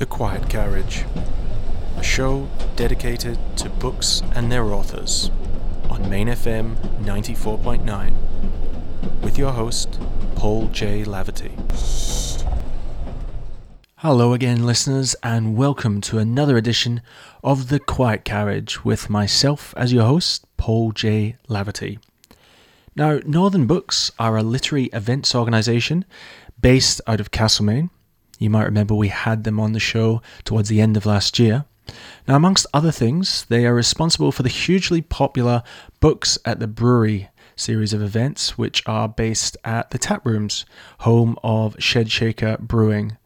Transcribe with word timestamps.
The 0.00 0.06
Quiet 0.06 0.48
Carriage, 0.48 1.04
a 1.98 2.02
show 2.02 2.48
dedicated 2.74 3.38
to 3.58 3.68
books 3.68 4.22
and 4.34 4.50
their 4.50 4.64
authors 4.64 5.30
on 5.90 6.08
Main 6.08 6.28
FM 6.28 6.76
94.9 7.04 8.14
with 9.20 9.36
your 9.36 9.52
host, 9.52 10.00
Paul 10.36 10.68
J. 10.68 11.04
Laverty. 11.04 11.52
Hello 13.96 14.32
again, 14.32 14.64
listeners, 14.64 15.14
and 15.22 15.54
welcome 15.54 16.00
to 16.00 16.16
another 16.16 16.56
edition 16.56 17.02
of 17.44 17.68
The 17.68 17.78
Quiet 17.78 18.24
Carriage 18.24 18.82
with 18.82 19.10
myself 19.10 19.74
as 19.76 19.92
your 19.92 20.06
host, 20.06 20.46
Paul 20.56 20.92
J. 20.92 21.36
Laverty. 21.46 21.98
Now, 22.96 23.20
Northern 23.26 23.66
Books 23.66 24.12
are 24.18 24.38
a 24.38 24.42
literary 24.42 24.86
events 24.94 25.34
organisation 25.34 26.06
based 26.58 27.02
out 27.06 27.20
of 27.20 27.30
Castlemaine. 27.30 27.90
You 28.40 28.48
might 28.50 28.64
remember 28.64 28.94
we 28.94 29.08
had 29.08 29.44
them 29.44 29.60
on 29.60 29.72
the 29.74 29.78
show 29.78 30.22
towards 30.44 30.70
the 30.70 30.80
end 30.80 30.96
of 30.96 31.04
last 31.04 31.38
year. 31.38 31.66
Now, 32.26 32.36
amongst 32.36 32.66
other 32.72 32.90
things, 32.90 33.44
they 33.48 33.66
are 33.66 33.74
responsible 33.74 34.32
for 34.32 34.42
the 34.42 34.48
hugely 34.48 35.02
popular 35.02 35.62
Books 36.00 36.38
at 36.44 36.58
the 36.58 36.66
Brewery 36.66 37.28
series 37.54 37.92
of 37.92 38.02
events, 38.02 38.56
which 38.56 38.82
are 38.86 39.08
based 39.08 39.58
at 39.62 39.90
the 39.90 39.98
Tap 39.98 40.24
Rooms, 40.24 40.64
home 41.00 41.36
of 41.44 41.76
Shed 41.78 42.10
Shaker 42.10 42.56
Brewing. 42.58 43.18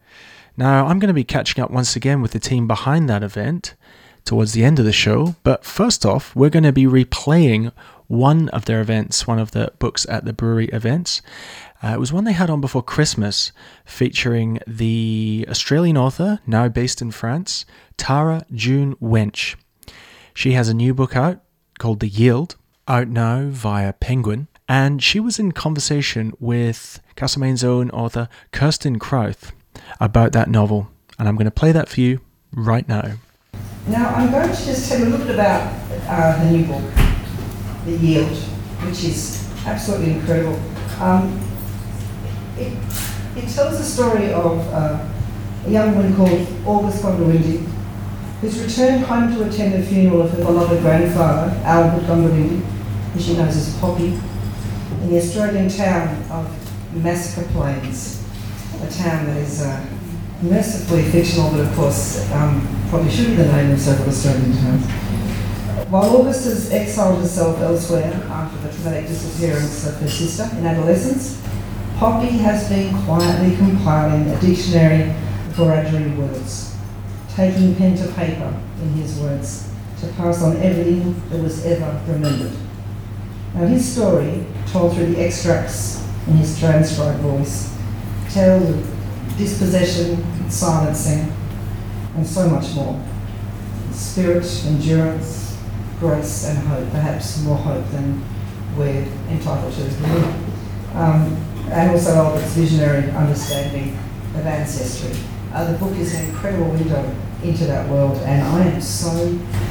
Now, 0.57 0.87
I'm 0.87 0.99
going 0.99 1.07
to 1.07 1.13
be 1.13 1.23
catching 1.23 1.63
up 1.63 1.71
once 1.71 1.95
again 1.95 2.21
with 2.21 2.31
the 2.31 2.39
team 2.39 2.67
behind 2.67 3.09
that 3.09 3.23
event 3.23 3.75
towards 4.25 4.51
the 4.51 4.65
end 4.65 4.79
of 4.79 4.85
the 4.85 4.91
show, 4.91 5.35
but 5.43 5.63
first 5.63 6.05
off, 6.05 6.35
we're 6.35 6.49
going 6.49 6.63
to 6.63 6.73
be 6.73 6.85
replaying 6.85 7.71
one 8.07 8.49
of 8.49 8.65
their 8.65 8.81
events, 8.81 9.27
one 9.27 9.39
of 9.39 9.51
the 9.51 9.71
Books 9.79 10.05
at 10.09 10.25
the 10.25 10.33
Brewery 10.33 10.67
events. 10.67 11.21
Uh, 11.85 11.93
it 11.93 11.99
was 11.99 12.11
one 12.11 12.23
they 12.23 12.33
had 12.33 12.49
on 12.49 12.59
before 12.59 12.81
Christmas, 12.81 13.51
featuring 13.85 14.57
the 14.65 15.45
Australian 15.47 15.97
author, 15.97 16.39
now 16.47 16.67
based 16.67 16.99
in 16.99 17.11
France, 17.11 17.63
Tara 17.95 18.43
June 18.51 18.95
Winch. 18.99 19.55
She 20.33 20.53
has 20.53 20.67
a 20.67 20.73
new 20.73 20.95
book 20.95 21.15
out 21.15 21.43
called 21.77 21.99
The 21.99 22.07
Yield, 22.07 22.55
out 22.87 23.07
now 23.07 23.49
via 23.49 23.93
Penguin, 23.93 24.47
and 24.67 25.03
she 25.03 25.19
was 25.19 25.37
in 25.37 25.51
conversation 25.51 26.33
with 26.39 27.01
Castlemaine's 27.15 27.63
own 27.63 27.91
author, 27.91 28.29
Kirsten 28.51 28.97
Krauth, 28.97 29.51
about 29.99 30.31
that 30.31 30.49
novel. 30.49 30.89
And 31.19 31.27
I'm 31.27 31.35
going 31.35 31.45
to 31.45 31.51
play 31.51 31.71
that 31.71 31.87
for 31.87 32.01
you 32.01 32.19
right 32.51 32.87
now. 32.89 33.11
Now, 33.87 34.09
I'm 34.09 34.31
going 34.31 34.49
to 34.49 34.55
just 34.55 34.89
tell 34.89 34.97
you 34.97 35.05
a 35.05 35.09
little 35.09 35.27
bit 35.27 35.35
about 35.35 35.71
uh, 36.07 36.43
the 36.43 36.49
new 36.49 36.65
book, 36.65 36.81
The 37.85 37.91
Yield, 37.91 38.35
which 38.87 39.03
is 39.03 39.47
absolutely 39.67 40.13
incredible. 40.13 40.59
Um, 40.99 41.54
it, 42.57 42.73
it 43.35 43.49
tells 43.49 43.77
the 43.77 43.83
story 43.83 44.33
of 44.33 44.59
uh, 44.73 45.05
a 45.65 45.69
young 45.69 45.95
woman 45.95 46.15
called 46.15 46.47
August 46.65 47.03
Gondiwindi, 47.03 47.67
who's 48.41 48.59
returned 48.61 49.03
home 49.05 49.33
to 49.35 49.47
attend 49.47 49.73
the 49.73 49.85
funeral 49.85 50.21
of 50.21 50.31
her 50.31 50.43
beloved 50.43 50.81
grandfather, 50.81 51.55
Albert 51.63 52.05
Gondiwindi, 52.05 52.59
who 53.13 53.19
she 53.19 53.35
knows 53.35 53.55
as 53.55 53.77
Poppy, 53.79 54.19
in 55.01 55.09
the 55.09 55.17
Australian 55.17 55.69
town 55.69 56.23
of 56.31 57.03
Massacre 57.03 57.47
Plains, 57.51 58.23
a 58.81 58.89
town 58.91 59.25
that 59.25 59.37
is 59.37 59.61
uh, 59.61 59.85
mercifully 60.41 61.03
fictional, 61.03 61.51
but 61.51 61.61
of 61.61 61.75
course 61.75 62.29
um, 62.31 62.67
probably 62.89 63.09
should 63.09 63.27
be 63.27 63.35
the 63.35 63.51
name 63.51 63.71
of 63.71 63.79
several 63.79 64.09
Australian 64.09 64.53
towns. 64.53 64.85
While 65.89 66.17
August 66.17 66.45
has 66.45 66.71
exiled 66.71 67.21
herself 67.21 67.59
elsewhere 67.59 68.11
after 68.29 68.67
the 68.67 68.73
traumatic 68.73 69.07
disappearance 69.07 69.87
of 69.87 69.95
her 69.99 70.09
sister 70.09 70.49
in 70.57 70.65
adolescence, 70.65 71.41
Poppy 71.97 72.39
has 72.39 72.67
been 72.67 72.93
quietly 73.05 73.55
compiling 73.55 74.27
a 74.27 74.41
dictionary 74.41 75.03
of 75.11 75.55
Wiradjuri 75.55 76.17
words, 76.17 76.75
taking 77.29 77.73
pen 77.75 77.95
to 77.95 78.11
paper, 78.11 78.53
in 78.81 78.89
his 78.95 79.17
words, 79.17 79.71
to 80.01 80.07
pass 80.07 80.43
on 80.43 80.57
everything 80.57 81.13
that 81.29 81.41
was 81.41 81.65
ever 81.65 82.01
remembered. 82.05 82.51
Now 83.53 83.67
his 83.67 83.89
story, 83.89 84.45
told 84.67 84.93
through 84.93 85.13
the 85.13 85.21
extracts 85.23 86.05
in 86.27 86.33
his 86.33 86.59
transcribed 86.59 87.21
voice, 87.21 87.73
tells 88.29 88.69
of 88.69 89.37
dispossession, 89.37 90.49
silencing, 90.49 91.31
and 92.17 92.27
so 92.27 92.49
much 92.49 92.75
more. 92.75 93.01
Spirit, 93.93 94.45
endurance, 94.65 95.57
grace, 96.01 96.45
and 96.45 96.57
hope, 96.67 96.91
perhaps 96.91 97.41
more 97.43 97.55
hope 97.55 97.89
than 97.91 98.21
we're 98.77 99.07
entitled 99.29 99.73
to. 99.73 100.45
Um, 100.93 101.54
and 101.71 101.91
also 101.91 102.15
Albert's 102.15 102.53
visionary 102.53 103.09
understanding 103.11 103.97
of 104.35 104.45
ancestry. 104.45 105.17
Uh, 105.53 105.71
the 105.71 105.77
book 105.77 105.95
is 105.97 106.13
an 106.15 106.29
incredible 106.29 106.69
window 106.69 107.15
into 107.43 107.65
that 107.65 107.89
world, 107.89 108.17
and 108.23 108.41
I 108.41 108.65
am 108.65 108.81
so 108.81 109.09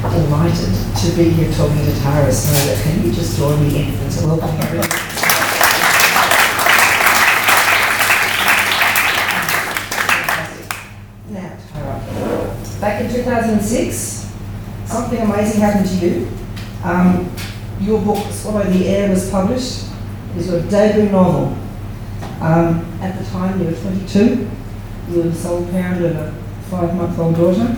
delighted 0.01 0.73
to 0.97 1.15
be 1.15 1.29
here 1.29 1.51
talking 1.53 1.85
to 1.85 1.99
Tara 2.01 2.31
Snow. 2.31 2.83
Can 2.83 3.05
you 3.05 3.13
just 3.13 3.37
join 3.37 3.61
me 3.61 3.83
in 3.83 4.09
to 4.09 4.27
welcome 4.27 4.49
everyone? 4.61 4.89
Tara, 11.73 11.99
back 12.79 13.01
in 13.01 13.11
2006, 13.11 14.31
something 14.85 15.19
amazing 15.19 15.61
happened 15.61 15.87
to 15.87 15.95
you. 16.05 16.27
Um, 16.83 17.31
your 17.79 18.01
book, 18.01 18.25
Swallow 18.31 18.63
the 18.63 18.87
Air, 18.87 19.09
was 19.09 19.29
published. 19.29 19.85
It 20.31 20.37
was 20.37 20.47
your 20.47 20.61
debut 20.63 21.09
novel. 21.09 21.57
Um, 22.45 22.85
at 23.01 23.17
the 23.17 23.25
time, 23.31 23.59
you 23.59 23.65
were 23.65 23.73
22. 23.73 24.47
You 25.09 25.17
were 25.17 25.23
the 25.23 25.33
sole 25.33 25.65
parent 25.71 26.05
of 26.05 26.15
a 26.15 26.31
five-month-old 26.69 27.37
daughter, 27.37 27.75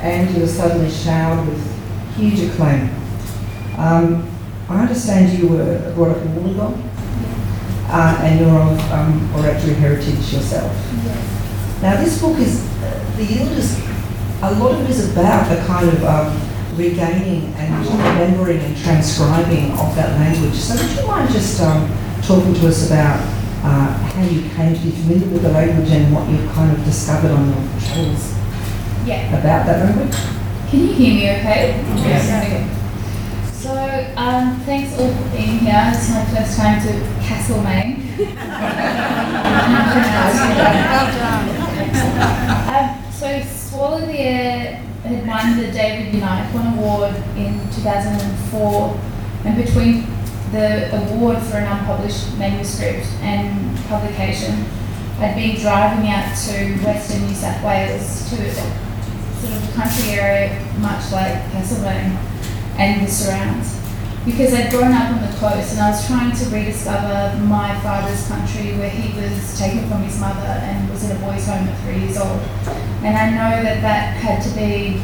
and 0.00 0.32
you 0.32 0.42
were 0.42 0.46
suddenly 0.46 0.88
showered 0.88 1.48
with 1.48 2.14
huge 2.14 2.48
acclaim. 2.48 2.88
Um, 3.76 4.30
I 4.68 4.82
understand 4.82 5.36
you 5.36 5.48
were 5.48 5.92
brought 5.96 6.10
up 6.10 6.18
in 6.18 6.28
Wollongong, 6.34 6.88
uh, 7.88 8.18
and 8.22 8.38
you're 8.38 8.48
of 8.48 8.92
um, 8.92 9.28
Wiradjuri 9.30 9.74
heritage 9.74 10.32
yourself. 10.32 10.70
Now, 11.82 12.00
this 12.00 12.20
book 12.20 12.38
is, 12.38 12.64
uh, 12.84 13.12
The 13.16 13.24
Yield 13.24 13.50
is, 13.58 13.76
a 14.40 14.52
lot 14.52 14.70
of 14.70 14.82
it 14.82 14.90
is 14.90 15.10
about 15.10 15.48
the 15.48 15.60
kind 15.66 15.88
of 15.88 16.04
um, 16.04 16.78
regaining 16.78 17.52
and 17.54 17.84
remembering 17.84 18.60
and 18.60 18.76
transcribing 18.76 19.72
of 19.72 19.96
that 19.96 20.16
language. 20.20 20.54
So 20.54 20.80
would 20.80 20.96
you 20.96 21.06
mind 21.08 21.32
just 21.32 21.60
um, 21.60 21.90
talking 22.22 22.54
to 22.54 22.68
us 22.68 22.86
about 22.86 23.35
uh, 23.66 23.88
how 24.14 24.22
you 24.22 24.42
came 24.54 24.74
to 24.74 24.80
be 24.80 24.90
familiar 24.92 25.26
with 25.32 25.42
the 25.42 25.50
language 25.50 25.90
and 25.90 26.14
what 26.14 26.28
you've 26.30 26.48
kind 26.52 26.70
of 26.76 26.84
discovered 26.84 27.32
on 27.32 27.46
your 27.48 27.62
travels 27.80 28.34
Yeah. 29.04 29.28
about 29.38 29.66
that 29.66 29.84
language? 29.84 30.14
Can 30.70 30.80
you 30.80 30.92
hear 30.94 31.14
me 31.14 31.22
okay? 31.40 31.82
Yes. 32.06 32.24
Okay. 32.46 32.66
So, 33.52 33.72
um, 34.16 34.60
thanks 34.60 34.96
all 34.98 35.10
for 35.12 35.28
being 35.36 35.58
here. 35.58 35.90
It's 35.92 36.08
my 36.10 36.24
first 36.26 36.56
time 36.56 36.80
to 36.86 36.92
Castlemaine. 37.26 38.02
um, 41.76 43.12
so, 43.12 43.42
Swallow 43.42 44.00
the 44.06 44.18
Air 44.18 44.76
had 45.02 45.26
won 45.26 45.56
the 45.58 45.70
David 45.72 46.14
Unaipon 46.14 46.76
Award 46.78 47.14
in 47.36 47.58
2004, 47.74 49.00
and 49.44 49.56
between 49.64 50.06
the 50.52 50.94
award 50.96 51.38
for 51.38 51.56
an 51.58 51.66
unpublished 51.66 52.36
manuscript 52.38 53.06
and 53.20 53.76
publication, 53.86 54.64
I'd 55.18 55.34
been 55.34 55.58
driving 55.58 56.08
out 56.10 56.36
to 56.46 56.76
western 56.84 57.26
New 57.26 57.34
South 57.34 57.64
Wales 57.64 58.28
to 58.30 58.36
a 58.36 58.52
sort 59.40 59.52
of 59.52 59.74
country 59.74 60.10
area 60.12 60.62
much 60.78 61.10
like 61.12 61.32
Castlemaine 61.52 62.16
and 62.78 63.06
the 63.06 63.10
surrounds. 63.10 63.80
Because 64.24 64.52
I'd 64.52 64.70
grown 64.70 64.92
up 64.92 65.12
on 65.12 65.22
the 65.22 65.36
coast 65.38 65.72
and 65.72 65.80
I 65.80 65.90
was 65.90 66.06
trying 66.06 66.34
to 66.34 66.44
rediscover 66.50 67.38
my 67.44 67.78
father's 67.80 68.26
country 68.26 68.76
where 68.76 68.90
he 68.90 69.14
was 69.14 69.56
taken 69.56 69.88
from 69.88 70.02
his 70.02 70.18
mother 70.20 70.46
and 70.46 70.90
was 70.90 71.08
in 71.08 71.16
a 71.16 71.20
boys' 71.20 71.46
home 71.46 71.68
at 71.68 71.78
three 71.82 72.00
years 72.00 72.18
old. 72.18 72.40
And 73.06 73.16
I 73.16 73.30
know 73.30 73.62
that 73.62 73.80
that 73.82 74.16
had 74.16 74.42
to 74.42 74.50
be, 74.50 75.00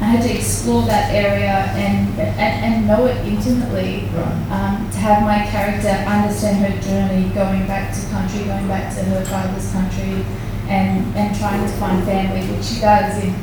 I 0.00 0.04
had 0.04 0.22
to 0.22 0.34
explore 0.34 0.86
that 0.86 1.12
area 1.12 1.68
and, 1.76 2.08
and, 2.18 2.64
and 2.64 2.86
know 2.86 3.04
it 3.04 3.18
intimately 3.26 4.08
um, 4.48 4.88
to 4.88 4.96
have 4.96 5.22
my 5.22 5.44
character 5.52 5.88
understand 6.08 6.64
her 6.64 6.72
journey 6.80 7.28
going 7.34 7.66
back 7.66 7.92
to 7.94 8.00
country, 8.08 8.44
going 8.44 8.66
back 8.66 8.94
to 8.96 9.04
her 9.04 9.24
father's 9.26 9.70
country 9.72 10.24
and, 10.72 11.04
and 11.14 11.36
trying 11.36 11.60
to 11.60 11.72
find 11.76 12.02
family, 12.04 12.40
which 12.48 12.64
she 12.64 12.80
does 12.80 13.22
in, 13.22 13.34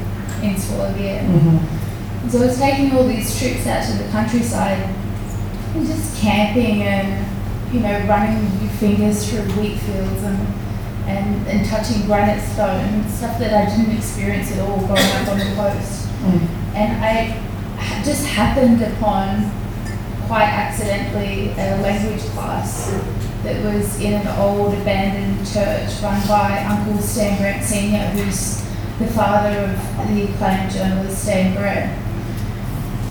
in 0.42 0.58
Swallow 0.58 0.92
the 0.94 1.22
Mm-hmm. 1.30 2.30
So 2.30 2.42
I 2.42 2.48
was 2.48 2.58
taking 2.58 2.92
all 2.98 3.08
these 3.08 3.38
trips 3.38 3.68
out 3.68 3.86
to 3.86 4.04
the 4.04 4.10
countryside 4.10 4.80
and 5.76 5.86
just 5.86 6.20
camping 6.20 6.82
and, 6.82 7.24
you 7.72 7.82
know, 7.82 8.04
running 8.08 8.42
your 8.60 8.72
fingers 8.82 9.30
through 9.30 9.44
wheat 9.54 9.78
fields 9.78 10.24
and, 10.24 10.40
and, 11.06 11.48
and 11.48 11.66
touching 11.70 12.06
granite 12.08 12.42
stone, 12.42 13.08
stuff 13.10 13.38
that 13.40 13.54
I 13.54 13.70
didn't 13.70 13.96
experience 13.96 14.52
at 14.52 14.60
all 14.68 14.80
growing 14.88 15.12
up 15.22 15.28
on 15.28 15.38
the 15.38 15.54
coast. 15.56 16.07
Mm. 16.28 16.76
And 16.76 17.06
I 17.06 18.04
just 18.04 18.26
happened 18.26 18.82
upon, 18.82 19.50
quite 20.28 20.50
accidentally, 20.50 21.52
a 21.52 21.82
language 21.82 22.22
class 22.32 22.92
that 23.44 23.64
was 23.64 24.00
in 24.02 24.14
an 24.14 24.28
old 24.40 24.74
abandoned 24.74 25.46
church 25.48 26.02
run 26.02 26.28
by 26.28 26.64
Uncle 26.66 27.02
Stan 27.02 27.38
Grant 27.38 27.64
Sr., 27.64 28.10
who's 28.10 28.62
the 29.00 29.08
father 29.14 29.58
of 29.58 30.08
the 30.10 30.24
acclaimed 30.24 30.72
journalist 30.72 31.24
Stan 31.24 31.56
Grant. 31.56 32.04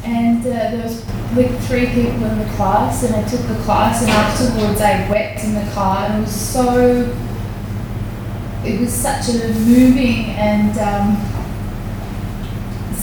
And 0.05 0.41
uh, 0.41 0.51
there 0.51 0.83
was 0.83 1.05
with 1.35 1.67
three 1.67 1.87
people 1.87 2.25
in 2.25 2.39
the 2.39 2.53
class, 2.55 3.03
and 3.03 3.15
I 3.15 3.27
took 3.29 3.41
the 3.43 3.61
class, 3.65 4.03
and 4.03 4.11
afterwards 4.11 4.81
I 4.81 5.09
wept 5.11 5.43
in 5.45 5.55
the 5.55 5.69
car, 5.73 6.07
and 6.07 6.19
it 6.19 6.21
was 6.27 6.35
so. 6.35 7.17
It 8.65 8.81
was 8.81 8.93
such 8.93 9.29
a 9.29 9.49
moving 9.61 10.31
and 10.35 10.77
um, 10.79 11.36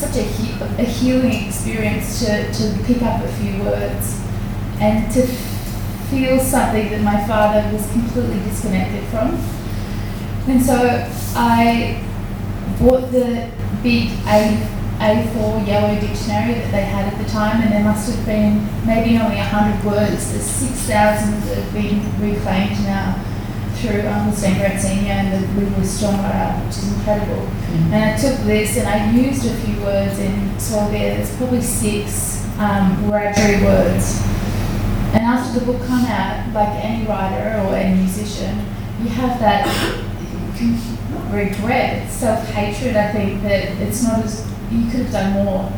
such 0.03 0.17
a, 0.17 0.23
he- 0.23 0.83
a 0.83 0.85
healing 0.85 1.47
experience 1.47 2.19
to, 2.19 2.51
to 2.53 2.83
pick 2.83 3.01
up 3.01 3.23
a 3.23 3.27
few 3.33 3.63
words 3.63 4.19
and 4.79 5.11
to 5.13 5.25
feel 6.09 6.39
something 6.39 6.89
that 6.89 7.01
my 7.01 7.25
father 7.27 7.61
was 7.71 7.89
completely 7.91 8.39
disconnected 8.39 9.03
from. 9.05 9.35
And 10.47 10.61
so 10.61 10.75
I 11.35 12.03
bought 12.79 13.11
the 13.11 13.49
big 13.81 14.09
A, 14.27 14.69
A4 14.99 15.67
yellow 15.67 15.99
dictionary 15.99 16.55
that 16.55 16.71
they 16.71 16.83
had 16.83 17.13
at 17.13 17.17
the 17.23 17.29
time, 17.29 17.61
and 17.61 17.71
there 17.71 17.83
must 17.83 18.11
have 18.13 18.25
been 18.25 18.67
maybe 18.85 19.17
only 19.17 19.37
100 19.37 19.85
words. 19.85 20.31
There's 20.31 20.43
6,000 20.43 21.31
that 21.47 21.57
have 21.57 21.73
been 21.73 21.99
reclaimed 22.19 22.79
now 22.83 23.23
through 23.83 24.07
um, 24.07 24.31
the 24.31 24.35
Stan 24.35 24.57
Grant 24.57 24.79
Senior 24.79 25.11
and 25.11 25.43
the 25.43 25.99
John 25.99 26.15
Wright, 26.23 26.65
which 26.65 26.77
is 26.77 26.93
incredible. 26.93 27.43
And 27.91 27.95
I 27.95 28.15
took 28.15 28.39
this 28.45 28.77
and 28.77 28.87
I 28.87 29.11
used 29.11 29.45
a 29.45 29.53
few 29.57 29.81
words 29.83 30.19
in 30.19 30.57
Swallow. 30.57 30.91
There's 30.91 31.35
probably 31.35 31.61
six 31.61 32.45
um, 32.59 32.95
Wiradjuri 33.03 33.61
words. 33.61 34.21
And 35.11 35.25
after 35.25 35.59
the 35.59 35.65
book 35.65 35.81
came 35.81 36.05
out, 36.05 36.53
like 36.53 36.83
any 36.83 37.05
writer 37.05 37.59
or 37.67 37.75
any 37.75 37.99
musician, 37.99 38.57
you 39.01 39.09
have 39.09 39.37
that 39.39 39.67
regret, 41.29 42.09
self-hatred. 42.09 42.95
I 42.95 43.11
think 43.11 43.43
that 43.43 43.81
it's 43.81 44.01
not 44.01 44.23
as 44.23 44.49
you 44.71 44.89
could 44.89 45.01
have 45.01 45.11
done 45.11 45.43
more 45.43 45.71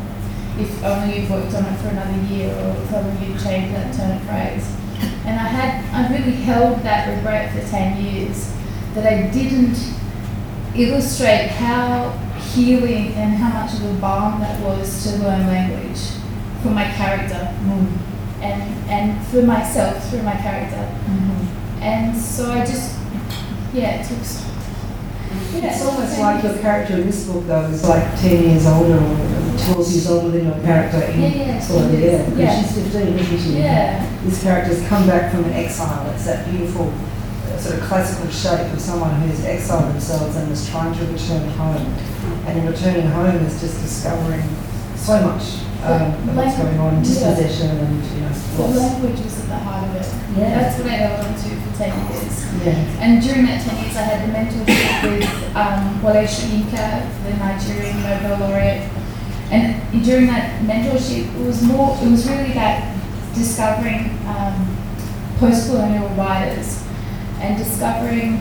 if 0.59 0.83
only 0.83 1.21
you'd 1.21 1.29
worked 1.29 1.53
on 1.55 1.65
it 1.65 1.77
for 1.79 1.87
another 1.87 2.21
year, 2.33 2.53
or 2.53 2.81
if 2.81 2.93
only 2.93 3.25
you'd 3.25 3.41
changed 3.41 3.75
that 3.75 3.93
turn 3.93 4.15
of 4.15 4.23
phrase. 4.23 4.84
And 5.25 5.39
I 5.39 5.47
had, 5.47 5.83
I 5.93 6.13
really 6.13 6.33
held 6.35 6.81
that 6.83 7.07
regret 7.15 7.51
for 7.53 7.67
ten 7.69 8.01
years 8.03 8.51
that 8.93 9.05
I 9.11 9.27
didn't 9.31 9.77
illustrate 10.75 11.47
how 11.47 12.11
healing 12.53 13.13
and 13.13 13.33
how 13.35 13.61
much 13.61 13.73
of 13.73 13.83
a 13.85 13.93
balm 13.99 14.39
that 14.41 14.61
was 14.61 15.03
to 15.03 15.17
learn 15.23 15.47
language 15.47 15.99
for 16.61 16.69
my 16.69 16.85
character 16.93 17.51
Mm. 17.65 17.97
and, 18.41 18.89
and 18.89 19.27
for 19.27 19.41
myself 19.41 20.09
through 20.09 20.21
my 20.23 20.35
character. 20.35 20.87
Mhm. 21.07 21.47
And 21.81 22.15
so 22.17 22.51
I 22.51 22.59
just, 22.65 22.95
yeah, 23.73 24.01
it 24.01 24.07
took 24.07 24.23
It's 25.63 25.81
almost 25.85 26.19
like 26.19 26.43
your 26.43 26.57
character 26.59 26.93
in 26.95 27.05
this 27.07 27.25
book, 27.27 27.45
though, 27.47 27.65
is 27.65 27.87
like 27.87 28.03
10 28.19 28.43
years 28.43 28.65
older 28.65 28.95
or 28.97 29.55
12 29.75 29.91
years 29.91 30.07
older 30.09 30.29
than 30.31 30.45
your 30.47 30.59
character 30.61 31.01
in 31.11 31.21
Yeah, 31.21 31.27
yeah, 31.29 31.59
Swallow 31.59 31.87
the 31.89 31.97
Air. 32.05 32.25
Because 32.25 32.39
yeah. 32.39 32.61
she's 32.61 32.91
15, 32.91 33.19
isn't 33.19 33.39
she? 33.39 33.57
Yeah, 33.59 34.21
This 34.23 34.41
character's 34.43 34.85
come 34.87 35.07
back 35.07 35.31
from 35.31 35.45
an 35.45 35.53
exile. 35.53 36.09
It's 36.11 36.25
that 36.25 36.49
beautiful 36.49 36.91
uh, 36.91 37.57
sort 37.57 37.79
of 37.79 37.83
classical 37.85 38.29
shape 38.31 38.71
of 38.73 38.79
someone 38.81 39.15
who's 39.21 39.43
exiled 39.45 39.91
themselves 39.93 40.35
and 40.35 40.51
is 40.51 40.69
trying 40.69 40.93
to 40.93 41.05
return 41.05 41.47
home. 41.49 41.85
And 42.47 42.59
in 42.59 42.65
returning 42.67 43.07
home 43.07 43.35
is 43.45 43.59
just 43.61 43.81
discovering 43.81 44.43
so 44.95 45.21
much 45.21 45.61
um, 45.83 46.01
of 46.29 46.35
what's 46.35 46.57
going 46.57 46.79
on, 46.79 46.95
Yeah. 46.95 47.03
dispossession 47.03 47.77
and, 47.77 48.03
you 48.03 48.21
know, 48.21 48.29
the 48.57 48.79
language 48.79 49.19
is 49.19 49.39
at 49.41 49.47
the 49.47 49.55
heart 49.59 49.87
of 49.89 49.95
it. 49.95 50.07
Yeah. 50.37 50.59
That's 50.61 50.77
what 50.79 50.87
I 50.89 50.93
held 50.95 51.25
on 51.25 51.33
to 51.33 51.49
10 51.77 52.11
years. 52.11 52.45
Yeah. 52.63 53.03
And 53.03 53.21
during 53.21 53.45
that 53.45 53.61
10 53.61 53.83
years, 53.83 53.97
I 53.97 54.01
had 54.01 54.23
the 54.23 54.33
mentorship 54.33 55.19
with 55.19 55.55
um, 55.55 56.01
Wole 56.01 56.23
Soyinka, 56.25 57.23
the 57.23 57.33
Nigerian 57.37 58.01
Nobel 58.01 58.47
laureate. 58.47 58.89
And 59.51 60.03
during 60.03 60.27
that 60.27 60.61
mentorship, 60.63 61.33
it 61.39 61.45
was 61.45 61.61
more, 61.61 61.97
it 62.01 62.09
was 62.09 62.27
really 62.29 62.51
about 62.51 62.95
discovering 63.35 64.17
um, 64.27 64.77
post-colonial 65.37 66.07
writers 66.15 66.83
and 67.39 67.57
discovering 67.57 68.37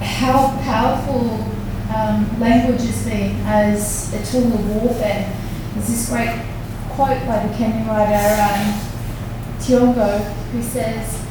how 0.00 0.58
powerful 0.62 1.46
um, 1.94 2.40
language 2.40 2.80
has 2.82 3.04
been 3.04 3.36
as 3.46 4.12
a 4.14 4.32
tool 4.32 4.52
of 4.52 4.82
warfare. 4.82 5.32
There's 5.74 5.86
this 5.86 6.08
great 6.08 6.42
quote 6.90 7.24
by 7.26 7.46
the 7.46 7.54
Kenyan 7.54 7.86
writer 7.86 8.42
um, 8.42 8.89
Thiong'o 9.60 10.18
who 10.52 10.62
says, 10.62 11.24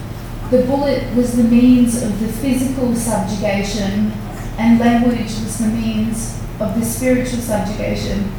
the 0.50 0.64
bullet 0.64 1.16
was 1.16 1.36
the 1.36 1.44
means 1.44 2.02
of 2.02 2.20
the 2.20 2.28
physical 2.28 2.96
subjugation 2.96 4.12
and 4.58 4.80
language 4.80 5.22
was 5.22 5.58
the 5.60 5.68
means 5.68 6.40
of 6.60 6.78
the 6.78 6.84
spiritual 6.84 7.40
subjugation. 7.40 8.31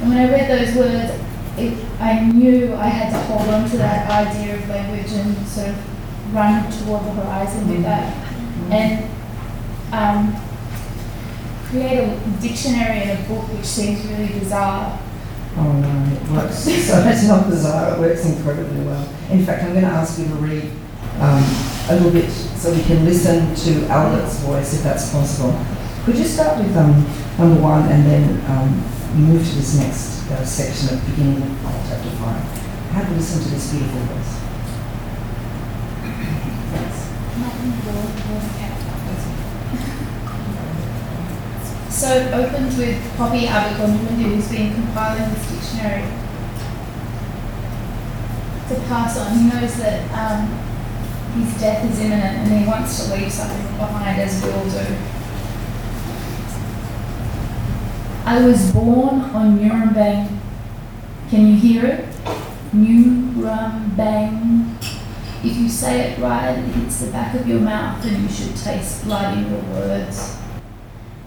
And 0.00 0.08
when 0.08 0.18
I 0.18 0.30
read 0.30 0.50
those 0.50 0.74
words, 0.76 1.22
it, 1.56 1.84
I 2.00 2.20
knew 2.20 2.74
I 2.74 2.88
had 2.88 3.12
to 3.12 3.18
hold 3.26 3.48
on 3.48 3.68
to 3.70 3.76
that 3.78 4.10
idea 4.10 4.56
of 4.56 4.68
language 4.68 5.12
and 5.12 5.46
sort 5.46 5.68
of 5.68 6.34
run 6.34 6.70
toward 6.70 7.04
the 7.04 7.12
horizon 7.12 7.68
with 7.68 7.82
that. 7.82 8.12
And 8.70 9.10
um, 9.92 10.36
create 11.66 11.98
a 11.98 12.40
dictionary 12.40 13.02
and 13.02 13.24
a 13.24 13.28
book 13.28 13.44
which 13.52 13.64
seems 13.64 14.04
really 14.06 14.38
bizarre. 14.38 14.98
Oh 15.58 15.72
no, 15.72 16.12
it 16.12 16.30
works. 16.30 16.58
so 16.86 17.02
it's 17.08 17.26
not 17.26 17.48
bizarre, 17.48 17.94
it 17.94 18.00
works 18.00 18.24
incredibly 18.26 18.84
well. 18.84 19.08
In 19.30 19.44
fact, 19.44 19.64
I'm 19.64 19.72
going 19.72 19.84
to 19.84 19.90
ask 19.90 20.18
you 20.18 20.26
to 20.26 20.34
read 20.34 20.70
um, 21.18 21.42
a 21.88 21.96
little 21.96 22.12
bit 22.12 22.30
so 22.30 22.72
we 22.72 22.82
can 22.82 23.04
listen 23.04 23.54
to 23.54 23.86
Albert's 23.88 24.40
voice 24.40 24.74
if 24.74 24.82
that's 24.82 25.10
possible. 25.10 25.58
Could 26.04 26.18
you 26.18 26.24
start 26.24 26.58
with 26.58 26.76
um, 26.76 27.04
number 27.38 27.60
one 27.60 27.90
and 27.90 28.06
then 28.06 28.44
um, 28.50 28.68
move 29.18 29.46
to 29.48 29.54
this 29.56 29.78
next 29.78 30.30
uh, 30.30 30.44
section 30.44 30.96
at 30.96 31.04
the 31.04 31.10
beginning 31.10 31.42
of 31.42 31.86
chapter 31.88 32.10
five? 32.20 32.42
Have 32.92 33.10
a 33.10 33.14
listen 33.14 33.42
to 33.42 33.48
this 33.48 33.70
beautiful 33.72 34.00
voice. 34.00 34.46
So 41.96 42.12
it 42.12 42.28
opens 42.30 42.76
with 42.76 43.00
Poppy 43.16 43.46
Abercrombie, 43.46 44.22
who's 44.22 44.50
been 44.50 44.74
compiling 44.74 45.32
this 45.32 45.50
dictionary 45.50 46.02
to 48.68 48.74
pass 48.86 49.16
on. 49.16 49.38
He 49.38 49.48
knows 49.48 49.74
that 49.78 50.04
um, 50.12 50.46
his 51.40 51.58
death 51.58 51.90
is 51.90 51.98
imminent 52.00 52.36
and 52.36 52.52
he 52.60 52.66
wants 52.66 53.02
to 53.02 53.14
leave 53.14 53.32
something 53.32 53.78
behind, 53.78 54.20
as 54.20 54.44
we 54.44 54.50
all 54.50 54.68
do. 54.68 54.96
I 58.26 58.44
was 58.44 58.70
born 58.72 59.20
on 59.32 59.58
ngurambang. 59.58 60.36
Can 61.30 61.46
you 61.46 61.56
hear 61.56 61.86
it? 61.86 62.04
ngurambang. 62.74 64.76
If 65.42 65.56
you 65.56 65.70
say 65.70 66.10
it 66.10 66.18
right, 66.18 66.58
it 66.58 66.74
hits 66.74 67.00
the 67.00 67.10
back 67.10 67.34
of 67.34 67.48
your 67.48 67.60
mouth 67.60 68.04
and 68.04 68.22
you 68.22 68.28
should 68.28 68.54
taste 68.54 69.04
blood 69.04 69.38
in 69.38 69.50
your 69.50 69.62
words. 69.72 70.36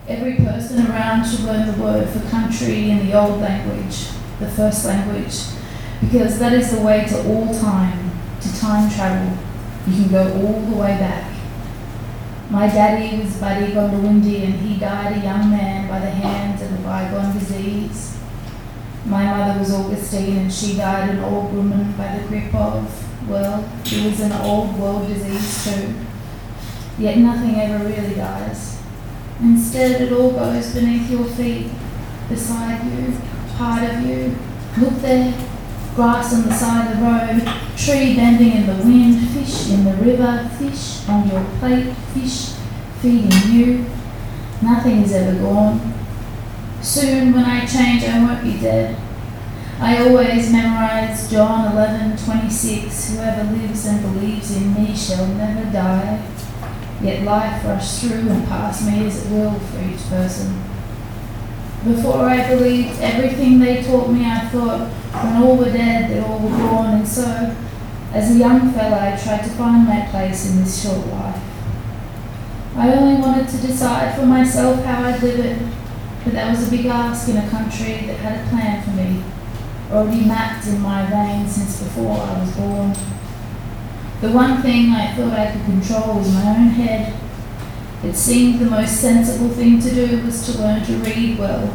Every 0.09 0.37
person 0.37 0.87
around 0.87 1.23
should 1.23 1.41
learn 1.41 1.67
the 1.67 1.83
word 1.83 2.09
for 2.09 2.27
country 2.31 2.89
in 2.89 3.05
the 3.05 3.13
old 3.13 3.39
language, 3.41 4.07
the 4.39 4.49
first 4.49 4.83
language, 4.83 5.35
because 6.01 6.39
that 6.39 6.51
is 6.51 6.75
the 6.75 6.81
way 6.81 7.05
to 7.09 7.27
all 7.27 7.53
time, 7.53 8.09
to 8.41 8.59
time 8.59 8.89
travel. 8.89 9.37
You 9.85 9.93
can 9.93 10.11
go 10.11 10.33
all 10.41 10.61
the 10.61 10.75
way 10.75 10.97
back. 10.97 11.31
My 12.49 12.65
daddy 12.65 13.21
was 13.21 13.37
Buddy 13.37 13.67
Gondiwindi 13.73 14.45
and 14.45 14.55
he 14.55 14.79
died 14.79 15.17
a 15.17 15.23
young 15.23 15.51
man 15.51 15.87
by 15.87 15.99
the 15.99 16.09
hands 16.09 16.63
of 16.63 16.73
a 16.73 16.81
bygone 16.81 17.37
disease. 17.37 18.17
My 19.05 19.25
mother 19.25 19.59
was 19.59 19.71
Augustine 19.71 20.37
and 20.37 20.51
she 20.51 20.75
died 20.75 21.11
an 21.11 21.19
old 21.19 21.53
woman 21.53 21.91
by 21.91 22.17
the 22.17 22.27
grip 22.27 22.51
of, 22.55 23.29
well, 23.29 23.63
it 23.85 24.05
was 24.05 24.19
an 24.21 24.31
old 24.41 24.75
world 24.79 25.07
disease 25.07 25.65
too. 25.65 25.93
Yet 26.97 27.19
nothing 27.19 27.59
ever 27.59 27.85
really 27.85 28.15
dies. 28.15 28.78
Instead, 29.41 30.01
it 30.01 30.12
all 30.12 30.31
goes 30.31 30.74
beneath 30.74 31.10
your 31.10 31.24
feet, 31.24 31.72
beside 32.27 32.84
you, 32.86 33.13
part 33.58 33.84
of 33.84 34.05
you. 34.05 34.36
Look 34.77 34.96
there, 35.01 35.34
grass 35.96 36.34
on 36.34 36.43
the 36.43 36.53
side 36.53 36.91
of 36.91 36.98
the 36.98 37.05
road, 37.05 37.58
tree 37.77 38.15
bending 38.15 38.51
in 38.51 38.67
the 38.67 38.84
wind, 38.84 39.29
fish 39.29 39.69
in 39.69 39.86
the 39.86 39.93
river, 39.96 40.50
fish 40.58 41.08
on 41.08 41.29
your 41.29 41.43
plate, 41.60 41.93
fish 42.13 42.53
feeding 43.01 43.51
you. 43.53 43.86
Nothing 44.62 45.03
is 45.03 45.13
ever 45.13 45.39
gone. 45.39 45.93
Soon, 46.81 47.34
when 47.34 47.46
I 47.46 47.65
change, 47.65 48.03
I 48.03 48.19
won't 48.19 48.43
be 48.43 48.60
dead. 48.60 48.98
I 49.79 50.05
always 50.05 50.51
memorize 50.51 51.31
John 51.31 51.72
11 51.72 52.17
26. 52.17 53.12
Whoever 53.12 53.43
lives 53.51 53.86
and 53.86 54.01
believes 54.01 54.55
in 54.55 54.74
me 54.74 54.93
shall 54.93 55.25
never 55.25 55.72
die. 55.72 56.22
Yet 57.01 57.24
life 57.24 57.63
rushed 57.63 58.01
through 58.01 58.29
and 58.29 58.46
past 58.48 58.86
me 58.86 59.06
as 59.06 59.25
it 59.25 59.32
will 59.32 59.58
for 59.58 59.82
each 59.82 60.03
person. 60.10 60.63
Before 61.86 62.25
I 62.25 62.50
believed 62.50 63.00
everything 63.00 63.60
they 63.60 63.82
taught 63.82 64.10
me, 64.10 64.25
I 64.25 64.50
thought 64.50 64.89
when 64.89 65.44
all 65.44 65.56
were 65.56 65.72
dead, 65.72 66.10
they 66.10 66.20
all 66.20 66.39
were 66.39 66.50
gone, 66.50 66.96
and 66.96 67.08
so, 67.08 67.56
as 68.13 68.36
a 68.36 68.38
young 68.38 68.74
fellow, 68.74 68.98
I 68.98 69.15
tried 69.15 69.44
to 69.44 69.50
find 69.51 69.88
my 69.88 70.06
place 70.12 70.51
in 70.51 70.58
this 70.60 70.84
short 70.84 71.08
life. 71.08 71.41
I 72.75 72.94
only 72.94 73.22
wanted 73.22 73.48
to 73.48 73.58
decide 73.65 74.15
for 74.18 74.25
myself 74.25 74.84
how 74.84 75.06
I'd 75.06 75.24
live 75.24 75.39
it, 75.39 75.62
but 76.25 76.34
that 76.34 76.50
was 76.50 76.68
a 76.68 76.72
big 76.72 76.86
ask 76.86 77.29
in 77.29 77.38
a 77.38 77.50
country 77.50 78.08
that 78.08 78.18
had 78.18 78.46
a 78.46 78.50
plan 78.50 78.84
for 78.84 78.91
me, 78.91 79.24
already 79.89 80.25
mapped 80.25 80.68
in 80.68 80.82
my 80.82 81.06
veins 81.06 81.56
since 81.56 81.82
before 81.82 82.20
I 82.20 82.39
was 82.41 82.51
born. 82.58 82.94
The 84.21 84.31
one 84.31 84.61
thing 84.61 84.89
I 84.89 85.15
thought 85.15 85.31
I 85.31 85.51
could 85.51 85.63
control 85.63 86.17
was 86.17 86.33
my 86.33 86.49
own 86.49 86.67
head. 86.67 87.17
It 88.03 88.15
seemed 88.15 88.59
the 88.59 88.69
most 88.69 88.99
sensible 88.99 89.47
thing 89.49 89.79
to 89.79 89.89
do 89.89 90.21
was 90.25 90.45
to 90.45 90.61
learn 90.61 90.83
to 90.83 90.93
read 90.97 91.39
well. 91.39 91.73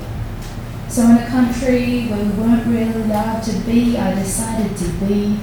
So 0.88 1.04
in 1.04 1.16
a 1.16 1.26
country 1.26 2.06
where 2.06 2.22
we 2.22 2.30
weren't 2.32 2.66
really 2.66 3.02
allowed 3.02 3.42
to 3.44 3.52
be, 3.60 3.96
I 3.96 4.14
decided 4.14 4.76
to 4.76 4.88
be, 5.06 5.38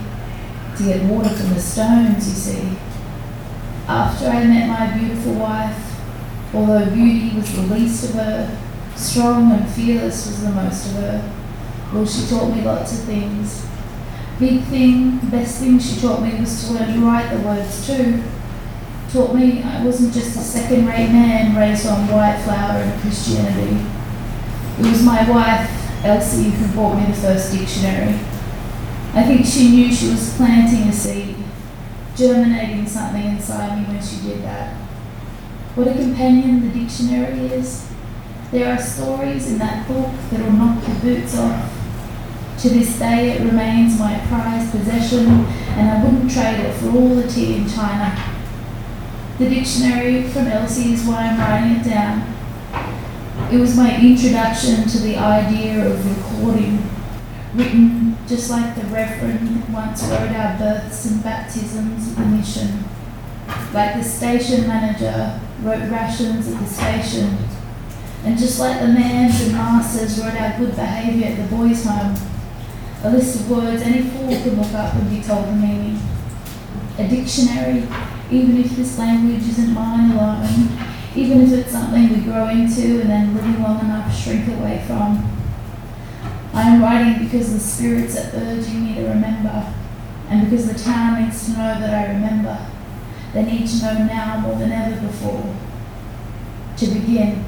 to 0.77 0.84
get 0.84 1.03
water 1.10 1.29
from 1.29 1.50
the 1.55 1.60
stones, 1.60 2.27
you 2.29 2.36
see. 2.36 2.77
After 3.88 4.27
I 4.27 4.43
met 4.46 4.67
my 4.70 4.98
beautiful 4.98 5.34
wife, 5.34 6.00
although 6.53 6.86
beauty 6.91 7.36
was 7.36 7.51
the 7.55 7.63
least 7.63 8.10
of 8.10 8.15
her, 8.15 8.62
strong 8.96 9.51
and 9.51 9.67
fearless 9.70 10.27
was 10.27 10.43
the 10.43 10.51
most 10.51 10.86
of 10.86 10.93
her. 10.98 11.34
Well, 11.91 12.05
she 12.05 12.27
taught 12.27 12.55
me 12.55 12.62
lots 12.62 12.93
of 12.93 13.05
things. 13.05 13.65
Big 14.41 14.63
thing, 14.63 15.19
the 15.19 15.27
best 15.27 15.60
thing 15.60 15.77
she 15.77 16.01
taught 16.01 16.24
me 16.24 16.33
was 16.39 16.65
to 16.65 16.74
learn 16.74 16.95
to 16.95 17.00
write 17.05 17.29
the 17.29 17.39
words 17.41 17.86
too. 17.86 18.24
Taught 19.13 19.36
me 19.36 19.62
I 19.62 19.86
wasn't 19.86 20.15
just 20.15 20.36
a 20.36 20.39
second 20.41 20.88
rate 20.88 21.12
man 21.12 21.55
raised 21.55 21.86
on 21.86 22.07
white 22.07 22.41
flour 22.43 22.81
and 22.81 23.01
Christianity. 23.01 23.86
It 24.79 24.89
was 24.89 25.03
my 25.03 25.29
wife, 25.29 25.69
Elsie, 26.03 26.50
who 26.50 26.75
bought 26.75 26.98
me 26.98 27.05
the 27.05 27.21
first 27.21 27.51
dictionary. 27.51 28.15
I 29.13 29.24
think 29.27 29.45
she 29.45 29.69
knew 29.69 29.93
she 29.93 30.10
was 30.10 30.36
planting 30.36 30.89
a 30.89 30.91
seed, 30.91 31.36
germinating 32.15 32.88
something 32.88 33.24
inside 33.24 33.77
me 33.77 33.93
when 33.93 34.03
she 34.03 34.27
did 34.27 34.41
that. 34.41 34.74
What 35.75 35.89
a 35.89 35.93
companion 35.93 36.62
the 36.62 36.79
dictionary 36.79 37.45
is. 37.45 37.91
There 38.51 38.74
are 38.74 38.81
stories 38.81 39.51
in 39.51 39.60
that 39.60 39.88
book 39.88 40.10
that'll 40.31 40.51
knock 40.53 40.88
your 40.88 40.98
boots 40.98 41.38
off. 41.38 41.81
To 42.62 42.70
this 42.70 43.00
day, 43.00 43.32
it 43.32 43.41
remains 43.41 43.98
my 43.98 44.20
prized 44.27 44.70
possession, 44.70 45.25
and 45.25 45.89
I 45.89 46.03
wouldn't 46.03 46.32
trade 46.32 46.60
it 46.60 46.75
for 46.75 46.89
all 46.91 47.15
the 47.15 47.27
tea 47.27 47.56
in 47.56 47.68
China. 47.68 48.15
The 49.39 49.50
dictionary 49.50 50.30
from 50.30 50.46
Elsie 50.46 50.94
is 50.94 51.03
why 51.03 51.24
I'm 51.24 51.39
writing 51.39 51.77
it 51.77 51.84
down. 51.84 52.22
It 53.51 53.58
was 53.58 53.75
my 53.75 54.00
introduction 54.00 54.88
to 54.88 55.00
the 55.00 55.18
idea 55.18 55.84
of 55.89 56.06
recording, 56.06 56.88
written 57.56 58.15
just 58.27 58.51
like 58.51 58.75
the 58.75 58.86
Reverend 58.89 59.74
once 59.74 60.03
wrote 60.03 60.30
our 60.30 60.56
births 60.60 61.06
and 61.06 61.24
baptisms 61.24 62.12
at 62.12 62.18
the 62.18 62.25
mission, 62.25 62.84
like 63.74 63.96
the 63.96 64.03
station 64.03 64.68
manager 64.68 65.41
wrote 65.63 65.89
rations 65.89 66.48
at 66.48 66.60
the 66.60 66.68
station, 66.68 67.39
and 68.24 68.38
just 68.38 68.60
like 68.60 68.80
the 68.82 68.88
mans 68.88 69.41
and 69.41 69.53
masters 69.53 70.20
wrote 70.20 70.39
our 70.39 70.60
good 70.60 70.75
behaviour 70.75 71.30
at 71.30 71.38
the 71.38 71.56
boys' 71.56 71.84
home, 71.84 72.15
a 73.03 73.10
list 73.10 73.41
of 73.41 73.50
words 73.50 73.81
any 73.81 74.03
fool 74.10 74.27
could 74.27 74.58
look 74.58 74.74
up 74.74 74.93
and 74.93 75.10
be 75.10 75.22
told 75.22 75.48
the 75.48 75.53
meaning. 75.53 76.00
A 76.98 77.08
dictionary, 77.08 77.88
even 78.29 78.58
if 78.58 78.75
this 78.75 78.98
language 79.00 79.48
isn't 79.48 79.74
mine 79.74 80.12
alone, 80.12 80.77
even 81.15 81.41
if 81.41 81.51
it's 81.51 81.72
something 81.72 82.10
we 82.10 82.22
grow 82.22 82.48
into 82.50 83.01
and 83.01 83.10
then 83.10 83.36
living 83.36 83.62
long 83.62 83.79
enough 83.79 84.15
shrink 84.15 84.48
away 84.48 84.84
from. 84.86 85.27
I 86.53 86.70
am 86.70 86.81
writing 86.81 87.24
because 87.24 87.53
the 87.53 87.60
spirits 87.60 88.17
are 88.17 88.29
urging 88.36 88.86
me 88.86 88.96
to 88.96 89.08
remember, 89.08 89.74
and 90.29 90.50
because 90.50 90.72
the 90.72 90.77
town 90.77 91.24
needs 91.24 91.46
to 91.46 91.51
know 91.51 91.79
that 91.79 91.93
I 91.93 92.13
remember. 92.13 92.67
They 93.34 93.43
need 93.43 93.67
to 93.67 93.77
know 93.77 93.93
now 94.05 94.41
more 94.41 94.55
than 94.55 94.72
ever 94.72 95.08
before. 95.08 95.55
To 96.77 96.86
begin. 96.88 97.46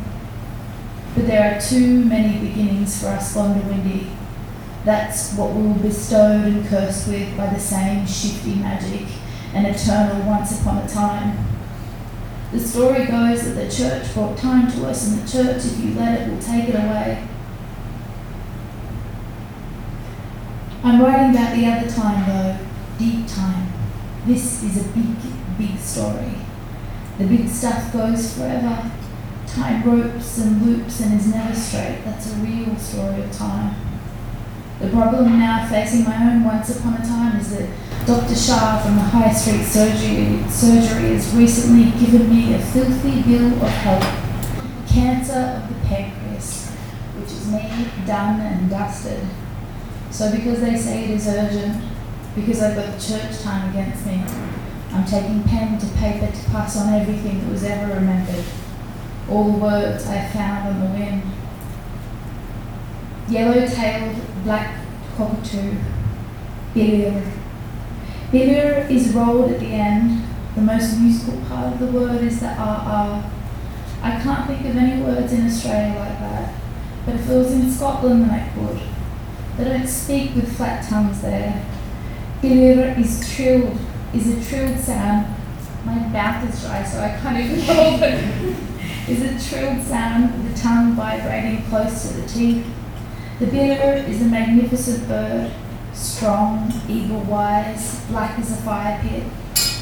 But 1.13 1.27
there 1.27 1.55
are 1.55 1.61
too 1.61 2.05
many 2.05 2.39
beginnings 2.39 3.01
for 3.01 3.09
us 3.09 3.35
Gondiwindi. 3.35 4.22
That's 4.85 5.33
what 5.35 5.53
we 5.53 5.67
were 5.67 5.79
bestowed 5.79 6.45
and 6.45 6.67
cursed 6.67 7.07
with 7.07 7.37
by 7.37 7.47
the 7.47 7.59
same 7.59 8.05
shifty 8.05 8.55
magic 8.55 9.07
and 9.53 9.65
eternal 9.67 10.27
once 10.27 10.59
upon 10.59 10.79
a 10.79 10.89
time. 10.89 11.37
The 12.51 12.59
story 12.59 13.05
goes 13.05 13.45
that 13.45 13.55
the 13.55 13.71
church 13.71 14.13
brought 14.13 14.37
time 14.37 14.69
to 14.73 14.87
us, 14.87 15.07
and 15.07 15.21
the 15.21 15.31
church, 15.31 15.65
if 15.65 15.79
you 15.79 15.93
let 15.95 16.21
it, 16.21 16.29
will 16.29 16.39
take 16.39 16.69
it 16.69 16.75
away. 16.75 17.27
I'm 20.83 21.01
writing 21.01 21.31
about 21.31 21.55
the 21.55 21.65
other 21.65 21.89
time, 21.89 22.27
though, 22.27 22.57
deep 22.99 23.25
time. 23.25 23.71
This 24.25 24.63
is 24.63 24.85
a 24.85 24.89
big, 24.89 25.15
big 25.57 25.79
story. 25.79 26.33
The 27.17 27.25
big 27.25 27.47
stuff 27.47 27.93
goes 27.93 28.37
forever. 28.37 28.91
Time 29.47 29.83
ropes 29.83 30.39
and 30.39 30.61
loops 30.61 30.99
and 30.99 31.19
is 31.19 31.27
never 31.27 31.55
straight. 31.55 32.01
That's 32.03 32.33
a 32.33 32.35
real 32.35 32.75
story 32.75 33.23
of 33.23 33.31
time. 33.31 33.92
The 34.79 34.89
problem 34.89 35.39
now 35.39 35.67
facing 35.69 36.03
my 36.03 36.15
own 36.29 36.43
once 36.43 36.77
upon 36.77 36.95
a 36.95 37.05
time 37.05 37.39
is 37.39 37.55
that 37.55 37.69
Dr. 38.05 38.35
Shah 38.35 38.81
from 38.83 38.95
the 38.95 39.01
High 39.01 39.31
Street 39.31 39.63
Surgery, 39.63 40.43
surgery 40.49 41.13
has 41.13 41.33
recently 41.33 41.91
given 41.99 42.29
me 42.29 42.53
a 42.53 42.59
filthy 42.59 43.21
bill 43.21 43.53
of 43.63 43.69
health. 43.69 44.89
Cancer 44.89 45.61
of 45.61 45.69
the 45.69 45.87
pancreas, 45.87 46.69
which 47.15 47.31
is 47.31 47.47
me, 47.47 47.87
done 48.05 48.41
and 48.41 48.69
dusted. 48.69 49.25
So 50.11 50.31
because 50.31 50.59
they 50.59 50.75
say 50.75 51.05
it 51.05 51.11
is 51.11 51.27
urgent, 51.27 51.81
because 52.35 52.61
I've 52.61 52.75
got 52.75 52.99
the 52.99 53.01
church 53.01 53.41
time 53.41 53.69
against 53.69 54.05
me, 54.05 54.21
I'm 54.91 55.05
taking 55.05 55.43
pen 55.43 55.79
to 55.79 55.87
paper 55.97 56.27
to 56.27 56.49
pass 56.49 56.77
on 56.77 56.93
everything 56.93 57.39
that 57.39 57.51
was 57.51 57.63
ever 57.63 57.93
remembered. 57.93 58.43
All 59.29 59.51
the 59.53 59.57
words 59.57 60.05
I 60.07 60.27
found 60.27 60.67
on 60.67 60.79
the 60.81 60.99
wind. 60.99 61.23
Yellow-tailed 63.29 64.43
black 64.43 64.85
cockatoo, 65.15 65.75
Bilir. 66.75 67.31
Bilir 68.31 68.89
is 68.89 69.13
rolled 69.13 69.51
at 69.51 69.59
the 69.59 69.67
end. 69.67 70.23
The 70.55 70.61
most 70.61 70.99
musical 70.99 71.39
part 71.45 71.73
of 71.73 71.79
the 71.79 71.85
word 71.87 72.21
is 72.21 72.39
the 72.39 72.47
RR. 72.47 73.23
I 74.03 74.19
can't 74.21 74.47
think 74.47 74.65
of 74.65 74.75
any 74.75 75.01
words 75.01 75.31
in 75.31 75.45
Australia 75.45 75.97
like 75.97 76.19
that, 76.19 76.53
but 77.05 77.15
if 77.15 77.29
it 77.29 77.33
was 77.33 77.53
in 77.53 77.71
Scotland 77.71 78.23
then 78.23 78.29
I 78.31 78.49
could. 78.49 78.81
They 79.57 79.63
don't 79.63 79.87
speak 79.87 80.35
with 80.35 80.55
flat 80.57 80.87
tongues 80.87 81.21
there. 81.21 81.65
Bilir 82.41 82.99
is 82.99 83.33
trilled, 83.33 83.77
is 84.13 84.27
a 84.27 84.49
trilled 84.49 84.79
sound. 84.79 85.33
My 85.85 85.95
mouth 85.95 86.53
is 86.53 86.61
dry 86.61 86.83
so 86.83 86.99
I 86.99 87.17
can't 87.21 87.37
even 87.37 87.59
hold 87.75 88.01
it. 88.03 89.09
is 89.09 89.21
a 89.21 89.49
trilled 89.49 89.83
sound 89.83 90.49
the 90.49 90.57
tongue 90.57 90.93
vibrating 90.93 91.63
close 91.65 92.09
to 92.09 92.21
the 92.21 92.27
teeth. 92.27 92.65
The 93.39 93.47
bilir 93.47 94.07
is 94.07 94.21
a 94.21 94.25
magnificent 94.25 95.07
bird, 95.07 95.51
strong, 95.91 96.71
eagle-wise, 96.87 98.05
black 98.05 98.37
as 98.37 98.51
a 98.51 98.61
fire 98.61 99.01
pit. 99.01 99.23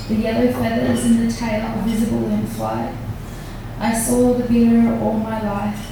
The 0.07 0.15
yellow 0.15 0.53
feathers 0.53 1.05
in 1.05 1.27
the 1.27 1.31
tail 1.31 1.65
are 1.65 1.81
visible 1.81 2.29
in 2.29 2.47
flight. 2.47 2.95
I 3.77 3.93
saw 3.93 4.35
the 4.35 4.43
bilir 4.43 5.01
all 5.01 5.17
my 5.17 5.41
life. 5.43 5.91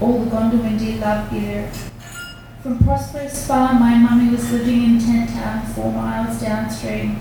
All 0.00 0.24
the 0.24 0.30
Gondiwindi 0.30 1.00
love 1.00 1.28
bilir. 1.30 1.68
From 2.62 2.78
Prosperous 2.78 3.46
Farm, 3.48 3.80
my 3.80 3.98
mummy 3.98 4.30
was 4.30 4.52
living 4.52 4.84
in 4.84 5.00
Tent 5.00 5.30
Town, 5.30 5.66
four 5.66 5.92
miles 5.92 6.40
downstream, 6.40 7.16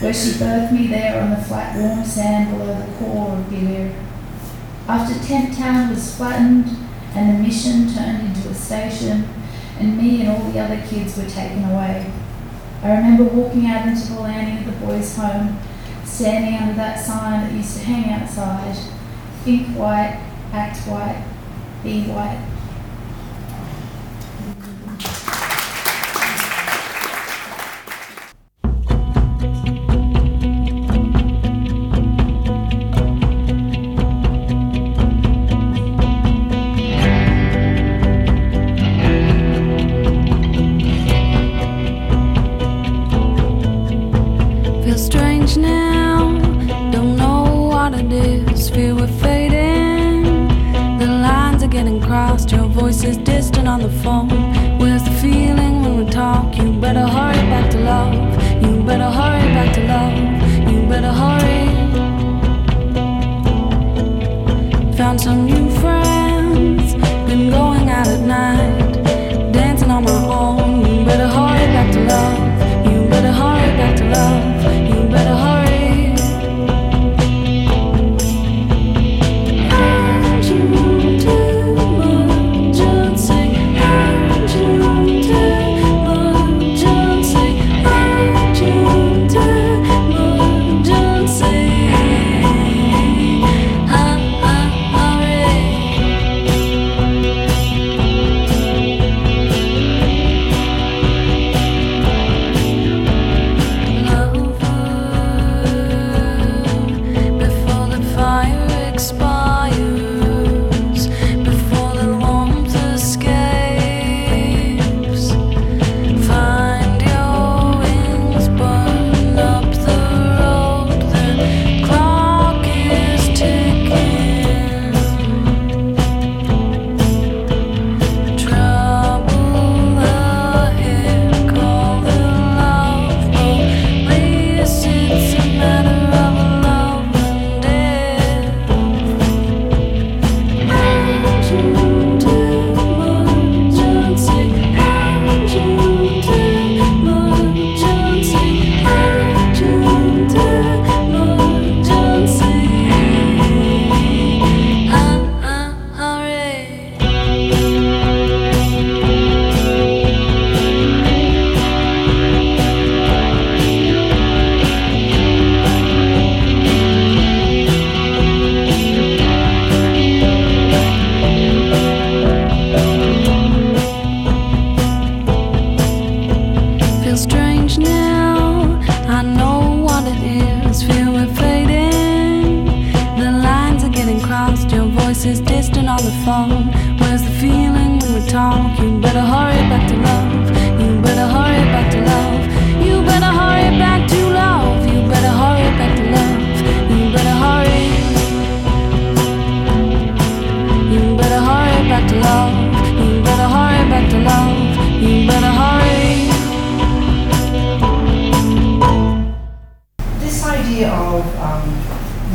where 0.00 0.14
she 0.14 0.30
birthed 0.30 0.72
me 0.72 0.86
there 0.86 1.22
on 1.22 1.30
the 1.30 1.36
flat, 1.36 1.76
warm 1.76 2.02
sand 2.04 2.50
below 2.50 2.74
the 2.80 2.92
core 2.96 3.36
of 3.36 3.44
Bilir. 3.44 3.94
After 4.88 5.22
Tent 5.24 5.56
Town 5.56 5.90
was 5.90 6.16
flattened 6.16 6.79
and 7.14 7.38
the 7.38 7.42
mission 7.42 7.92
turned 7.92 8.26
into 8.26 8.48
a 8.48 8.54
station, 8.54 9.28
and 9.78 9.96
me 9.96 10.20
and 10.20 10.30
all 10.30 10.50
the 10.50 10.58
other 10.58 10.80
kids 10.86 11.16
were 11.16 11.28
taken 11.28 11.64
away. 11.64 12.10
I 12.82 12.96
remember 12.96 13.24
walking 13.24 13.66
out 13.66 13.88
into 13.88 14.12
the 14.12 14.20
landing 14.20 14.66
of 14.66 14.80
the 14.80 14.86
boys' 14.86 15.16
home, 15.16 15.58
standing 16.04 16.54
under 16.54 16.74
that 16.74 17.04
sign 17.04 17.42
that 17.42 17.52
used 17.52 17.76
to 17.76 17.84
hang 17.84 18.10
outside 18.10 18.76
Think 19.44 19.68
white, 19.68 20.20
act 20.52 20.86
white, 20.86 21.24
be 21.82 22.02
white. 22.04 22.49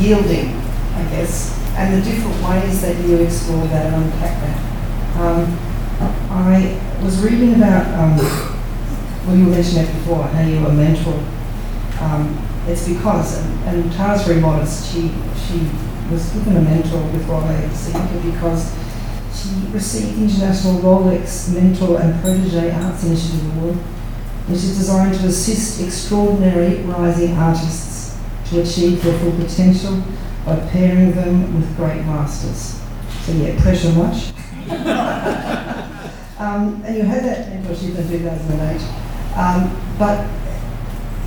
Yielding, 0.05 0.53
I 0.93 1.03
guess, 1.09 1.57
and 1.75 1.99
the 1.99 2.05
different 2.09 2.35
ways 2.43 2.81
that 2.81 2.95
you 3.03 3.17
explore 3.17 3.65
that 3.67 3.91
and 3.91 4.03
unpack 4.03 4.39
that. 4.41 5.19
Um, 5.19 5.57
I 6.29 6.79
was 7.03 7.19
reading 7.23 7.55
about, 7.55 7.87
um, 7.97 8.17
well, 9.25 9.35
you 9.35 9.45
mentioned 9.45 9.87
it 9.87 9.93
before, 9.93 10.23
how 10.23 10.41
you 10.41 10.61
were 10.61 10.69
mentored. 10.69 11.25
Um, 11.99 12.37
it's 12.67 12.87
because, 12.87 13.43
and, 13.43 13.63
and 13.67 13.93
Tara's 13.93 14.23
very 14.23 14.39
modest, 14.39 14.93
she, 14.93 15.09
she 15.47 15.67
was 16.11 16.29
given 16.33 16.57
a 16.57 16.61
mentor 16.61 17.01
with 17.11 17.27
Wole 17.27 17.41
Soyinka 17.41 18.31
because 18.31 18.75
she 19.33 19.71
received 19.71 20.17
the 20.19 20.23
International 20.25 20.81
Rolex 20.81 21.51
Mentor 21.53 21.99
and 21.99 22.21
Protege 22.21 22.71
Arts 22.71 23.03
Initiative 23.05 23.57
Award 23.57 23.77
which 24.47 24.57
is 24.57 24.77
designed 24.77 25.15
to 25.15 25.25
assist 25.25 25.81
extraordinary 25.81 26.81
rising 26.83 27.35
artists 27.35 27.94
to 28.55 28.61
achieve 28.61 29.03
their 29.03 29.17
full 29.19 29.33
potential 29.33 30.01
by 30.45 30.55
pairing 30.71 31.11
them 31.11 31.55
with 31.55 31.75
great 31.75 32.01
masters. 32.05 32.81
So 33.25 33.33
yeah, 33.33 33.59
pressure 33.61 33.91
much. 33.91 34.31
um, 36.39 36.81
and 36.85 36.95
you 36.95 37.03
had 37.03 37.23
that 37.23 37.47
mentorship 37.51 37.97
in 37.97 38.07
2008. 38.07 38.81
Um, 39.35 39.95
but 39.99 40.21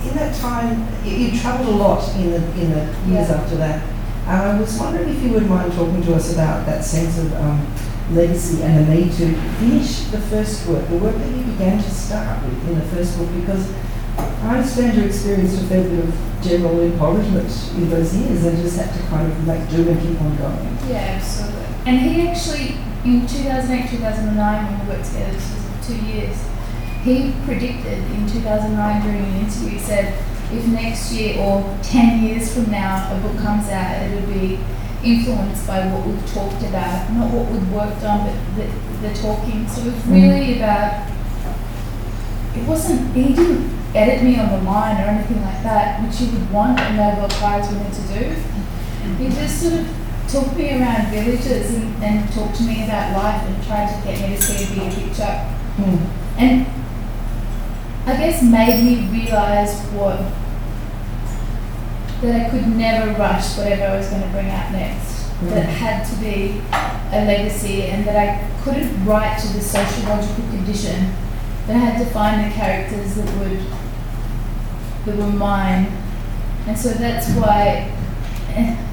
in 0.07 0.15
that 0.15 0.35
time, 0.35 0.87
you, 1.05 1.11
you 1.11 1.39
travelled 1.39 1.67
a 1.67 1.77
lot 1.77 2.03
in 2.15 2.31
the, 2.31 2.37
in 2.59 2.71
the 2.71 2.85
years 3.07 3.29
Yeah. 3.29 3.35
after 3.35 3.57
that. 3.57 3.83
And 4.25 4.41
I 4.41 4.59
was 4.59 4.77
wondering 4.79 5.09
if 5.09 5.21
you 5.21 5.31
would 5.33 5.47
mind 5.47 5.73
talking 5.73 6.01
to 6.03 6.15
us 6.15 6.33
about 6.33 6.65
that 6.65 6.83
sense 6.83 7.17
of 7.19 7.33
um, 7.33 7.67
legacy 8.11 8.63
and 8.63 8.87
the 8.87 8.95
need 8.95 9.11
to 9.13 9.33
finish 9.59 10.01
the 10.05 10.19
first 10.19 10.67
work, 10.67 10.87
the 10.89 10.97
work 10.97 11.15
that 11.15 11.29
you 11.29 11.43
began 11.43 11.81
to 11.81 11.91
start 11.91 12.43
with 12.43 12.69
in 12.69 12.75
the 12.79 12.85
first 12.85 13.17
book, 13.17 13.29
because 13.39 13.71
I 14.41 14.57
understand 14.57 14.97
you 14.97 15.03
experienced 15.03 15.61
a 15.61 15.65
fair 15.65 15.83
bit 15.83 15.99
of 15.99 16.15
general 16.41 16.79
impoverishment 16.79 17.51
in 17.75 17.89
those 17.89 18.15
years 18.15 18.45
and 18.45 18.57
just 18.57 18.77
had 18.77 18.93
to 18.95 19.07
kind 19.07 19.29
of 19.29 19.45
make 19.45 19.69
do 19.69 19.89
and 19.89 19.99
keep 19.99 20.21
on 20.21 20.37
going. 20.37 20.77
Yeah, 20.87 21.19
absolutely. 21.19 21.65
And 21.85 21.99
he 21.99 22.27
actually, 22.27 22.77
in 23.03 23.27
2008, 23.27 23.89
2009, 23.89 24.65
when 24.65 24.87
we 24.87 24.93
worked 24.93 25.11
together, 25.11 25.33
this 25.33 25.51
was 25.51 25.87
two 25.87 25.99
years, 26.05 26.37
he 27.03 27.33
predicted 27.43 27.99
in 28.11 28.27
2009 28.27 29.01
during 29.03 29.25
an 29.25 29.35
interview, 29.43 29.69
he 29.69 29.79
said, 29.79 30.13
if 30.51 30.65
next 30.67 31.11
year 31.11 31.37
or 31.39 31.77
10 31.83 32.23
years 32.23 32.53
from 32.53 32.71
now 32.71 33.11
a 33.11 33.19
book 33.21 33.37
comes 33.43 33.67
out, 33.69 34.01
it'll 34.07 34.27
be 34.31 34.59
influenced 35.03 35.67
by 35.67 35.85
what 35.87 36.07
we've 36.07 36.33
talked 36.33 36.63
about, 36.63 37.11
not 37.11 37.31
what 37.31 37.51
we've 37.51 37.71
worked 37.71 38.03
on, 38.03 38.25
but 38.25 38.35
the, 38.55 39.07
the 39.07 39.13
talking. 39.15 39.67
So 39.67 39.81
it 39.81 39.93
was 39.93 40.03
mm. 40.03 40.13
really 40.13 40.57
about, 40.57 41.09
it 42.55 42.67
wasn't, 42.67 43.15
he 43.15 43.33
didn't 43.33 43.78
edit 43.95 44.23
me 44.23 44.37
on 44.39 44.49
the 44.51 44.61
line 44.69 44.97
or 44.97 45.07
anything 45.07 45.41
like 45.41 45.63
that, 45.63 46.01
which 46.03 46.21
you 46.21 46.31
would 46.31 46.51
want 46.51 46.79
a 46.79 46.93
Nobel 46.93 47.29
Prize 47.29 47.67
winner 47.69 47.89
to 47.89 48.01
do. 48.13 48.35
He 49.17 49.29
just 49.29 49.61
sort 49.61 49.73
of 49.79 49.87
took 50.27 50.55
me 50.55 50.69
around 50.79 51.11
villages 51.11 51.73
and, 51.73 52.03
and 52.03 52.31
talked 52.31 52.55
to 52.57 52.63
me 52.63 52.83
about 52.83 53.17
life 53.17 53.47
and 53.47 53.63
tried 53.65 53.89
to 53.89 54.07
get 54.07 54.29
me 54.29 54.35
to 54.35 54.41
see 54.41 54.63
a 54.63 54.67
bigger 54.67 54.95
picture. 54.95 55.25
Hmm. 55.77 56.39
And 56.39 56.67
I 58.05 58.17
guess 58.17 58.43
made 58.43 58.83
me 58.83 59.19
realise 59.19 59.79
what 59.91 60.19
that 62.21 62.45
I 62.45 62.49
could 62.49 62.67
never 62.67 63.11
rush 63.17 63.57
whatever 63.57 63.93
I 63.93 63.97
was 63.97 64.09
going 64.09 64.21
to 64.21 64.29
bring 64.29 64.49
out 64.49 64.71
next. 64.71 65.29
That 65.41 65.63
it 65.63 65.69
had 65.69 66.03
to 66.03 66.15
be 66.19 66.61
a 67.15 67.25
legacy 67.25 67.83
and 67.83 68.05
that 68.05 68.15
I 68.15 68.61
couldn't 68.63 69.05
write 69.05 69.39
to 69.39 69.47
the 69.53 69.61
sociological 69.61 70.43
condition. 70.49 71.13
That 71.65 71.75
I 71.77 71.79
had 71.79 72.05
to 72.05 72.11
find 72.11 72.51
the 72.51 72.53
characters 72.53 73.15
that 73.15 73.37
would 73.39 73.59
were 75.15 75.27
mine. 75.27 75.91
And 76.67 76.77
so 76.77 76.89
that's 76.89 77.29
why 77.31 77.91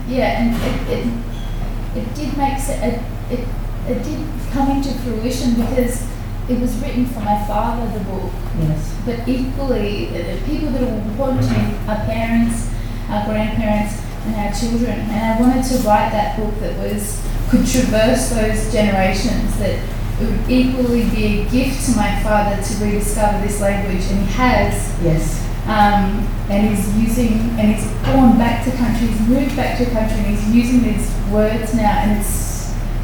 yeah, 0.08 0.40
and 0.40 0.54
it, 0.54 0.98
it, 0.98 2.02
it 2.02 2.14
did 2.14 2.36
make 2.36 2.58
sense. 2.58 2.82
It, 2.82 3.38
it, 3.38 3.48
it 3.88 4.02
did 4.02 4.26
come 4.52 4.70
into 4.70 4.90
fruition 5.00 5.54
because 5.54 6.06
it 6.48 6.60
was 6.60 6.76
written 6.78 7.06
for 7.06 7.20
my 7.20 7.44
father, 7.46 7.86
the 7.98 8.04
book. 8.04 8.32
Yes. 8.60 8.96
But 9.04 9.28
equally, 9.28 10.06
the 10.06 10.40
people 10.46 10.70
that 10.70 10.82
are 10.82 11.08
important 11.08 11.42
to 11.42 11.50
me 11.50 11.76
are 11.88 12.04
parents, 12.06 12.70
our 13.08 13.24
grandparents, 13.26 14.00
and 14.26 14.34
our 14.36 14.52
children. 14.52 14.98
And 15.10 15.34
I 15.34 15.40
wanted 15.40 15.64
to 15.64 15.78
write 15.86 16.10
that 16.12 16.38
book 16.38 16.54
that 16.60 16.78
was 16.78 17.22
could 17.50 17.66
traverse 17.66 18.30
those 18.30 18.72
generations. 18.72 19.58
That 19.58 19.78
it 20.20 20.30
would 20.30 20.50
equally 20.50 21.08
be 21.10 21.40
a 21.40 21.50
gift 21.50 21.86
to 21.86 21.96
my 21.96 22.22
father 22.22 22.62
to 22.62 22.84
rediscover 22.84 23.44
this 23.44 23.60
language, 23.60 24.04
and 24.10 24.26
he 24.26 24.32
has 24.34 24.96
Yes. 25.02 25.45
Um, 25.66 26.26
and 26.48 26.68
he's 26.68 26.96
using 26.96 27.38
and 27.58 27.74
he's 27.74 27.86
gone 28.06 28.38
back 28.38 28.64
to 28.64 28.70
country, 28.76 29.08
he's 29.08 29.20
moved 29.28 29.56
back 29.56 29.78
to 29.78 29.84
country 29.86 30.18
and 30.18 30.36
he's 30.36 30.54
using 30.54 30.82
these 30.82 31.12
words 31.30 31.74
now 31.74 31.98
and 31.98 32.20
it's 32.20 32.46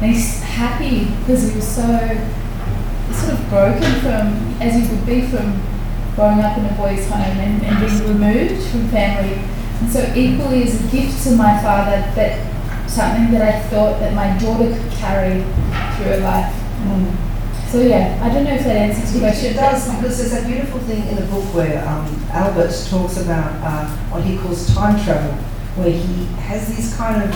and 0.03 0.11
he's 0.11 0.41
happy 0.41 1.05
because 1.21 1.47
he 1.47 1.55
was 1.55 1.65
so 1.65 1.87
sort 3.13 3.39
of 3.39 3.49
broken 3.49 3.89
from, 4.01 4.61
as 4.61 4.75
he 4.75 4.93
would 4.93 5.05
be 5.05 5.21
from 5.27 5.61
growing 6.15 6.39
up 6.39 6.57
in 6.57 6.65
a 6.65 6.73
boys' 6.73 7.07
home 7.07 7.21
and, 7.21 7.63
and 7.63 7.79
being 7.79 8.07
removed 8.09 8.69
from 8.69 8.87
family. 8.89 9.41
And 9.79 9.89
so 9.89 10.13
equally 10.13 10.63
as 10.63 10.75
a 10.75 10.91
gift 10.91 11.23
to 11.23 11.35
my 11.37 11.57
father, 11.61 12.01
that 12.15 12.89
something 12.89 13.31
that 13.31 13.41
I 13.41 13.61
thought 13.69 13.99
that 13.99 14.13
my 14.13 14.37
daughter 14.39 14.77
could 14.77 14.91
carry 14.91 15.41
through 15.95 16.05
her 16.05 16.19
life. 16.19 16.53
Mm. 16.83 17.32
So 17.73 17.81
yeah, 17.81 18.19
I 18.21 18.31
don't 18.31 18.43
know 18.43 18.53
if 18.53 18.63
that 18.65 18.75
answers 18.75 19.19
your 19.19 19.27
It 19.27 19.55
does 19.55 19.89
because 19.95 20.19
there's 20.19 20.45
a 20.45 20.47
beautiful 20.47 20.79
thing 20.81 21.07
in 21.07 21.15
the 21.15 21.23
book 21.23 21.43
where 21.55 21.83
um, 21.87 22.05
Albert 22.29 22.69
talks 22.87 23.17
about 23.17 23.49
uh, 23.65 23.89
what 24.13 24.23
he 24.23 24.37
calls 24.37 24.71
time 24.75 25.03
travel, 25.03 25.33
where 25.81 25.89
he 25.89 26.25
has 26.45 26.69
these 26.69 26.95
kind 26.95 27.23
of 27.23 27.33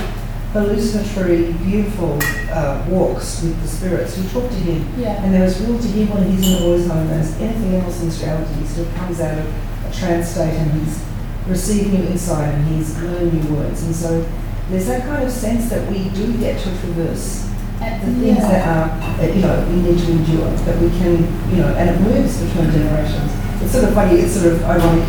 hallucinatory, 0.53 1.53
beautiful 1.65 2.19
uh, 2.51 2.85
walks 2.87 3.41
with 3.41 3.59
the 3.63 3.67
spirits 3.67 4.15
who 4.15 4.29
talk 4.29 4.47
to 4.47 4.57
him. 4.57 4.85
Yeah. 5.01 5.23
And 5.23 5.33
there 5.33 5.43
is 5.43 5.59
real 5.59 5.79
to 5.79 5.87
him 5.87 6.07
when 6.13 6.29
he's 6.29 6.45
in 6.45 6.53
the 6.53 6.59
boys' 6.59 6.85
home 6.85 7.09
as 7.09 7.33
anything 7.41 7.73
else 7.81 7.99
in 8.03 8.09
reality. 8.23 8.53
He 8.61 8.81
of 8.81 8.93
comes 8.93 9.19
out 9.19 9.39
of 9.39 9.47
a 9.89 9.91
trance 9.91 10.27
state 10.27 10.53
and 10.53 10.71
he's 10.79 11.03
receiving 11.47 11.99
new 11.99 12.07
insight 12.09 12.53
and 12.53 12.67
he's 12.75 12.95
learning 13.01 13.41
new 13.41 13.55
words. 13.55 13.81
And 13.81 13.95
so 13.95 14.23
there's 14.69 14.85
that 14.85 15.01
kind 15.01 15.23
of 15.23 15.31
sense 15.31 15.71
that 15.71 15.91
we 15.91 16.09
do 16.09 16.37
get 16.37 16.59
to 16.61 16.69
traverse 16.81 17.49
the 17.79 17.85
things 18.19 18.37
yeah. 18.37 18.49
that 18.49 18.67
are, 18.67 18.87
you 19.27 19.41
know, 19.41 19.65
we 19.69 19.75
need 19.81 19.97
to 19.99 20.11
endure, 20.11 20.49
that 20.49 20.77
we 20.81 20.89
can, 20.97 21.17
you 21.49 21.57
know, 21.57 21.69
and 21.75 21.89
it 21.89 21.99
moves 22.01 22.37
between 22.41 22.71
generations. 22.71 23.31
It's 23.61 23.71
sort 23.71 23.85
of 23.85 23.93
funny, 23.93 24.19
it's 24.19 24.33
sort 24.33 24.47
of 24.53 24.63
ironic, 24.63 25.05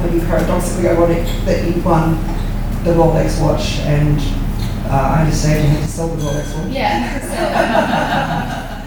maybe 0.00 0.20
paradoxically 0.26 0.88
ironic, 0.88 1.26
that 1.44 1.64
you 1.68 1.80
won 1.82 2.16
the 2.84 2.92
Rolex 2.92 3.40
watch 3.40 3.78
and 3.80 4.18
uh, 4.90 5.14
I 5.16 5.20
understand 5.22 5.64
you 5.64 5.70
had 5.70 5.82
to 5.82 5.88
sell 5.88 6.08
the 6.08 6.22
Rolex 6.22 6.54
watch. 6.58 6.70
Yeah. 6.72 8.68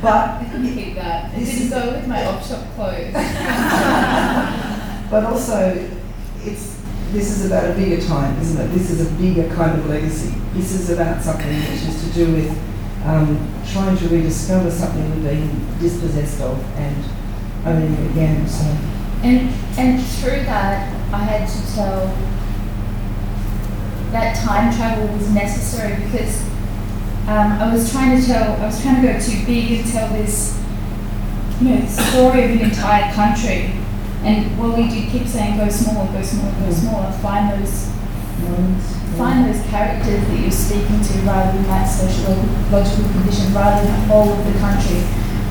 But, 0.00 0.40
I 0.40 0.44
couldn't 0.50 0.72
keep 0.74 0.94
that. 0.94 1.30
It 1.34 1.40
This 1.40 1.48
didn't 1.50 1.64
is- 1.64 1.70
go 1.70 1.90
with 1.92 2.06
my 2.08 2.24
op 2.24 2.42
shop 2.42 2.64
clothes. 2.74 3.12
but 5.10 5.24
also, 5.24 5.88
it's, 6.42 6.80
this 7.12 7.30
is 7.30 7.44
about 7.44 7.68
a 7.68 7.72
bigger 7.74 8.00
time, 8.06 8.40
isn't 8.40 8.58
it? 8.58 8.68
This 8.72 8.88
is 8.90 9.00
a 9.06 9.10
bigger 9.16 9.46
kind 9.54 9.78
of 9.78 9.86
legacy. 9.90 10.32
This 10.54 10.72
is 10.72 10.88
about 10.88 11.20
something 11.22 11.48
which 11.48 11.82
is 11.82 12.02
to 12.08 12.14
do 12.14 12.32
with 12.32 12.56
um, 13.04 13.62
trying 13.72 13.96
to 13.96 14.08
rediscover 14.08 14.70
something 14.70 15.10
we've 15.14 15.24
been 15.24 15.78
dispossessed 15.78 16.40
of 16.40 16.62
and 16.76 17.04
owning 17.66 17.92
it 17.94 18.10
again. 18.10 18.46
So, 18.46 18.64
And 19.22 19.52
and 19.78 20.02
through 20.02 20.44
that, 20.44 20.92
I 21.12 21.18
had 21.18 21.48
to 21.48 21.74
tell 21.74 22.06
that 24.12 24.36
time 24.36 24.74
travel 24.74 25.06
was 25.16 25.30
necessary 25.30 26.02
because 26.04 26.42
um, 27.28 27.52
I 27.60 27.72
was 27.72 27.90
trying 27.92 28.20
to 28.20 28.26
tell, 28.26 28.60
I 28.60 28.66
was 28.66 28.82
trying 28.82 29.02
to 29.02 29.12
go 29.12 29.20
too 29.20 29.46
big 29.46 29.80
and 29.80 29.90
tell 29.90 30.08
this, 30.08 30.58
you 31.60 31.68
know, 31.68 31.86
story 31.86 32.44
of 32.44 32.50
an 32.50 32.60
entire 32.60 33.12
country. 33.14 33.70
And 34.24 34.58
while 34.58 34.76
we 34.76 34.88
did 34.88 35.10
keep 35.10 35.26
saying 35.26 35.56
go 35.56 35.68
smaller, 35.68 36.10
go 36.12 36.22
smaller, 36.22 36.52
go 36.60 36.72
smaller, 36.72 37.12
find 37.18 37.52
those 37.52 37.88
find 39.20 39.44
those 39.44 39.60
characters 39.68 40.24
that 40.24 40.38
you're 40.40 40.50
speaking 40.50 40.96
to 41.04 41.12
rather 41.28 41.52
than 41.52 41.68
that 41.68 41.84
social 41.84 42.32
logical 42.72 43.04
condition, 43.12 43.52
rather 43.52 43.84
than 43.84 43.92
the 43.92 44.06
whole 44.08 44.32
of 44.32 44.40
the 44.48 44.58
country 44.58 45.04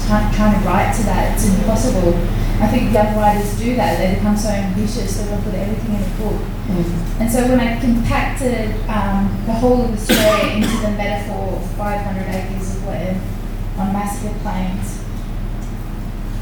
try- 0.09 0.25
trying 0.33 0.57
to 0.57 0.65
write 0.65 0.89
to 0.97 1.03
that. 1.05 1.37
It's 1.37 1.45
impossible. 1.45 2.17
I 2.57 2.67
think 2.67 2.91
young 2.91 3.15
writers 3.15 3.57
do 3.59 3.75
that. 3.75 3.99
They 3.99 4.15
become 4.15 4.35
so 4.35 4.49
ambitious 4.49 5.15
that 5.15 5.25
they 5.25 5.31
want 5.31 5.43
to 5.45 5.49
put 5.51 5.59
everything 5.59 5.95
in 5.95 6.01
a 6.01 6.13
book. 6.17 6.41
Mm. 6.65 7.21
And 7.21 7.31
so 7.31 7.47
when 7.47 7.59
I 7.59 7.79
compacted 7.79 8.73
um, 8.89 9.29
the 9.45 9.53
whole 9.53 9.85
of 9.85 9.93
Australia 9.93 10.57
into 10.57 10.75
the 10.81 10.91
metaphor 10.97 11.61
of 11.61 11.71
500 11.77 12.25
acres 12.25 12.75
of 12.75 12.87
land 12.87 13.21
on 13.77 13.93
Massacre 13.93 14.33
Plains, 14.41 15.05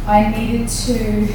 I 0.08 0.32
needed 0.32 0.70
to 0.88 1.28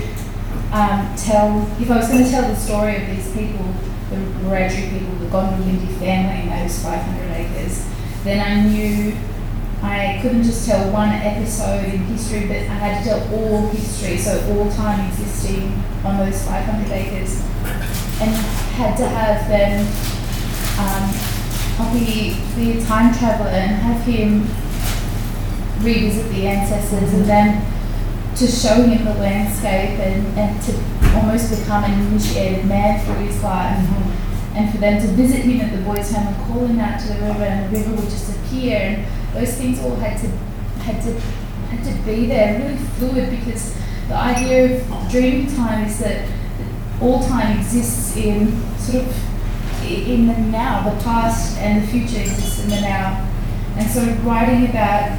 um, 0.73 1.15
tell, 1.21 1.69
if 1.79 1.91
I 1.91 1.97
was 1.99 2.09
going 2.09 2.25
to 2.25 2.31
tell 2.31 2.49
the 2.49 2.57
story 2.57 2.97
of 2.97 3.07
these 3.13 3.31
people, 3.37 3.69
the 4.13 4.49
Wiradjuri 4.49 4.99
people, 4.99 5.15
the 5.17 5.27
Gondiwindi 5.27 5.99
family 5.99 6.43
in 6.43 6.63
those 6.63 6.83
500 6.83 7.31
acres, 7.33 7.87
then 8.25 8.41
I 8.41 8.69
knew 8.69 9.17
I 9.83 10.19
couldn't 10.23 10.45
just 10.45 10.67
tell 10.69 10.93
one 10.93 11.11
episode 11.11 11.85
in 11.85 12.05
history, 12.05 12.47
but 12.47 12.57
I 12.57 12.79
had 12.79 13.03
to 13.03 13.09
tell 13.09 13.35
all 13.35 13.67
history, 13.69 14.17
so 14.17 14.39
all 14.55 14.71
time 14.71 15.09
existing 15.11 15.73
on 16.05 16.19
those 16.19 16.45
500 16.47 16.93
acres, 16.93 17.41
and 18.21 18.31
had 18.79 18.97
to 18.97 19.09
have 19.09 19.49
them 19.49 19.87
um, 20.79 21.33
a 21.83 22.81
time 22.85 23.13
traveller 23.17 23.49
and 23.49 23.75
have 23.77 24.01
him 24.05 24.43
revisit 25.85 26.31
the 26.31 26.47
ancestors 26.47 27.13
and 27.13 27.25
then 27.25 27.72
to 28.37 28.47
show 28.47 28.83
him 28.83 29.05
the 29.05 29.15
landscape 29.15 29.99
and, 30.01 30.39
and 30.39 30.63
to 30.63 30.73
almost 31.17 31.51
become 31.59 31.85
an 31.85 32.07
initiated 32.09 32.65
man 32.65 33.05
through 33.05 33.27
his 33.27 33.43
life. 33.43 33.79
And 34.55 34.71
for 34.71 34.79
them 34.79 35.01
to 35.01 35.07
visit 35.09 35.41
him 35.41 35.61
at 35.61 35.73
the 35.73 35.83
boys' 35.83 36.13
home 36.13 36.29
and 36.29 36.37
call 36.47 36.67
him 36.67 36.79
out 36.79 37.01
to 37.01 37.09
the 37.09 37.15
river 37.15 37.45
and 37.45 37.75
the 37.75 37.79
river 37.79 37.95
would 37.95 38.11
just 38.11 38.37
appear 38.37 38.77
and 38.77 39.07
those 39.35 39.55
things 39.55 39.81
all 39.81 39.97
had 39.97 40.19
to 40.21 40.29
had 40.83 41.03
to 41.03 41.19
had 41.71 41.85
to 41.85 42.03
be 42.05 42.27
there, 42.27 42.59
really 42.61 42.77
fluid 42.77 43.31
because 43.31 43.75
the 44.09 44.15
idea 44.15 44.83
of 44.83 45.11
dream 45.11 45.47
time 45.55 45.87
is 45.87 45.99
that 46.01 46.29
all 47.01 47.23
time 47.23 47.59
exists 47.59 48.17
in 48.17 48.61
sort 48.77 49.05
of 49.05 49.33
in 49.85 50.27
the 50.27 50.37
now, 50.37 50.89
the 50.89 51.03
past 51.03 51.59
and 51.59 51.83
the 51.83 51.87
future 51.87 52.21
exists 52.21 52.63
in 52.63 52.71
the 52.71 52.81
now. 52.81 53.29
And 53.77 53.89
so 53.91 54.05
writing 54.23 54.69
about 54.69 55.19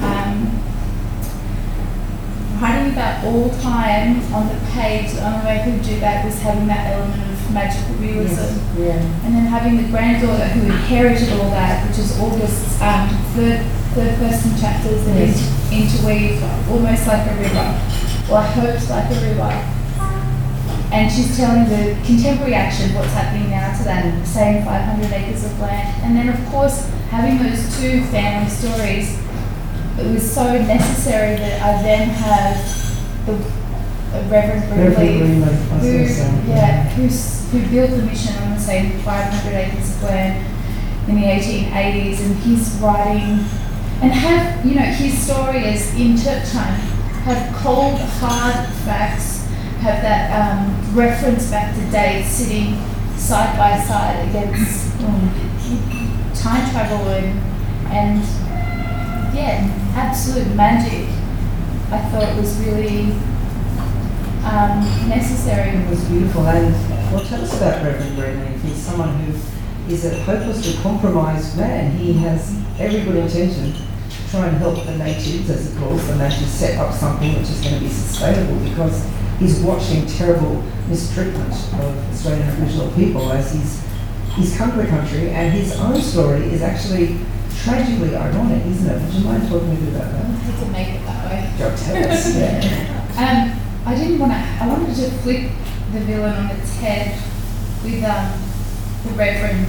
um, 0.00 0.62
writing 2.60 2.92
about 2.92 3.24
all 3.24 3.48
time 3.60 4.20
on 4.34 4.48
the 4.48 4.60
page, 4.72 5.12
the 5.12 5.24
only 5.26 5.44
way 5.46 5.60
I 5.60 5.64
could 5.64 5.82
do 5.82 5.98
that 6.00 6.24
was 6.24 6.38
having 6.40 6.66
that 6.66 6.92
element 6.92 7.22
of 7.22 7.52
magical 7.54 7.94
realism. 7.96 8.60
Yeah. 8.78 9.00
And 9.24 9.34
then 9.34 9.46
having 9.46 9.76
the 9.78 9.88
granddaughter 9.88 10.46
who 10.48 10.66
inherited 10.66 11.32
all 11.40 11.50
that, 11.50 11.86
which 11.88 11.98
is 11.98 12.18
August's 12.20 12.80
um, 12.82 13.08
third, 13.34 13.64
third 13.94 14.16
person 14.18 14.50
chapters 14.60 15.04
that 15.06 15.16
Yes. 15.16 15.40
interweave 15.72 16.42
almost 16.70 17.06
like 17.06 17.26
a 17.26 17.34
river, 17.40 17.68
or 18.30 18.38
I 18.38 18.46
hoped 18.52 18.88
like 18.90 19.10
a 19.10 19.20
river. 19.24 19.76
And 20.92 21.10
she's 21.10 21.36
telling 21.36 21.68
the 21.70 21.94
contemporary 22.04 22.54
action 22.54 22.92
what's 22.94 23.12
happening 23.12 23.48
now 23.50 23.70
to 23.78 23.84
that 23.84 24.26
same 24.26 24.64
500 24.64 25.12
acres 25.12 25.44
of 25.44 25.58
land. 25.60 26.02
And 26.02 26.16
then, 26.16 26.28
of 26.28 26.50
course, 26.50 26.90
having 27.10 27.38
those 27.38 27.62
two 27.78 28.02
family 28.10 28.50
stories, 28.50 29.16
it 30.00 30.14
was 30.14 30.30
so 30.30 30.44
necessary 30.52 31.36
that 31.36 31.60
I 31.62 31.82
then 31.82 32.08
have 32.08 33.26
the 33.26 33.34
uh, 33.34 34.28
Reverend 34.28 34.96
Greenleaf, 34.96 35.52
who, 35.80 36.50
yeah, 36.50 36.88
who's, 36.90 37.50
who 37.52 37.68
built 37.68 37.90
the 37.90 38.02
mission 38.02 38.34
on 38.42 38.54
the 38.54 38.60
same 38.60 38.98
500 39.00 39.54
acres 39.54 39.96
of 39.96 40.02
land 40.04 40.46
in 41.08 41.16
the 41.16 41.26
1880s, 41.26 42.20
and 42.24 42.36
he's 42.36 42.70
writing, 42.80 43.44
and 44.02 44.12
have, 44.12 44.64
you 44.64 44.74
know, 44.74 44.86
his 44.86 45.18
story 45.18 45.64
is 45.64 45.94
in 45.94 46.16
church 46.16 46.50
time, 46.50 46.80
have 47.24 47.54
cold, 47.56 48.00
hard 48.00 48.66
facts, 48.84 49.44
have 49.80 50.02
that 50.02 50.32
um, 50.32 50.96
reference 50.96 51.50
back 51.50 51.74
to 51.74 51.90
dates 51.90 52.28
sitting 52.28 52.76
side 53.16 53.56
by 53.58 53.78
side 53.84 54.28
against 54.28 54.98
time 56.42 56.70
travel 56.70 57.06
and, 57.08 57.38
and 57.92 58.39
yeah, 59.40 59.92
absolute 59.96 60.54
magic. 60.54 61.08
I 61.90 61.98
thought 62.10 62.36
was 62.36 62.56
really 62.60 63.12
um, 64.44 64.84
necessary. 65.08 65.70
It 65.70 65.88
was 65.88 66.04
beautiful. 66.04 66.46
And 66.46 66.72
well, 67.12 67.24
tell 67.24 67.42
us 67.42 67.56
about 67.56 67.82
Reverend 67.82 68.16
Greenleaf. 68.16 68.62
He's 68.62 68.76
someone 68.76 69.14
who 69.20 69.32
is 69.92 70.04
a 70.04 70.22
hopelessly 70.24 70.80
compromised 70.82 71.56
man. 71.56 71.96
He 71.96 72.12
has 72.24 72.54
every 72.78 73.00
good 73.02 73.16
intention 73.16 73.72
to 73.72 74.30
try 74.30 74.46
and 74.46 74.58
help 74.58 74.84
the 74.84 74.96
natives, 74.96 75.48
as 75.50 75.72
he 75.72 75.78
calls 75.78 76.08
and 76.08 76.20
to 76.20 76.46
set 76.46 76.78
up 76.78 76.94
something 76.94 77.34
which 77.34 77.48
is 77.48 77.60
going 77.62 77.74
to 77.74 77.80
be 77.80 77.88
sustainable 77.88 78.56
because 78.68 79.08
he's 79.38 79.60
watching 79.60 80.06
terrible 80.06 80.62
mistreatment 80.88 81.52
of 81.80 82.12
Australian 82.12 82.46
Aboriginal 82.46 82.90
people 82.92 83.32
as 83.32 83.52
he's 83.52 83.82
he's 84.36 84.56
come 84.56 84.70
to 84.70 84.76
the 84.76 84.86
country 84.86 85.30
and 85.30 85.52
his 85.52 85.76
own 85.80 86.00
story 86.00 86.44
is 86.52 86.62
actually 86.62 87.18
tragically 87.62 88.16
ironic, 88.16 88.64
isn't 88.66 88.88
it? 88.90 89.02
Would 89.02 89.14
you 89.14 89.24
mind 89.24 89.48
talking 89.48 89.72
a 89.72 89.76
bit 89.76 89.94
about 89.94 90.08
I 90.08 90.12
that? 90.12 90.26
had 90.26 90.64
to 90.64 90.72
make 90.72 90.88
it 90.88 91.04
that 91.06 91.30
way. 91.30 91.52
Tell 91.58 92.10
us. 92.10 92.36
Yeah. 92.36 92.96
Um, 93.20 93.60
I 93.86 93.94
didn't 93.94 94.18
want 94.18 94.32
to. 94.32 94.38
I 94.38 94.66
wanted 94.66 94.94
to 94.96 95.10
flip 95.22 95.50
the 95.92 96.00
villain 96.00 96.32
on 96.34 96.50
its 96.56 96.76
head 96.76 97.20
with 97.82 98.02
um, 98.04 98.32
the 99.04 99.12
Reverend 99.16 99.66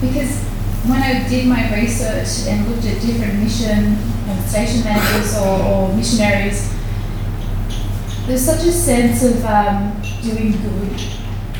because 0.00 0.42
when 0.88 1.02
I 1.02 1.28
did 1.28 1.46
my 1.46 1.74
research 1.74 2.48
and 2.48 2.66
looked 2.68 2.86
at 2.86 3.02
different 3.02 3.34
mission 3.38 3.96
and 4.26 4.48
station 4.48 4.82
managers 4.82 5.36
or, 5.36 5.62
or 5.62 5.94
missionaries, 5.94 6.72
there's 8.26 8.40
such 8.44 8.64
a 8.66 8.72
sense 8.72 9.22
of 9.22 9.44
um, 9.44 10.00
doing 10.22 10.52
good. 10.52 10.98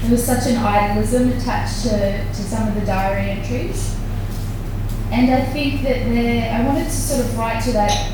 There 0.01 0.11
was 0.13 0.25
such 0.25 0.47
an 0.47 0.57
idealism 0.57 1.33
attached 1.33 1.83
to, 1.83 2.25
to 2.25 2.35
some 2.35 2.69
of 2.69 2.75
the 2.75 2.87
diary 2.87 3.31
entries. 3.31 3.97
And 5.11 5.31
I 5.31 5.45
think 5.47 5.83
that 5.83 6.07
I 6.61 6.67
wanted 6.67 6.85
to 6.85 6.91
sort 6.91 7.21
of 7.27 7.39
write 7.39 7.63
to 7.65 7.73
that 7.73 8.13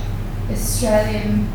Australian 0.50 1.48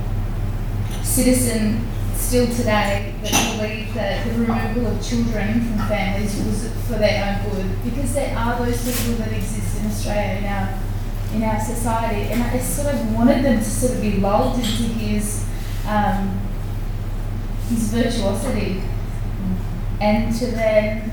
citizen 1.04 1.88
still 2.16 2.48
today 2.48 3.14
that 3.22 3.58
believe 3.58 3.94
that 3.96 4.26
the 4.26 4.32
removal 4.40 4.88
of 4.88 5.06
children 5.06 5.62
from 5.62 5.88
families 5.88 6.36
was 6.46 6.72
for 6.88 6.98
their 6.98 7.44
own 7.44 7.52
good, 7.52 7.84
because 7.84 8.14
there 8.14 8.38
are 8.38 8.64
those 8.64 8.78
people 8.84 9.16
that 9.26 9.34
exist 9.34 9.80
in 9.80 9.88
Australia 9.88 10.48
our 10.48 10.80
in 11.34 11.44
our 11.44 11.60
society, 11.60 12.30
and 12.32 12.44
I 12.44 12.60
sort 12.60 12.94
of 12.94 13.14
wanted 13.14 13.44
them 13.44 13.58
to 13.58 13.64
sort 13.64 13.94
of 13.94 14.02
be 14.02 14.18
lulled 14.18 14.56
into 14.56 14.84
his 14.84 15.46
um, 15.88 16.40
his 17.70 17.88
virtuosity, 17.94 18.84
and 20.02 20.36
to 20.36 20.48
then 20.48 21.12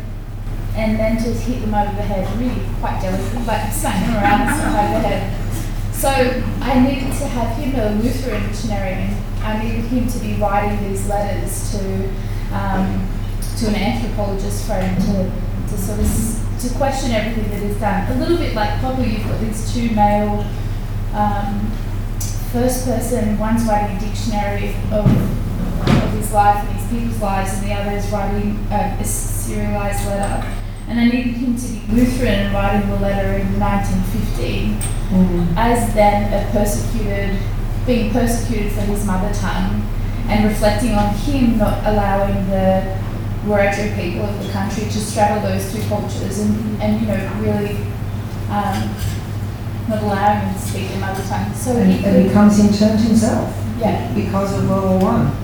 and 0.78 0.98
then 0.98 1.16
to 1.16 1.32
hit 1.34 1.60
them 1.60 1.74
over 1.74 1.90
the 1.96 2.02
head, 2.02 2.24
really 2.38 2.64
quite 2.78 3.02
delicately, 3.02 3.44
like 3.44 3.72
smack 3.72 3.98
them 4.06 4.14
around 4.14 4.48
over 4.48 5.02
the 5.02 5.08
head. 5.08 5.92
So 5.92 6.08
I 6.08 6.78
needed 6.78 7.12
to 7.18 7.26
have 7.26 7.56
him 7.58 7.74
a 7.74 8.00
Lutheran 8.00 8.46
missionary, 8.46 8.92
and 8.92 9.16
I 9.42 9.60
needed 9.60 9.86
him 9.86 10.06
to 10.06 10.18
be 10.20 10.34
writing 10.34 10.88
these 10.88 11.08
letters 11.08 11.72
to 11.72 12.08
um, 12.54 13.08
to 13.58 13.66
an 13.66 13.74
anthropologist 13.74 14.66
friend 14.66 14.96
to, 15.02 15.32
to 15.68 15.76
sort 15.76 15.98
of 15.98 16.60
to 16.60 16.78
question 16.78 17.10
everything 17.10 17.50
that 17.50 17.62
is 17.62 17.76
done. 17.80 18.12
A 18.12 18.14
little 18.20 18.38
bit 18.38 18.54
like 18.54 18.80
Pablo, 18.80 19.04
you've 19.04 19.24
got 19.24 19.40
these 19.40 19.74
two 19.74 19.90
male 19.90 20.46
um, 21.12 21.70
first 22.52 22.84
person, 22.84 23.36
one's 23.36 23.64
writing 23.64 23.96
a 23.96 24.00
dictionary 24.00 24.68
of, 24.92 25.06
of 25.06 26.12
his 26.12 26.32
life 26.32 26.64
and 26.64 26.78
his 26.78 26.88
people's 26.88 27.20
lives, 27.20 27.54
and 27.54 27.66
the 27.66 27.72
other 27.72 27.96
is 27.96 28.08
writing 28.10 28.56
uh, 28.70 28.96
a 29.00 29.04
serialized 29.04 30.06
letter. 30.06 30.46
And 30.88 30.98
I 30.98 31.04
needed 31.04 31.34
him 31.34 31.56
to 31.56 31.68
be 31.68 31.92
Lutheran 31.92 32.34
and 32.46 32.54
writing 32.54 32.88
the 32.88 32.96
letter 32.96 33.38
in 33.38 33.60
1915 33.60 34.98
as 35.56 35.94
then 35.94 36.32
a 36.32 36.50
persecuted, 36.50 37.38
being 37.86 38.10
persecuted 38.10 38.72
for 38.72 38.80
his 38.82 39.04
mother 39.04 39.32
tongue 39.34 39.86
and 40.28 40.44
reflecting 40.44 40.92
on 40.92 41.14
him 41.14 41.58
not 41.58 41.84
allowing 41.86 42.48
the 42.48 42.98
Wiradjuri 43.44 43.96
people 43.96 44.26
of 44.26 44.42
the 44.44 44.50
country 44.52 44.84
to 44.84 44.98
straddle 44.98 45.42
those 45.48 45.72
two 45.72 45.82
cultures 45.88 46.40
and, 46.40 46.82
and 46.82 47.00
you 47.00 47.06
know, 47.06 47.32
really 47.40 47.76
um, 48.50 48.94
not 49.88 50.02
allowing 50.02 50.40
them 50.40 50.54
to 50.54 50.60
speak 50.60 50.88
their 50.88 51.00
mother 51.00 51.22
tongue. 51.24 51.52
So 51.54 51.76
And, 51.76 51.90
he 51.90 52.04
and 52.04 52.16
could, 52.16 52.28
becomes 52.28 52.58
interned 52.58 53.00
himself 53.00 53.54
yeah, 53.78 54.12
because 54.14 54.58
of 54.58 54.68
World 54.68 55.02
War 55.02 55.12
One. 55.12 55.36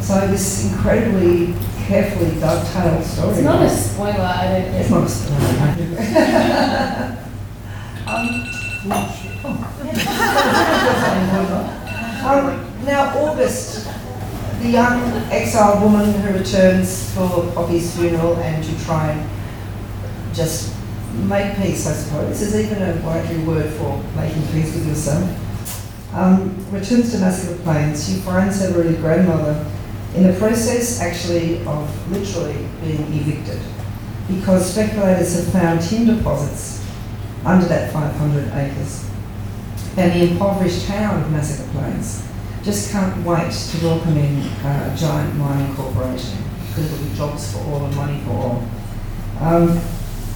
So 0.00 0.26
this 0.28 0.72
incredibly 0.72 1.54
carefully 1.90 2.30
dovetailed 2.38 3.02
story. 3.04 3.34
it's 3.34 3.42
not 3.42 3.62
a 3.62 3.68
spoiler, 3.68 4.20
I 4.20 4.46
don't 4.46 4.74
It's 4.76 4.90
not 4.90 5.02
a 5.02 5.08
spoiler. 5.08 5.40
um, 8.06 8.46
um, 12.24 12.44
now, 12.84 13.18
August, 13.18 13.88
the 14.60 14.68
young 14.68 15.02
exiled 15.32 15.82
woman 15.82 16.12
who 16.12 16.32
returns 16.38 17.12
for 17.12 17.50
Poppy's 17.54 17.92
funeral 17.96 18.36
and 18.36 18.62
to 18.62 18.84
try 18.84 19.10
and 19.10 19.28
just 20.32 20.72
make 21.24 21.56
peace, 21.56 21.88
I 21.88 21.92
suppose. 21.92 22.38
There's 22.38 22.54
even 22.66 22.80
a 22.84 22.92
Wiradjuri 23.02 23.44
word 23.44 23.72
for 23.72 24.00
making 24.14 24.46
peace 24.52 24.72
with 24.74 24.86
yourself. 24.86 25.28
Um, 26.14 26.54
returns 26.70 27.10
to 27.12 27.18
Massacre 27.18 27.60
Plains. 27.64 28.08
She 28.08 28.20
finds 28.20 28.60
her 28.60 28.70
really 28.80 28.96
grandmother 28.96 29.66
in 30.14 30.24
the 30.24 30.32
process, 30.38 31.00
actually, 31.00 31.64
of 31.66 32.10
literally 32.10 32.66
being 32.82 33.02
evicted 33.12 33.60
because 34.28 34.72
speculators 34.72 35.34
have 35.34 35.52
found 35.52 35.80
tin 35.80 36.06
deposits 36.06 36.84
under 37.44 37.66
that 37.66 37.92
500 37.92 38.52
acres. 38.54 39.08
And 39.96 40.12
the 40.12 40.30
impoverished 40.32 40.86
town 40.86 41.22
of 41.22 41.30
Massacre 41.30 41.68
Plains 41.72 42.26
just 42.62 42.92
can't 42.92 43.24
wait 43.24 43.50
to 43.50 43.84
welcome 43.84 44.16
in 44.16 44.42
uh, 44.64 44.92
a 44.92 44.96
giant 44.96 45.36
mining 45.36 45.74
corporation 45.74 46.38
because 46.68 46.92
it'll 46.92 47.08
be 47.08 47.16
jobs 47.16 47.52
for 47.52 47.58
all 47.60 47.86
and 47.86 47.96
money 47.96 48.20
for 48.24 48.32
all. 48.32 48.68
Um, 49.40 49.80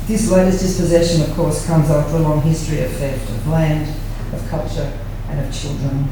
this 0.07 0.31
latest 0.31 0.61
dispossession, 0.61 1.23
of 1.23 1.37
course, 1.37 1.67
comes 1.67 1.91
after 1.91 2.17
a 2.17 2.21
long 2.21 2.43
history 2.43 2.83
of 2.83 2.91
theft 2.93 3.29
of 3.29 3.49
land, 3.49 3.95
of 4.33 4.49
culture, 4.49 4.99
and 5.29 5.41
of 5.41 5.55
children. 5.55 6.09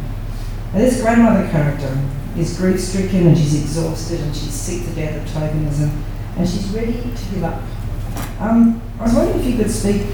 And 0.73 0.83
this 0.83 1.01
grandmother 1.01 1.49
character 1.51 1.99
is 2.37 2.57
grief 2.57 2.81
stricken 2.81 3.27
and 3.27 3.37
she's 3.37 3.63
exhausted 3.63 4.21
and 4.21 4.35
she's 4.35 4.55
sick 4.55 4.89
to 4.89 4.95
death 4.95 5.17
of 5.17 5.43
tokenism 5.43 5.91
and 6.37 6.49
she's 6.49 6.69
ready 6.71 6.95
to 6.95 7.35
give 7.35 7.45
up. 7.45 7.63
Um, 8.41 8.81
I 8.99 9.05
was 9.05 9.15
wondering 9.15 9.41
if 9.41 9.47
you 9.47 9.57
could 9.57 9.71
speak 9.71 10.07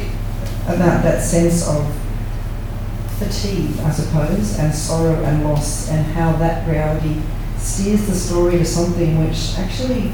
about 0.66 1.02
that 1.02 1.22
sense 1.22 1.66
of 1.68 1.86
fatigue, 3.18 3.78
I 3.80 3.90
suppose, 3.90 4.58
and 4.58 4.74
sorrow 4.74 5.22
and 5.24 5.44
loss, 5.44 5.90
and 5.90 6.06
how 6.06 6.32
that 6.36 6.68
reality 6.68 7.20
steers 7.56 8.06
the 8.06 8.14
story 8.14 8.58
to 8.58 8.64
something 8.64 9.18
which 9.26 9.58
actually 9.58 10.12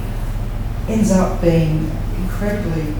ends 0.88 1.10
up 1.10 1.40
being 1.40 1.90
incredibly 2.16 2.94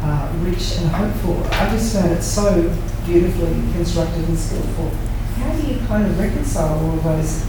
uh, 0.00 0.32
rich 0.40 0.78
and 0.78 0.88
hopeful. 0.90 1.42
I 1.52 1.70
just 1.70 1.94
found 1.94 2.12
it 2.12 2.22
so 2.22 2.74
beautifully 3.04 3.52
constructed 3.72 4.28
and 4.28 4.38
skillful. 4.38 4.90
How 5.36 5.52
do 5.54 5.66
you 5.66 5.78
kind 5.86 6.06
of 6.06 6.18
reconcile 6.18 6.78
all 6.78 6.96
of 6.96 7.04
those 7.04 7.44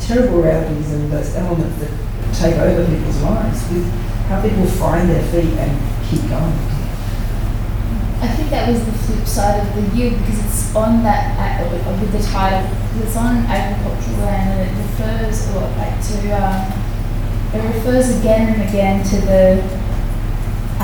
terrible 0.00 0.42
realities 0.42 0.92
and 0.92 1.10
those 1.10 1.34
elements 1.36 1.78
that 1.78 1.90
take 2.34 2.56
over 2.56 2.84
people's 2.86 3.22
lives 3.22 3.68
with 3.70 3.86
how 4.28 4.40
people 4.42 4.64
find 4.64 5.08
their 5.08 5.22
feet 5.30 5.52
and 5.58 5.72
keep 6.08 6.22
going? 6.28 6.80
I 8.22 8.28
think 8.36 8.50
that 8.50 8.68
was 8.68 8.84
the 8.84 8.92
flip 8.92 9.26
side 9.26 9.66
of 9.66 9.74
the 9.74 9.96
yield 9.96 10.18
because 10.18 10.44
it's 10.44 10.76
on 10.76 11.02
that, 11.02 11.64
uh, 11.64 12.00
with 12.00 12.12
the 12.12 12.22
title, 12.22 12.68
it's 13.02 13.16
on 13.16 13.38
agricultural 13.46 14.18
land 14.26 14.60
and 14.60 14.70
it 14.70 14.82
refers 14.82 15.48
a 15.48 15.60
lot 15.60 15.74
back 15.76 16.04
to, 16.04 16.30
um, 16.36 16.60
it 17.54 17.74
refers 17.74 18.20
again 18.20 18.54
and 18.54 18.68
again 18.68 19.02
to 19.04 19.16
the, 19.22 19.62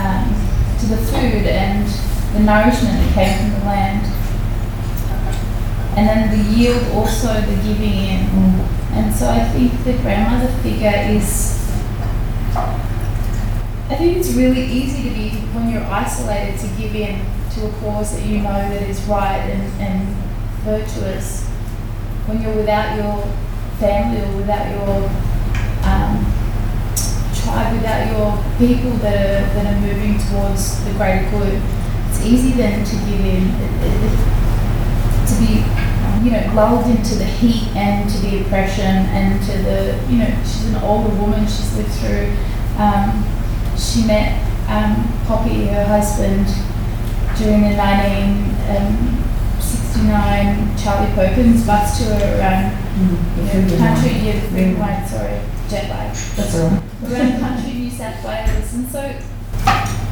um, 0.01 0.33
to 0.81 0.87
the 0.87 0.97
food 0.97 1.47
and 1.47 1.87
the 2.33 2.41
nourishment 2.41 2.97
that 2.97 3.15
came 3.15 3.39
from 3.39 3.61
the 3.61 3.67
land. 3.67 4.07
And 5.97 6.09
then 6.09 6.31
the 6.37 6.53
yield 6.53 6.83
also 6.93 7.33
the 7.33 7.57
giving 7.63 7.93
in. 7.93 8.76
And 8.97 9.15
so 9.15 9.29
I 9.29 9.45
think 9.51 9.73
the 9.85 9.93
grandmother 10.03 10.51
figure 10.63 10.93
is 11.17 11.55
I 13.89 13.95
think 13.95 14.17
it's 14.17 14.33
really 14.33 14.65
easy 14.65 15.09
to 15.09 15.15
be, 15.15 15.31
when 15.55 15.71
you're 15.71 15.85
isolated, 15.85 16.59
to 16.59 16.67
give 16.81 16.95
in 16.97 17.21
to 17.55 17.67
a 17.67 17.73
cause 17.81 18.17
that 18.17 18.27
you 18.27 18.39
know 18.39 18.53
that 18.53 18.83
is 18.83 19.01
right 19.03 19.39
and, 19.39 19.63
and 19.81 20.09
virtuous. 20.65 21.45
When 22.27 22.43
you're 22.43 22.57
without 22.57 22.97
your 22.97 23.23
family 23.79 24.23
or 24.23 24.37
without 24.39 24.67
your 24.75 25.07
um, 25.87 26.19
tribe, 27.33 27.77
without 27.77 28.11
your 28.11 28.35
people 28.59 28.91
that 28.99 29.15
are, 29.15 29.55
that 29.55 29.67
are 29.73 29.81
moving 29.81 30.19
towards 30.31 30.83
the 30.85 30.91
greater 30.95 31.31
good, 31.31 31.63
it's 32.11 32.25
easy 32.25 32.53
then 32.53 32.85
to 32.85 32.95
give 33.07 33.21
in, 33.21 33.47
it- 33.47 33.87
it- 33.87 34.33
to 35.29 35.35
be, 35.39 35.63
you 36.27 36.33
know, 36.33 36.43
lulled 36.55 36.87
into 36.91 37.15
the 37.15 37.25
heat 37.25 37.69
and 37.77 38.11
to 38.11 38.19
the 38.19 38.41
oppression 38.43 39.07
and 39.15 39.41
to 39.47 39.53
the, 39.63 39.95
you 40.11 40.19
know, 40.19 40.27
she's 40.43 40.67
an 40.75 40.83
older 40.83 41.15
woman, 41.15 41.47
she's 41.47 41.77
lived 41.77 41.93
through. 42.03 42.35
Um, 42.83 43.23
she 43.79 44.03
met 44.05 44.35
um, 44.67 45.07
Poppy, 45.27 45.67
her 45.67 45.85
husband, 45.87 46.49
during 47.39 47.63
the 47.63 47.77
1969 47.79 50.77
Charlie 50.77 51.13
Perkins 51.15 51.65
bus 51.65 51.97
tour 51.97 52.19
around 52.19 52.75
you 52.99 53.07
know, 53.47 53.63
country, 53.79 54.19
yeah, 54.27 54.41
Freedom 54.51 54.81
Line, 54.81 55.07
sorry, 55.07 55.39
jet 55.69 55.89
lag, 55.89 56.11
That's 56.11 56.55
all 56.57 56.71
right. 56.71 56.83
around 57.05 57.39
country 57.39 57.73
New 57.73 57.89
South 57.91 58.25
Wales. 58.25 58.75
And 58.75 58.89
so 58.89 59.15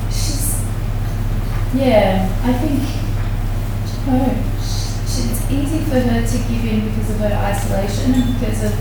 she's, 0.07 0.63
yeah, 1.75 2.29
I 2.45 2.53
think, 2.53 2.83
it's 3.83 3.97
easy 5.55 5.79
for 5.85 6.01
her 6.01 6.27
to 6.27 6.39
give 6.49 6.65
in 6.65 6.89
because 6.89 7.11
of 7.11 7.17
her 7.19 7.33
isolation 7.33 8.15
and 8.15 8.35
because 8.39 8.65
of 8.65 8.73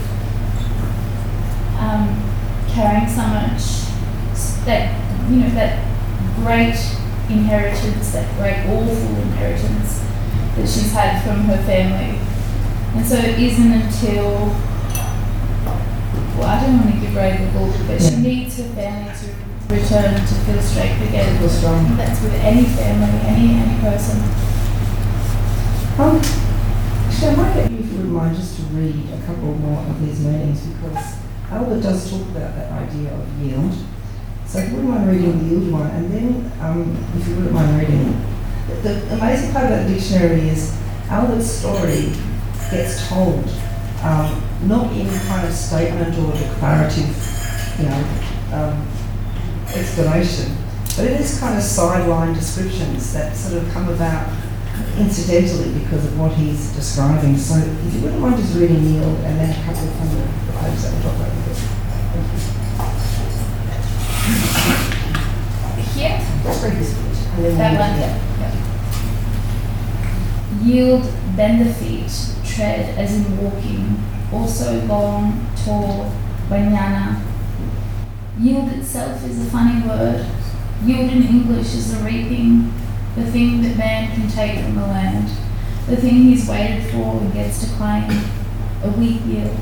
um, 1.78 2.10
carrying 2.68 3.08
so 3.08 3.22
much 3.22 3.84
that 4.66 4.90
you 5.30 5.36
know 5.36 5.50
that 5.50 5.78
great 6.36 6.76
inheritance, 7.30 8.12
that 8.12 8.28
great 8.36 8.66
awful 8.66 9.16
inheritance 9.22 10.04
that 10.56 10.68
she's 10.68 10.92
had 10.92 11.22
from 11.24 11.44
her 11.44 11.62
family. 11.64 12.18
And 12.96 13.06
so 13.06 13.16
it 13.16 13.38
isn't 13.38 13.72
until 13.72 14.54
well, 16.36 16.48
I 16.48 16.66
don't 16.66 16.80
want 16.80 16.94
to 16.94 17.00
give 17.00 17.14
Ray 17.14 17.36
the 17.36 17.50
book, 17.58 17.74
but 17.86 18.02
she 18.02 18.16
needs 18.16 18.58
her 18.58 18.68
family 18.74 19.12
to 19.14 19.74
return 19.74 20.14
to 20.14 20.34
feel 20.46 20.60
straight 20.60 21.00
again. 21.08 21.38
Feel 21.38 21.48
strong. 21.48 21.96
That's 21.96 22.20
with 22.22 22.34
any 22.34 22.64
family, 22.64 23.20
any 23.26 23.54
any 23.54 23.80
person. 23.80 24.18
Um, 25.98 26.43
actually, 27.24 27.62
I 27.62 27.68
you, 27.68 27.78
if 27.78 27.90
you 27.90 27.96
wouldn't 27.96 28.14
mind, 28.14 28.36
just 28.36 28.56
to 28.56 28.62
read 28.74 29.08
a 29.12 29.26
couple 29.26 29.54
more 29.54 29.82
of 29.82 30.06
these 30.06 30.20
meetings 30.20 30.66
because 30.66 31.16
Albert 31.50 31.80
does 31.80 32.10
talk 32.10 32.22
about 32.28 32.54
that 32.54 32.72
idea 32.72 33.14
of 33.14 33.42
yield. 33.42 33.72
So 34.46 34.58
if 34.58 34.70
you 34.70 34.76
wouldn't 34.76 34.94
mind 34.94 35.10
reading 35.10 35.38
the 35.38 35.44
yield 35.44 35.72
one, 35.72 35.90
and 35.90 36.12
then 36.12 36.52
um, 36.60 36.96
if 37.16 37.28
you 37.28 37.36
wouldn't 37.36 37.54
mind 37.54 37.80
reading 37.80 38.20
the, 38.68 38.74
the 38.74 39.14
amazing 39.14 39.52
part 39.52 39.66
about 39.66 39.86
the 39.86 39.94
dictionary 39.94 40.48
is 40.48 40.78
Albert's 41.08 41.50
story 41.50 42.12
gets 42.70 43.08
told, 43.08 43.44
um, 44.02 44.42
not 44.64 44.92
in 44.92 45.08
kind 45.26 45.46
of 45.46 45.52
statement 45.52 46.16
or 46.18 46.32
declarative, 46.32 47.08
you 47.78 47.84
know, 47.84 48.04
um, 48.52 48.88
explanation, 49.74 50.56
but 50.96 51.06
it 51.06 51.20
is 51.20 51.38
kind 51.40 51.56
of 51.56 51.62
sideline 51.62 52.32
descriptions 52.34 53.12
that 53.12 53.36
sort 53.36 53.62
of 53.62 53.70
come 53.72 53.88
about 53.88 54.28
incidentally 54.98 55.78
because 55.80 56.04
of 56.04 56.18
what 56.18 56.32
he's 56.32 56.72
describing. 56.74 57.36
So 57.36 57.56
if 57.56 57.94
you 57.94 58.00
wouldn't 58.02 58.20
mind 58.20 58.36
just 58.36 58.56
reading 58.56 58.82
Yield 58.84 59.18
and 59.24 59.38
then 59.40 59.50
a 59.50 59.54
couple 59.64 59.86
the, 59.86 59.92
the 60.46 60.52
pages 60.58 60.82
that 60.82 60.92
we'll 60.92 61.02
talk 61.02 61.16
about. 61.16 61.32
Thank 62.14 62.26
you. 62.32 62.40
Here, 65.94 66.18
Let's 66.44 66.62
read 66.62 66.74
this 66.74 67.04
then 67.36 67.58
that 67.58 67.74
one. 67.80 67.98
yeah. 68.00 68.14
Yield, 70.62 71.04
bend 71.36 71.66
the 71.66 71.72
feet, 71.74 72.10
tread 72.44 72.96
as 72.98 73.14
in 73.16 73.36
walking, 73.38 74.02
also 74.32 74.84
long, 74.86 75.46
tall, 75.64 76.12
wanyana. 76.48 77.20
Yield 78.38 78.70
itself 78.72 79.24
is 79.24 79.46
a 79.46 79.50
funny 79.50 79.86
word. 79.86 80.26
Yield 80.84 81.10
in 81.10 81.22
English 81.24 81.74
is 81.74 81.96
the 81.96 82.04
reaping, 82.04 82.72
the 83.16 83.24
thing 83.30 83.62
that 83.62 83.76
man 83.76 84.12
can 84.12 84.28
take 84.28 84.64
from 84.64 84.74
the 84.74 84.86
land, 84.86 85.28
the 85.86 85.96
thing 85.96 86.24
he's 86.24 86.48
waited 86.48 86.90
for 86.90 87.20
and 87.20 87.32
gets 87.32 87.60
to 87.60 87.76
claim, 87.76 88.10
a 88.82 88.90
weak 88.98 89.20
yield. 89.26 89.56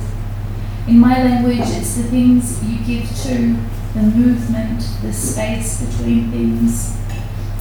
In 0.86 0.98
my 0.98 1.22
language, 1.22 1.60
it's 1.60 1.96
the 1.96 2.04
things 2.04 2.64
you 2.64 2.78
give 2.84 3.08
to, 3.22 3.56
the 3.94 4.02
movement, 4.02 4.82
the 5.02 5.12
space 5.12 5.84
between 5.84 6.30
things. 6.30 6.96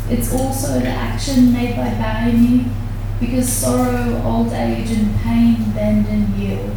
It's 0.09 0.33
also 0.33 0.79
the 0.79 0.87
action 0.87 1.51
made 1.51 1.75
by 1.75 1.89
Baimi, 1.89 2.69
because 3.19 3.47
sorrow, 3.47 4.21
old 4.23 4.51
age, 4.53 4.91
and 4.91 5.15
pain 5.19 5.71
bend 5.73 6.07
and 6.07 6.29
yield. 6.35 6.75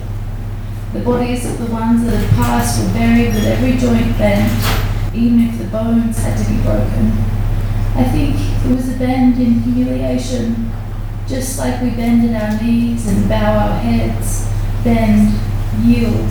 The 0.93 1.01
bodies 1.01 1.47
of 1.47 1.59
the 1.59 1.73
ones 1.73 2.05
that 2.05 2.17
had 2.17 2.31
passed 2.31 2.83
were 2.83 2.93
buried 2.93 3.33
with 3.35 3.45
every 3.45 3.79
joint 3.79 4.19
bent, 4.19 5.15
even 5.15 5.41
if 5.49 5.59
the 5.59 5.65
bones 5.65 6.19
had 6.19 6.37
to 6.37 6.51
be 6.51 6.61
broken. 6.63 7.34
I 7.97 8.03
think 8.03 8.35
it 8.65 8.75
was 8.75 8.93
a 8.93 8.99
bend 8.99 9.41
in 9.41 9.61
humiliation, 9.61 10.73
just 11.29 11.59
like 11.61 11.81
we 11.81 11.91
bend 11.91 12.25
in 12.25 12.35
our 12.35 12.61
knees 12.61 13.07
and 13.07 13.29
bow 13.29 13.69
our 13.69 13.79
heads, 13.79 14.49
bend, 14.83 15.33
yield, 15.87 16.29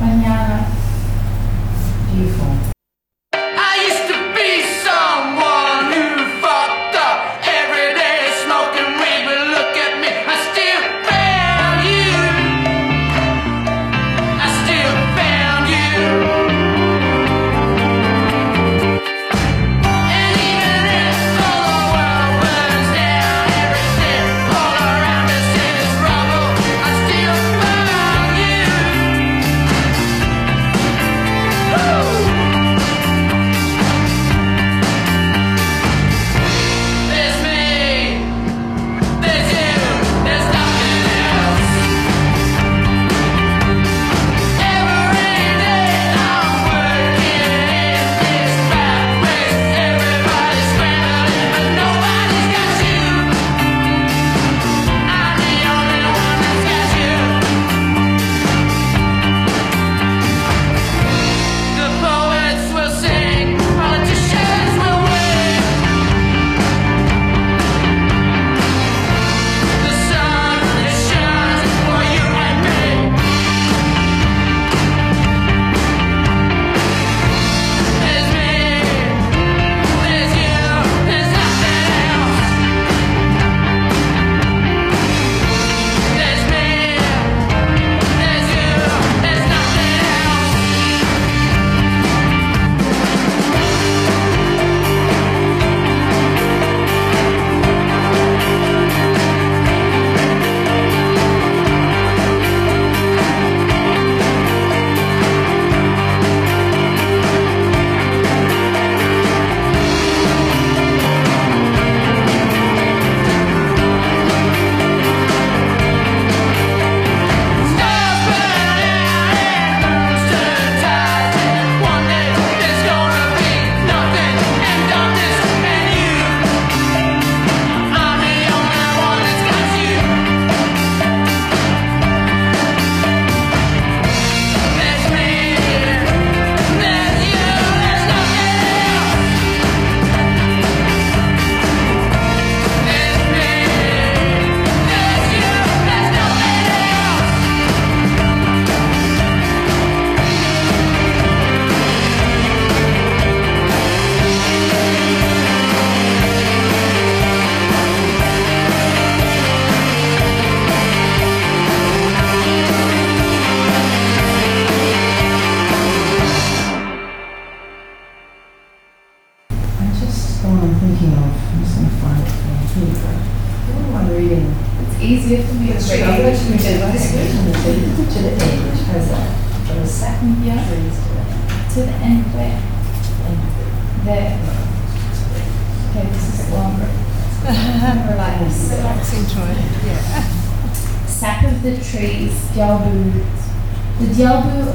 banyana. 0.00 0.70
Beautiful. 2.14 2.71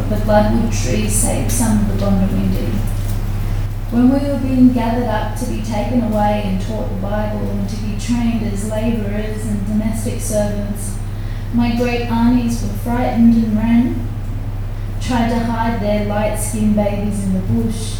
The 0.09 0.15
bloodwood 0.23 0.71
trees 0.71 1.13
saved 1.13 1.51
some 1.51 1.79
of 1.79 1.87
the 1.99 2.05
Gondiwindi. 2.05 2.71
When 3.91 4.09
we 4.09 4.19
were 4.19 4.39
being 4.39 4.71
gathered 4.71 5.09
up 5.09 5.37
to 5.37 5.45
be 5.47 5.61
taken 5.61 6.01
away 6.01 6.43
and 6.45 6.61
taught 6.61 6.87
the 6.87 7.01
Bible 7.01 7.49
and 7.49 7.69
to 7.69 7.75
be 7.75 7.99
trained 7.99 8.43
as 8.43 8.69
labourers 8.69 9.45
and 9.45 9.67
domestic 9.67 10.21
servants, 10.21 10.97
my 11.53 11.75
great 11.75 12.09
aunties 12.09 12.63
were 12.63 12.69
frightened 12.69 13.35
and 13.35 13.57
ran, 13.57 14.07
tried 15.01 15.27
to 15.27 15.39
hide 15.39 15.81
their 15.81 16.05
light-skinned 16.05 16.77
babies 16.77 17.25
in 17.25 17.33
the 17.33 17.41
bush. 17.41 17.99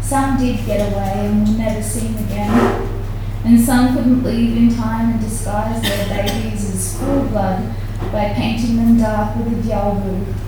Some 0.00 0.38
did 0.38 0.64
get 0.64 0.92
away 0.92 1.26
and 1.26 1.48
were 1.48 1.58
never 1.58 1.82
seen 1.82 2.14
again. 2.14 3.02
And 3.44 3.60
some 3.60 3.92
couldn't 3.92 4.22
leave 4.22 4.56
in 4.56 4.72
time 4.72 5.14
and 5.14 5.20
disguise 5.20 5.82
their 5.82 6.06
babies 6.08 6.72
as 6.72 6.96
full 6.96 7.24
blood 7.24 7.74
by 8.12 8.32
painting 8.34 8.76
them 8.76 8.98
dark 8.98 9.36
with 9.36 9.48
a 9.48 9.68
dialbu. 9.68 10.43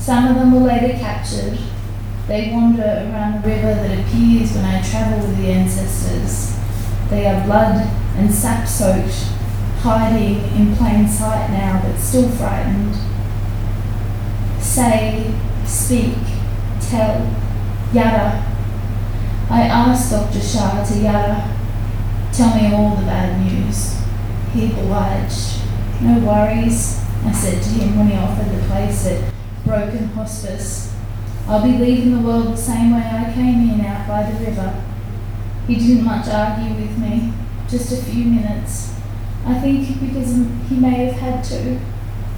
Some 0.00 0.28
of 0.28 0.36
them 0.36 0.52
were 0.52 0.66
later 0.66 0.98
captured. 0.98 1.58
They 2.26 2.50
wander 2.50 2.82
around 2.82 3.42
the 3.42 3.48
river 3.48 3.74
that 3.74 3.98
appears 3.98 4.54
when 4.54 4.64
I 4.64 4.82
travel 4.82 5.18
with 5.28 5.36
the 5.36 5.48
ancestors. 5.48 6.56
They 7.10 7.26
are 7.26 7.44
blood 7.44 7.86
and 8.16 8.32
sap 8.32 8.66
soaked, 8.66 9.12
hiding 9.80 10.40
in 10.58 10.74
plain 10.74 11.06
sight 11.06 11.50
now, 11.50 11.82
but 11.84 11.98
still 11.98 12.30
frightened. 12.30 12.96
Say, 14.58 15.34
speak, 15.66 16.16
tell, 16.80 17.20
yada. 17.92 18.42
I 19.50 19.62
asked 19.62 20.12
Dr. 20.12 20.40
Shah 20.40 20.82
to 20.82 20.98
yada, 20.98 21.56
tell 22.32 22.54
me 22.54 22.72
all 22.72 22.96
the 22.96 23.04
bad 23.04 23.38
news. 23.44 24.00
He 24.54 24.72
obliged. 24.72 25.60
No 26.00 26.20
worries, 26.20 27.04
I 27.22 27.32
said 27.32 27.62
to 27.62 27.68
him 27.68 27.98
when 27.98 28.08
he 28.08 28.16
offered 28.16 28.50
the 28.50 28.66
place 28.66 29.06
at 29.06 29.29
Broken 29.70 30.08
Hospice. 30.08 30.92
I'll 31.46 31.62
be 31.62 31.78
leaving 31.78 32.16
the 32.16 32.26
world 32.26 32.48
the 32.48 32.56
same 32.56 32.92
way 32.92 33.02
I 33.02 33.32
came 33.32 33.70
in 33.70 33.80
out 33.86 34.08
by 34.08 34.28
the 34.28 34.44
river. 34.44 34.82
He 35.68 35.76
didn't 35.76 36.04
much 36.04 36.26
argue 36.26 36.74
with 36.74 36.98
me, 36.98 37.32
just 37.68 37.92
a 37.92 38.02
few 38.04 38.24
minutes. 38.24 38.96
I 39.46 39.60
think 39.60 39.86
because 40.00 40.34
he 40.68 40.74
may 40.74 41.06
have 41.06 41.14
had 41.14 41.44
to, 41.44 41.80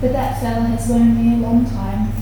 but 0.02 0.12
that 0.12 0.42
fella 0.42 0.66
has 0.66 0.90
known 0.90 1.16
me 1.16 1.34
a 1.34 1.38
long 1.38 1.64
time. 1.64 2.12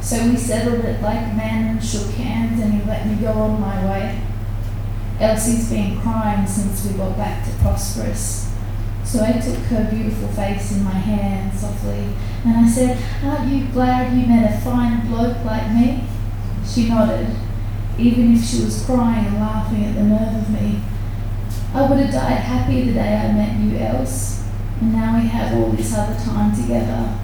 So 0.00 0.26
we 0.26 0.36
settled 0.38 0.86
it 0.86 1.02
like 1.02 1.36
men 1.36 1.76
and 1.76 1.84
shook 1.84 2.12
hands 2.12 2.58
and 2.58 2.72
he 2.72 2.88
let 2.88 3.06
me 3.06 3.16
go 3.16 3.32
on 3.32 3.60
my 3.60 3.84
way. 3.84 4.22
Elsie's 5.20 5.68
been 5.68 6.00
crying 6.00 6.46
since 6.46 6.86
we 6.86 6.96
got 6.96 7.18
back 7.18 7.44
to 7.44 7.52
Prosperous. 7.58 8.55
So 9.06 9.22
I 9.22 9.32
took 9.38 9.56
her 9.70 9.88
beautiful 9.88 10.26
face 10.28 10.72
in 10.72 10.82
my 10.82 10.90
hand 10.90 11.56
softly 11.56 12.08
and 12.44 12.66
I 12.66 12.68
said, 12.68 12.98
Aren't 13.24 13.52
you 13.52 13.68
glad 13.68 14.12
you 14.12 14.26
met 14.26 14.52
a 14.52 14.60
fine 14.60 15.06
bloke 15.06 15.44
like 15.44 15.72
me? 15.72 16.02
She 16.66 16.88
nodded, 16.88 17.28
even 17.96 18.34
if 18.34 18.44
she 18.44 18.64
was 18.64 18.84
crying 18.84 19.26
and 19.26 19.36
laughing 19.36 19.84
at 19.84 19.94
the 19.94 20.02
nerve 20.02 20.42
of 20.42 20.50
me. 20.50 20.80
I 21.72 21.88
would 21.88 22.00
have 22.00 22.12
died 22.12 22.40
happy 22.40 22.82
the 22.82 22.94
day 22.94 23.16
I 23.16 23.32
met 23.32 23.60
you, 23.60 23.78
Else, 23.78 24.44
and 24.80 24.92
now 24.92 25.20
we 25.20 25.28
have 25.28 25.56
all 25.56 25.70
this 25.70 25.96
other 25.96 26.18
time 26.18 26.54
together. 26.54 27.16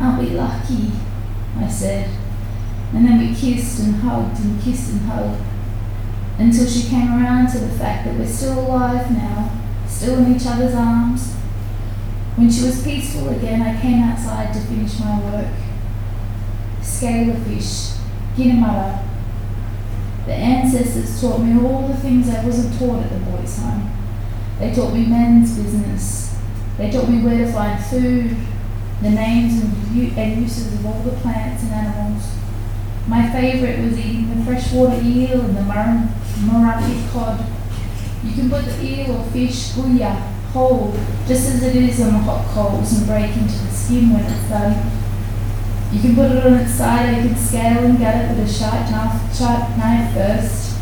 Aren't 0.00 0.20
we 0.20 0.30
lucky? 0.30 0.90
I 1.56 1.68
said. 1.68 2.10
And 2.92 3.06
then 3.06 3.18
we 3.20 3.34
kissed 3.34 3.80
and 3.80 3.96
hugged 3.96 4.40
and 4.40 4.60
kissed 4.60 4.90
and 4.90 5.02
hugged 5.02 5.40
until 6.38 6.66
she 6.66 6.88
came 6.88 7.12
around 7.12 7.48
to 7.52 7.58
the 7.58 7.78
fact 7.78 8.06
that 8.06 8.18
we're 8.18 8.26
still 8.26 8.60
alive 8.60 9.10
now, 9.10 9.57
still 9.88 10.18
in 10.18 10.36
each 10.36 10.46
other's 10.46 10.74
arms. 10.74 11.34
When 12.36 12.50
she 12.50 12.64
was 12.64 12.82
peaceful 12.84 13.30
again, 13.30 13.62
I 13.62 13.80
came 13.80 14.02
outside 14.02 14.52
to 14.54 14.60
finish 14.60 15.00
my 15.00 15.18
work. 15.20 15.52
Scale 16.80 17.30
of 17.30 17.42
fish, 17.46 17.98
Guinamara. 18.36 19.04
The 20.26 20.34
ancestors 20.34 21.20
taught 21.20 21.40
me 21.40 21.58
all 21.58 21.88
the 21.88 21.96
things 21.96 22.28
I 22.28 22.44
wasn't 22.44 22.78
taught 22.78 23.02
at 23.04 23.10
the 23.10 23.18
boys' 23.30 23.58
home. 23.58 23.90
They 24.58 24.74
taught 24.74 24.92
me 24.92 25.06
men's 25.06 25.58
business. 25.58 26.36
They 26.76 26.90
taught 26.90 27.08
me 27.08 27.22
where 27.22 27.38
to 27.38 27.52
find 27.52 27.82
food, 27.82 28.36
the 29.02 29.10
names 29.10 29.62
and, 29.62 30.42
uses 30.42 30.74
of 30.74 30.86
all 30.86 31.02
the 31.02 31.16
plants 31.16 31.62
and 31.64 31.72
animals. 31.72 32.36
My 33.06 33.30
favourite 33.30 33.80
was 33.80 33.98
eating 33.98 34.38
the 34.38 34.44
freshwater 34.44 35.00
eel 35.02 35.40
and 35.40 35.56
the 35.56 35.62
Mar- 35.62 36.08
cod. 37.12 37.57
You 38.24 38.32
can 38.32 38.50
put 38.50 38.64
the 38.64 38.84
eel 38.84 39.16
or 39.16 39.24
fish 39.30 39.72
guya 39.72 40.34
whole, 40.52 40.92
just 41.26 41.48
as 41.48 41.62
it 41.62 41.76
is 41.76 42.00
on 42.00 42.12
the 42.14 42.18
hot 42.18 42.46
coals, 42.48 42.98
and 42.98 43.06
break 43.06 43.36
into 43.36 43.58
the 43.58 43.70
skin 43.70 44.12
when 44.12 44.24
it's 44.24 44.48
done. 44.48 44.90
You 45.92 46.00
can 46.00 46.14
put 46.14 46.32
it 46.32 46.44
on 46.44 46.54
its 46.54 46.72
side, 46.72 47.08
or 47.08 47.22
you 47.22 47.28
can 47.28 47.36
scale 47.36 47.84
and 47.84 47.98
gut 47.98 48.16
it 48.16 48.28
with 48.36 48.48
a 48.48 48.52
sharp 48.52 48.90
knife, 48.90 49.36
sharp 49.36 49.76
knife 49.76 50.14
first. 50.14 50.78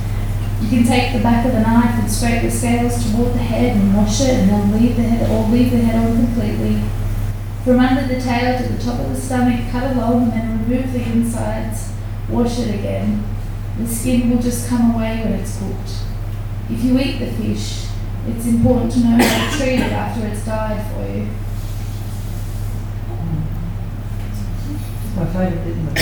You 0.62 0.68
can 0.68 0.84
take 0.84 1.12
the 1.12 1.22
back 1.22 1.44
of 1.44 1.52
the 1.52 1.60
knife 1.60 2.00
and 2.00 2.10
scrape 2.10 2.42
the 2.42 2.50
scales 2.50 3.12
toward 3.12 3.34
the 3.34 3.38
head 3.38 3.76
and 3.76 3.94
wash 3.94 4.20
it, 4.20 4.30
and 4.30 4.50
then 4.50 4.72
leave 4.72 4.96
the 4.96 5.02
head 5.02 5.28
or 5.30 5.48
leave 5.48 5.70
the 5.70 5.78
head 5.78 5.96
on 5.96 6.16
completely. 6.16 6.80
From 7.64 7.80
under 7.80 8.06
the 8.06 8.20
tail 8.20 8.56
to 8.62 8.72
the 8.72 8.82
top 8.82 9.00
of 9.00 9.10
the 9.10 9.20
stomach, 9.20 9.70
cut 9.70 9.96
along 9.96 10.30
and 10.30 10.32
then 10.32 10.68
remove 10.68 10.92
the 10.92 11.02
insides. 11.02 11.92
Wash 12.28 12.58
it 12.60 12.74
again. 12.76 13.24
The 13.78 13.86
skin 13.86 14.30
will 14.30 14.40
just 14.40 14.68
come 14.68 14.94
away 14.94 15.22
when 15.22 15.34
it's 15.34 15.58
cooked. 15.58 16.05
If 16.68 16.82
you 16.82 16.98
eat 16.98 17.18
the 17.18 17.26
fish, 17.26 17.86
it's 18.26 18.46
important 18.46 18.90
to 18.92 18.98
know 18.98 19.24
how 19.24 19.50
to 19.50 19.56
treat 19.56 19.78
it 19.78 19.92
after 19.92 20.26
it's 20.26 20.44
died 20.44 20.84
for 20.92 21.06
you. 21.06 21.28
It's 25.04 25.16
my 25.16 25.26
favourite 25.26 25.64
bit 25.64 25.76
in 25.76 25.86
the. 25.86 25.92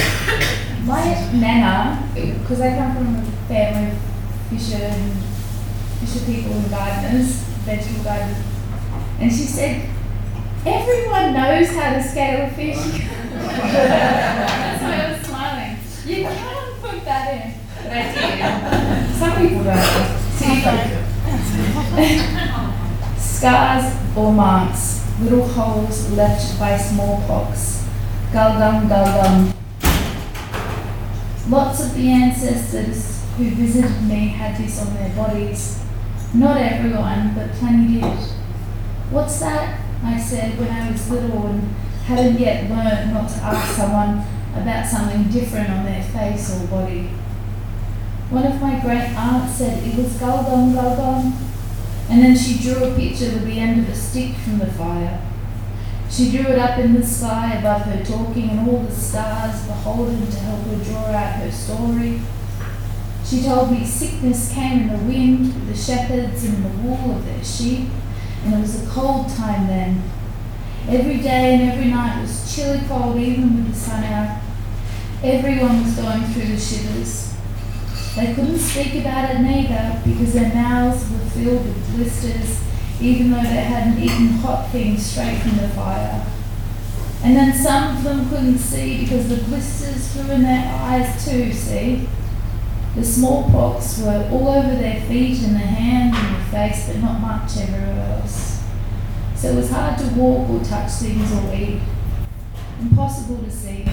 My 0.85 1.05
nana, 1.35 2.09
because 2.15 2.61
I 2.62 2.77
come 2.79 2.95
from 2.97 3.17
a 3.17 3.23
family 3.47 3.91
of 3.91 3.99
fisher 4.49 4.85
and 4.85 5.12
fisher 6.01 6.25
people 6.25 6.53
and 6.53 6.71
gardeners, 6.71 7.43
vegetable 7.65 8.05
gardeners, 8.05 8.43
and 9.21 9.31
she 9.31 9.45
said, 9.45 9.89
everyone 10.65 11.35
knows 11.35 11.69
how 11.77 11.93
to 11.93 12.03
scale 12.03 12.47
a 12.47 12.51
fish. 12.51 12.77
That's 13.35 14.83
why 14.83 14.95
I 14.95 15.12
was 15.12 15.27
smiling. 15.27 15.77
You 16.07 16.25
can't 16.25 16.81
put 16.81 17.05
that 17.05 17.35
in. 17.35 17.55
But 17.83 17.93
I 17.93 19.09
did. 19.09 19.19
Some 19.19 19.37
people 19.37 19.65
don't. 19.65 20.14
Scars 23.19 23.95
or 24.17 24.33
marks, 24.33 25.05
little 25.21 25.47
holes 25.47 26.11
left 26.12 26.59
by 26.59 26.79
smallpox. 26.79 27.87
Gulgum, 28.33 28.89
gulgum. 28.89 29.53
Lots 31.51 31.85
of 31.85 31.95
the 31.95 32.09
ancestors 32.09 33.23
who 33.37 33.51
visited 33.51 34.03
me 34.05 34.29
had 34.29 34.57
this 34.57 34.81
on 34.81 34.95
their 34.95 35.15
bodies. 35.15 35.83
Not 36.33 36.57
everyone, 36.57 37.35
but 37.35 37.53
plenty 37.53 38.01
did. 38.01 38.19
What's 39.11 39.41
that? 39.41 39.79
I 40.03 40.19
said 40.19 40.59
when 40.59 40.71
I 40.71 40.91
was 40.91 41.11
little 41.11 41.47
and 41.47 41.75
hadn't 42.07 42.41
yet 42.41 42.71
learned 42.71 43.12
not 43.12 43.29
to 43.29 43.37
ask 43.37 43.77
someone 43.77 44.25
about 44.55 44.87
something 44.87 45.25
different 45.25 45.69
on 45.69 45.85
their 45.85 46.03
face 46.03 46.51
or 46.55 46.67
body. 46.69 47.11
One 48.35 48.47
of 48.49 48.61
my 48.61 48.80
great 48.80 49.14
aunts 49.14 49.59
said 49.59 49.87
it 49.87 49.97
was 49.97 50.14
gulgum 50.14 50.74
gulgum, 50.74 51.35
and 52.11 52.20
then 52.20 52.37
she 52.37 52.59
drew 52.59 52.82
a 52.82 52.97
picture 52.97 53.26
with 53.26 53.45
the 53.45 53.61
end 53.61 53.78
of 53.78 53.89
a 53.89 53.95
stick 53.95 54.35
from 54.39 54.59
the 54.59 54.66
fire. 54.66 55.22
She 56.11 56.32
drew 56.32 56.51
it 56.51 56.59
up 56.59 56.80
in 56.80 56.95
the 56.95 57.07
sky 57.07 57.55
above 57.55 57.82
her 57.82 58.05
talking, 58.05 58.51
and 58.51 58.68
all 58.68 58.80
the 58.80 58.91
stars 58.91 59.64
beholden 59.68 60.26
to 60.26 60.37
help 60.41 60.66
her 60.66 60.85
draw 60.85 61.16
out 61.16 61.37
her 61.37 61.53
story. 61.53 62.22
She 63.24 63.41
told 63.41 63.70
me 63.70 63.87
sickness 63.87 64.53
came 64.53 64.80
in 64.80 64.89
the 64.89 65.05
wind 65.05 65.55
with 65.55 65.68
the 65.68 65.76
shepherds 65.76 66.43
and 66.45 66.64
the 66.64 66.76
wool 66.82 67.12
of 67.12 67.24
their 67.24 67.45
sheep, 67.45 67.89
and 68.45 68.55
it 68.55 68.61
was 68.61 68.85
a 68.85 68.91
cold 68.91 69.28
time 69.28 69.68
then. 69.68 70.03
Every 70.89 71.18
day 71.18 71.55
and 71.55 71.70
every 71.70 71.87
night 71.87 72.20
was 72.20 72.53
chilly 72.53 72.80
cold, 72.89 73.16
even 73.16 73.55
with 73.55 73.74
the 73.74 73.78
sun 73.78 74.03
out. 74.03 74.43
Everyone 75.22 75.85
was 75.85 75.95
going 75.95 76.24
through 76.24 76.47
the 76.47 76.59
shivers. 76.59 77.34
They 78.17 78.33
couldn't 78.33 78.59
speak 78.59 78.95
about 79.01 79.35
it 79.35 79.41
neither 79.41 80.01
because 80.05 80.35
their 80.35 80.55
mouths 80.55 81.11
were 81.11 81.19
filled 81.31 81.67
with 81.67 81.97
blisters, 81.97 82.62
even 83.01 83.33
though 83.33 83.43
they 83.43 83.65
hadn't 83.65 84.01
eaten 84.01 84.29
hot 84.29 84.71
things 84.71 85.05
straight 85.05 85.39
from 85.39 85.57
the 85.57 85.69
fire. 85.71 86.25
And 87.25 87.37
then 87.37 87.53
some 87.53 87.97
of 87.97 88.05
them 88.05 88.29
couldn't 88.29 88.59
see 88.59 89.01
because 89.01 89.29
the 89.29 89.43
blisters 89.45 90.12
flew 90.12 90.31
in 90.31 90.43
their 90.43 90.65
eyes 90.75 91.25
too, 91.25 91.53
see? 91.53 92.07
The 92.95 93.05
smallpox 93.05 93.99
were 94.01 94.29
all 94.31 94.49
over 94.49 94.77
their 94.77 95.01
feet 95.07 95.43
and 95.43 95.57
their 95.57 95.67
hands 95.67 96.17
and 96.17 96.37
their 96.37 96.71
face, 96.71 96.87
but 96.87 96.99
not 96.99 97.21
much 97.21 97.57
everywhere 97.57 98.21
else. 98.21 98.62
So 99.35 99.49
it 99.49 99.57
was 99.57 99.71
hard 99.71 99.99
to 99.99 100.07
walk 100.15 100.49
or 100.51 100.62
touch 100.62 100.93
things 100.93 101.33
or 101.33 101.53
eat. 101.53 101.81
Impossible 102.81 103.39
to 103.39 103.51
see. 103.51 103.85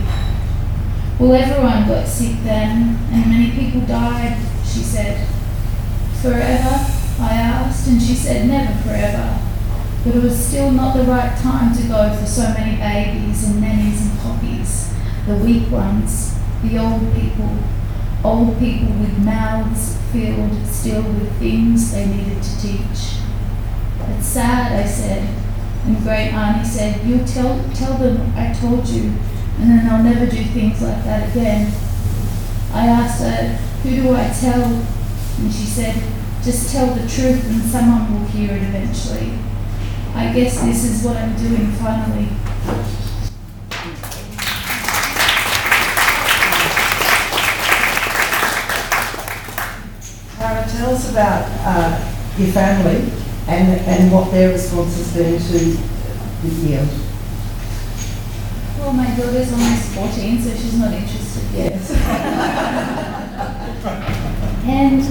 Well, 1.20 1.34
everyone 1.34 1.88
got 1.88 2.08
sick 2.08 2.38
then, 2.44 2.98
and 3.12 3.30
many 3.30 3.52
people 3.52 3.82
died, 3.82 4.38
she 4.66 4.80
said. 4.80 5.28
Forever? 6.22 6.86
I 7.20 7.34
asked, 7.34 7.88
and 7.88 8.02
she 8.02 8.16
said 8.16 8.48
never 8.48 8.74
forever. 8.82 9.40
But 10.04 10.16
it 10.16 10.24
was 10.24 10.48
still 10.48 10.72
not 10.72 10.96
the 10.96 11.04
right 11.04 11.38
time 11.38 11.76
to 11.76 11.88
go 11.88 12.16
for 12.16 12.26
so 12.26 12.54
many 12.54 12.78
babies 12.78 13.48
and 13.48 13.62
nannies 13.62 14.02
and 14.02 14.20
poppies, 14.20 14.94
the 15.28 15.36
weak 15.36 15.70
ones, 15.70 16.36
the 16.64 16.80
old 16.80 17.14
people, 17.14 17.58
old 18.24 18.58
people 18.58 18.94
with 18.94 19.18
mouths 19.20 19.98
filled 20.12 20.66
still 20.68 21.04
with 21.04 21.38
things 21.40 21.92
they 21.92 22.06
needed 22.06 22.42
to 22.42 22.62
teach. 22.62 23.18
It's 24.10 24.26
sad, 24.26 24.72
I 24.74 24.86
said, 24.86 25.30
and 25.86 26.02
Great 26.04 26.34
Auntie 26.34 26.68
said, 26.68 27.06
You 27.06 27.20
tell 27.20 27.64
tell 27.74 27.98
them 27.98 28.34
I 28.36 28.54
told 28.54 28.88
you, 28.88 29.14
and 29.62 29.70
then 29.70 29.88
I'll 29.88 30.04
never 30.04 30.26
do 30.26 30.44
things 30.44 30.82
like 30.82 31.04
that 31.04 31.30
again. 31.30 31.72
I 32.74 32.88
asked 32.88 33.22
her, 33.22 33.56
Who 33.84 34.02
do 34.02 34.14
I 34.16 34.28
tell? 34.30 34.64
And 34.64 35.54
she 35.54 35.66
said, 35.66 35.96
just 36.44 36.72
tell 36.72 36.88
the 36.88 37.08
truth 37.08 37.48
and 37.48 37.62
someone 37.62 38.12
will 38.12 38.28
hear 38.30 38.56
it 38.56 38.64
eventually. 38.64 39.34
I 40.16 40.34
guess 40.34 40.60
this 40.62 40.84
is 40.84 41.06
what 41.06 41.16
I'm 41.16 41.36
doing 41.38 41.68
finally. 41.74 42.30
Tara, 50.38 50.68
tell 50.68 50.96
us 50.96 51.12
about 51.12 51.46
uh, 51.64 52.14
your 52.40 52.52
family 52.52 53.12
and, 53.48 53.80
and 53.82 54.12
what 54.12 54.32
their 54.32 54.52
response 54.52 54.96
has 54.96 55.14
been 55.14 55.40
to 55.40 55.78
the 56.42 56.68
yield. 56.68 57.11
Well, 58.92 59.08
my 59.08 59.16
daughter's 59.16 59.48
almost 59.54 59.96
14, 59.96 60.42
so 60.42 60.50
she's 60.50 60.78
not 60.78 60.94
interested 60.94 61.44
yet. 61.54 61.72
and 64.68 65.02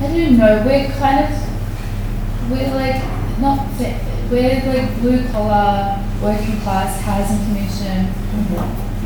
I 0.00 0.06
don't 0.06 0.38
know, 0.38 0.62
we're 0.64 0.88
kind 0.92 1.26
of, 1.26 1.30
we're 2.50 2.74
like, 2.74 3.02
not, 3.40 3.68
we're 4.30 4.62
like 4.64 5.00
blue 5.02 5.22
collar, 5.32 6.02
working 6.22 6.58
class, 6.62 6.98
housing 7.02 7.44
commission. 7.44 8.08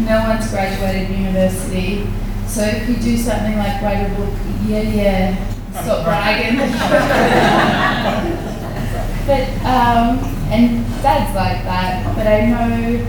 No 0.06 0.28
one's 0.28 0.48
graduated 0.48 1.10
university. 1.10 2.06
So 2.46 2.62
if 2.62 2.88
you 2.88 2.94
do 2.98 3.16
something 3.16 3.58
like 3.58 3.82
write 3.82 4.06
a 4.06 4.10
book, 4.14 4.32
yeah, 4.64 4.82
yeah, 4.82 5.36
stop 5.72 6.04
bragging. 6.04 6.56
but, 9.26 9.48
um, 9.66 10.35
and 10.50 10.84
dad's 11.02 11.34
like 11.34 11.64
that, 11.64 12.14
but 12.16 12.26
I 12.26 12.46
know 12.46 13.06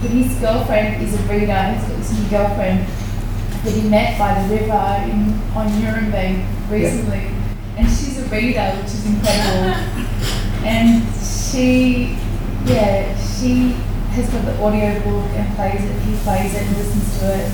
but 0.00 0.10
his 0.12 0.34
girlfriend 0.40 1.02
is 1.02 1.12
a 1.12 1.22
breeder, 1.24 1.44
he's 1.44 1.84
got 1.84 1.96
this 1.98 2.12
new 2.12 2.30
girlfriend 2.30 2.88
that 2.88 3.70
he 3.70 3.86
met 3.86 4.18
by 4.18 4.32
the 4.40 4.54
river 4.54 4.72
in, 5.04 5.36
on 5.52 5.68
Nuremberg 5.78 6.42
recently. 6.70 7.28
And 7.76 7.86
she's 7.86 8.18
a 8.18 8.24
reader, 8.30 8.64
which 8.80 8.86
is 8.86 9.04
incredible. 9.04 9.76
and 10.64 11.04
she, 11.20 12.16
yeah, 12.64 13.12
she 13.36 13.76
has 14.16 14.30
got 14.30 14.46
the 14.46 14.56
audio 14.62 14.94
book 15.04 15.28
and 15.36 15.54
plays 15.54 15.84
it, 15.84 16.00
he 16.00 16.16
plays 16.24 16.54
it 16.54 16.62
and 16.62 16.76
listens 16.78 17.18
to 17.18 17.36
it. 17.36 17.52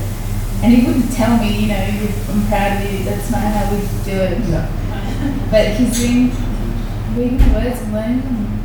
And 0.63 0.73
he 0.73 0.87
wouldn't 0.87 1.11
tell 1.11 1.37
me, 1.37 1.63
you 1.63 1.67
know, 1.67 1.75
I'm 1.75 2.47
proud 2.47 2.81
of 2.81 2.93
you, 2.93 3.03
that's 3.03 3.29
not 3.29 3.41
how 3.41 3.69
we 3.73 3.81
do 4.05 4.17
it. 4.17 4.39
No. 4.47 4.65
But 5.51 5.75
he's 5.75 5.99
been 5.99 6.31
reading 7.13 7.53
words 7.53 7.81
and 7.81 7.93
learning. 7.93 8.56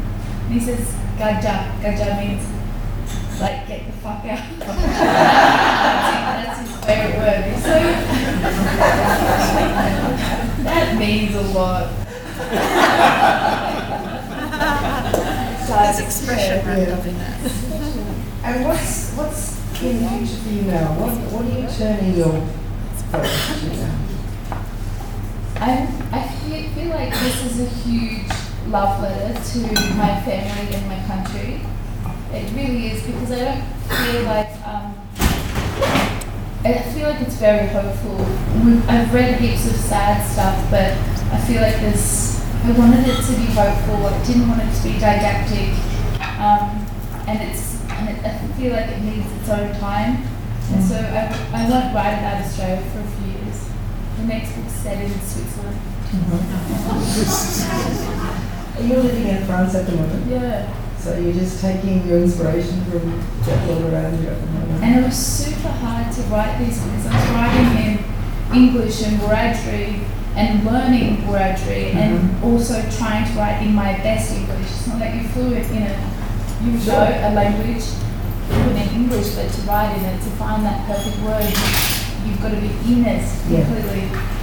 And 0.53 0.61
he 0.61 0.66
says, 0.66 0.92
Gaja. 1.16 1.80
Gaja 1.80 2.20
means, 2.20 2.44
like, 3.40 3.66
get 3.66 3.86
the 3.86 3.92
fuck 3.92 4.22
out. 4.26 4.59
that's, 6.44 6.61
his, 6.61 6.76
favourite 6.84 7.16
word. 7.16 7.57
So, 7.62 7.76
that 10.64 10.98
means 10.98 11.34
a 11.36 11.40
lot. 11.55 11.88
There's 15.68 16.00
expression 16.00 16.66
wrapped 16.66 16.86
Yeah. 16.86 16.96
up 16.96 17.07
in 17.07 17.16
that. 17.16 17.38
And 18.44 18.64
what's, 18.66 19.14
what's 19.14 19.57
in 19.82 20.03
the 20.03 20.09
future 20.11 20.36
for 20.42 20.48
you 20.50 20.62
now? 20.64 21.00
What, 21.00 21.12
what 21.32 21.46
are 21.46 21.61
you 21.61 21.66
turning 21.78 22.14
your 22.14 22.46
focus 23.11 23.61
to 23.62 23.68
now? 23.68 23.98
I, 25.57 25.88
I 26.12 26.28
feel, 26.28 26.68
feel 26.74 26.90
like 26.90 27.11
this 27.14 27.42
is 27.46 27.61
a 27.61 27.64
huge 27.64 28.21
love 28.72 29.02
letter 29.02 29.34
to 29.34 29.58
my 29.96 30.18
family 30.24 30.74
and 30.74 30.88
my 30.88 30.98
country. 31.04 31.60
It 32.32 32.50
really 32.56 32.86
is 32.92 33.02
because 33.02 33.30
I 33.30 33.44
don't 33.44 33.62
feel 33.92 34.22
like 34.24 34.48
um, 34.66 34.96
I 36.64 36.80
feel 36.94 37.10
like 37.10 37.20
it's 37.20 37.36
very 37.36 37.68
hopeful. 37.68 38.16
I've 38.88 39.12
read 39.12 39.38
heaps 39.40 39.66
of 39.68 39.76
sad 39.76 40.24
stuff, 40.24 40.56
but 40.70 40.96
I 41.34 41.38
feel 41.46 41.60
like 41.60 41.80
this. 41.80 42.40
I 42.64 42.72
wanted 42.72 43.06
it 43.06 43.20
to 43.20 43.32
be 43.36 43.44
hopeful. 43.52 44.06
I 44.06 44.24
didn't 44.24 44.48
want 44.48 44.62
it 44.62 44.72
to 44.74 44.82
be 44.84 44.92
didactic, 44.98 45.76
um, 46.40 46.86
and 47.28 47.42
it's. 47.42 47.78
And 47.92 48.08
it, 48.08 48.24
I 48.24 48.38
feel 48.56 48.72
like 48.72 48.88
it 48.88 49.02
needs 49.02 49.30
its 49.32 49.50
own 49.50 49.74
time, 49.80 50.24
and 50.72 50.82
so 50.82 50.96
I, 50.96 51.28
I 51.52 51.68
won't 51.68 51.94
write 51.94 52.16
about 52.16 52.40
Australia 52.42 52.80
for 52.90 53.00
a 53.00 53.06
few 53.20 53.32
years. 53.32 53.68
The 54.16 54.24
next 54.24 54.56
book's 54.56 54.72
set 54.72 54.98
in 55.04 55.12
Switzerland. 55.20 55.78
You're 58.80 59.02
living 59.02 59.28
in 59.28 59.44
France 59.44 59.74
at 59.74 59.86
the 59.86 59.92
moment, 59.92 60.26
Yeah. 60.30 60.66
so 60.98 61.18
you're 61.18 61.34
just 61.34 61.60
taking 61.60 62.06
your 62.06 62.18
inspiration 62.18 62.82
from 62.86 63.12
all 63.68 63.84
around 63.92 64.20
you 64.22 64.28
at 64.28 64.40
the 64.40 64.46
moment. 64.46 64.82
And 64.82 64.98
it 64.98 65.04
was 65.04 65.16
super 65.16 65.68
hard 65.68 66.12
to 66.12 66.20
write 66.22 66.58
these 66.58 66.80
because 66.80 67.06
I 67.06 67.14
was 67.14 67.28
writing 67.36 67.70
in 67.84 67.98
English 68.56 69.02
and 69.02 69.20
Wiradjuri 69.20 70.04
and 70.36 70.64
learning 70.64 71.18
Wiradjuri 71.28 71.94
and 71.94 72.18
mm-hmm. 72.18 72.44
also 72.44 72.80
trying 72.96 73.30
to 73.30 73.38
write 73.38 73.62
in 73.62 73.74
my 73.74 73.92
best 74.00 74.32
English. 74.32 74.60
It's 74.60 74.86
not 74.86 75.00
like 75.00 75.14
you're 75.14 75.30
fluent 75.30 75.70
in 75.70 75.82
it. 75.82 75.98
You 76.64 76.72
know 76.72 77.04
a 77.04 77.30
language, 77.34 77.84
fluent 78.48 78.78
in 78.78 78.88
English, 79.04 79.34
but 79.34 79.52
to 79.52 79.60
write 79.62 79.96
in 79.98 80.04
it, 80.04 80.16
to 80.16 80.30
find 80.40 80.64
that 80.64 80.86
perfect 80.86 81.18
word, 81.20 81.44
you've 82.24 82.40
got 82.40 82.50
to 82.50 82.60
be 82.60 82.72
in 82.92 83.04
it 83.04 83.24
Yeah. 83.50 84.38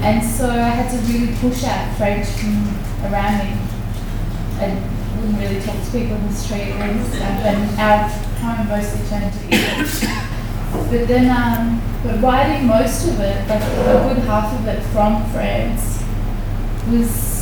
And 0.00 0.22
so 0.22 0.50
I 0.50 0.68
had 0.68 0.90
to 0.90 1.12
really 1.12 1.34
push 1.36 1.64
out 1.64 1.96
French 1.96 2.26
from 2.26 2.66
around 3.10 3.38
me. 3.38 3.56
I 4.60 4.94
wouldn't 5.16 5.38
really 5.38 5.60
talk 5.60 5.82
to 5.82 5.90
people 5.90 6.16
in 6.16 6.26
the 6.26 6.34
street 6.34 6.72
and 6.72 7.06
stuff, 7.06 7.44
and 7.44 7.80
our 7.80 8.08
home 8.40 8.68
mostly 8.68 9.06
turned 9.08 9.32
to 9.32 9.42
English. 9.44 10.04
But 10.90 11.08
then, 11.08 11.30
um, 11.30 11.80
but 12.02 12.20
writing 12.20 12.66
most 12.66 13.08
of 13.08 13.20
it, 13.20 13.48
like 13.48 13.62
a 13.62 14.14
good 14.14 14.22
half 14.24 14.58
of 14.58 14.66
it 14.66 14.82
from 14.92 15.24
France, 15.30 16.02
was 16.90 17.34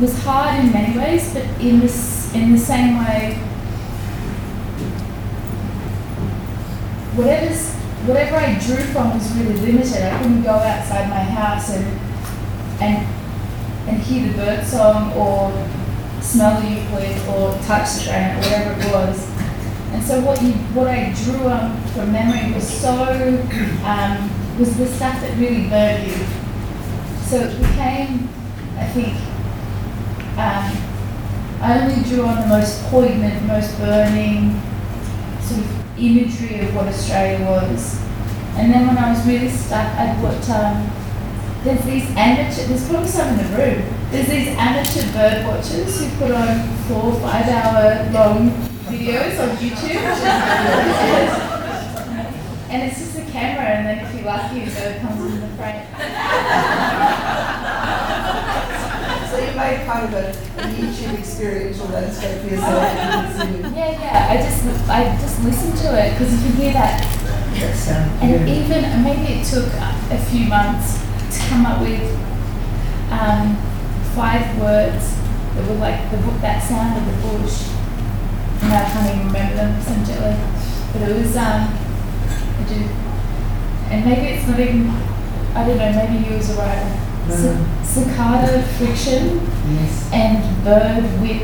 was 0.00 0.18
hard 0.24 0.64
in 0.64 0.72
many 0.72 0.98
ways, 0.98 1.32
but 1.32 1.44
in 1.60 1.80
this 1.80 2.34
in 2.34 2.52
the 2.52 2.58
same 2.58 2.98
way, 2.98 3.36
whatever's 7.14 7.83
whatever 8.06 8.36
I 8.36 8.58
drew 8.58 8.76
from 8.76 9.14
was 9.14 9.32
really 9.36 9.60
limited. 9.60 10.02
I 10.02 10.18
couldn't 10.18 10.42
go 10.42 10.50
outside 10.50 11.08
my 11.08 11.22
house 11.22 11.70
and 11.70 11.86
and 12.80 13.06
and 13.88 14.02
hear 14.02 14.28
the 14.28 14.36
bird 14.36 14.66
song 14.66 15.12
or 15.12 15.52
smell 16.20 16.60
the 16.60 16.66
eucalypt 16.66 17.28
or 17.28 17.52
touch 17.64 17.98
the 17.98 18.04
granite, 18.04 18.36
or 18.36 18.50
whatever 18.50 18.80
it 18.80 18.92
was. 18.92 19.30
And 19.92 20.02
so 20.02 20.20
what 20.20 20.42
you 20.42 20.52
what 20.74 20.88
I 20.88 21.12
drew 21.24 21.46
on 21.48 21.80
from 21.88 22.12
memory 22.12 22.52
was 22.52 22.68
so 22.68 22.92
um, 23.84 24.30
was 24.58 24.76
the 24.76 24.86
stuff 24.86 25.20
that 25.20 25.38
really 25.38 25.68
burned 25.68 26.06
you. 26.06 26.26
So 27.24 27.40
it 27.40 27.56
became, 27.58 28.28
I 28.76 28.86
think, 28.92 29.14
um, 30.36 30.76
I 31.60 31.80
only 31.80 32.04
drew 32.08 32.26
on 32.26 32.40
the 32.42 32.46
most 32.48 32.82
poignant, 32.84 33.44
most 33.46 33.78
burning 33.78 34.60
sort 35.40 35.60
of 35.60 35.83
imagery 35.98 36.60
of 36.60 36.74
what 36.74 36.86
Australia 36.86 37.44
was. 37.46 38.00
And 38.56 38.72
then 38.72 38.86
when 38.86 38.96
I 38.98 39.10
was 39.10 39.26
really 39.26 39.48
stuck, 39.48 39.86
I'd 39.98 40.22
watch, 40.22 40.48
um, 40.50 40.88
there's 41.64 41.82
these 41.84 42.08
amateur, 42.16 42.66
there's 42.66 42.88
probably 42.88 43.08
some 43.08 43.28
in 43.28 43.36
the 43.38 43.44
room, 43.56 43.82
there's 44.10 44.28
these 44.28 44.48
amateur 44.56 45.10
bird 45.12 45.44
watchers 45.46 46.00
who 46.00 46.08
put 46.18 46.30
on 46.30 46.68
four, 46.86 47.12
five 47.20 47.48
hour 47.48 48.08
long 48.12 48.50
videos 48.86 49.40
on 49.40 49.56
YouTube. 49.56 49.96
and 52.70 52.82
it's 52.82 52.98
just 52.98 53.18
a 53.18 53.24
camera, 53.32 53.66
and 53.66 53.86
then 53.86 53.98
if 54.04 54.14
you're 54.14 54.24
lucky, 54.24 54.62
a 54.62 54.66
bird 54.66 55.00
comes 55.00 55.24
in 55.32 55.40
the 55.40 55.48
frame. 55.56 55.82
So 59.54 59.60
you 59.60 59.70
made 59.70 59.86
kind 59.86 60.04
of 60.06 60.12
a, 60.14 60.30
a 60.30 60.66
YouTube 60.66 61.18
experiential 61.18 61.86
landscape 61.86 62.40
for 62.42 62.48
yourself. 62.48 62.82
and 62.82 63.74
Yeah, 63.76 63.90
yeah, 63.92 64.28
I 64.30 64.36
just, 64.42 64.66
I 64.90 65.16
just 65.22 65.44
listen 65.44 65.70
to 65.86 65.94
it 65.94 66.10
because 66.10 66.34
you 66.34 66.50
can 66.50 66.56
hear 66.58 66.72
that 66.72 66.98
that 67.60 67.76
sound. 67.76 68.10
And 68.20 68.48
yeah. 68.48 68.64
even 68.64 69.04
maybe 69.04 69.38
it 69.38 69.46
took 69.46 69.70
a 70.10 70.18
few 70.26 70.46
months 70.46 70.98
to 71.30 71.38
come 71.46 71.66
up 71.66 71.80
with 71.80 72.02
um, 73.14 73.54
five 74.18 74.42
words 74.58 75.14
that 75.54 75.68
were 75.70 75.78
like 75.78 76.10
the 76.10 76.18
book 76.18 76.40
that 76.40 76.58
sound 76.58 76.98
of 76.98 77.06
the 77.06 77.14
bush. 77.22 77.70
And 78.58 78.74
I 78.74 78.90
can't 78.90 79.06
even 79.14 79.26
remember 79.28 79.54
them 79.54 79.78
because 79.78 79.92
I'm 79.94 80.04
jet 80.04 80.20
lagged. 80.20 80.92
But 80.92 81.02
it 81.10 81.14
was 81.14 81.36
um, 81.36 81.70
I 81.70 82.64
do, 82.66 82.82
and 83.94 84.04
maybe 84.04 84.34
it's 84.34 84.48
not 84.48 84.58
even. 84.58 84.90
I 85.54 85.62
don't 85.62 85.78
know. 85.78 85.92
Maybe 85.94 86.26
you 86.26 86.34
as 86.34 86.50
a 86.50 86.58
writer. 86.58 87.03
No, 87.28 87.66
cicada 87.82 88.62
friction 88.76 89.40
Yes. 89.70 90.10
and 90.12 90.64
bird 90.64 91.04
whip. 91.20 91.42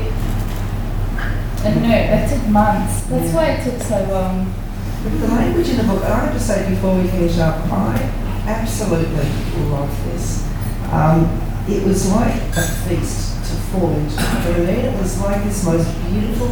And 1.63 1.75
don't. 1.75 2.09
That 2.09 2.29
took 2.29 2.47
months. 2.49 3.01
That's 3.03 3.33
why 3.33 3.45
it 3.51 3.63
took 3.63 3.81
so 3.81 4.03
long. 4.11 4.53
But 5.03 5.19
the 5.19 5.27
language 5.27 5.69
in 5.69 5.77
the 5.77 5.83
book, 5.83 6.03
I 6.03 6.25
have 6.25 6.33
to 6.33 6.39
say 6.39 6.69
before 6.69 6.95
we 6.95 7.07
finish 7.07 7.37
up, 7.39 7.65
I 7.71 7.97
absolutely 8.45 9.25
love 9.69 9.89
this. 10.05 10.47
Um, 10.91 11.25
it 11.67 11.83
was 11.85 12.11
like 12.11 12.35
a 12.57 12.61
feast 12.61 13.37
to 13.45 13.55
fall 13.71 13.89
into. 13.91 14.15
Do 14.15 14.21
you 14.21 14.27
know 14.27 14.39
what 14.41 14.69
I 14.69 14.75
mean? 14.75 14.85
It 14.85 14.99
was 15.01 15.21
like 15.21 15.43
this 15.43 15.63
most 15.65 15.89
beautiful. 16.09 16.49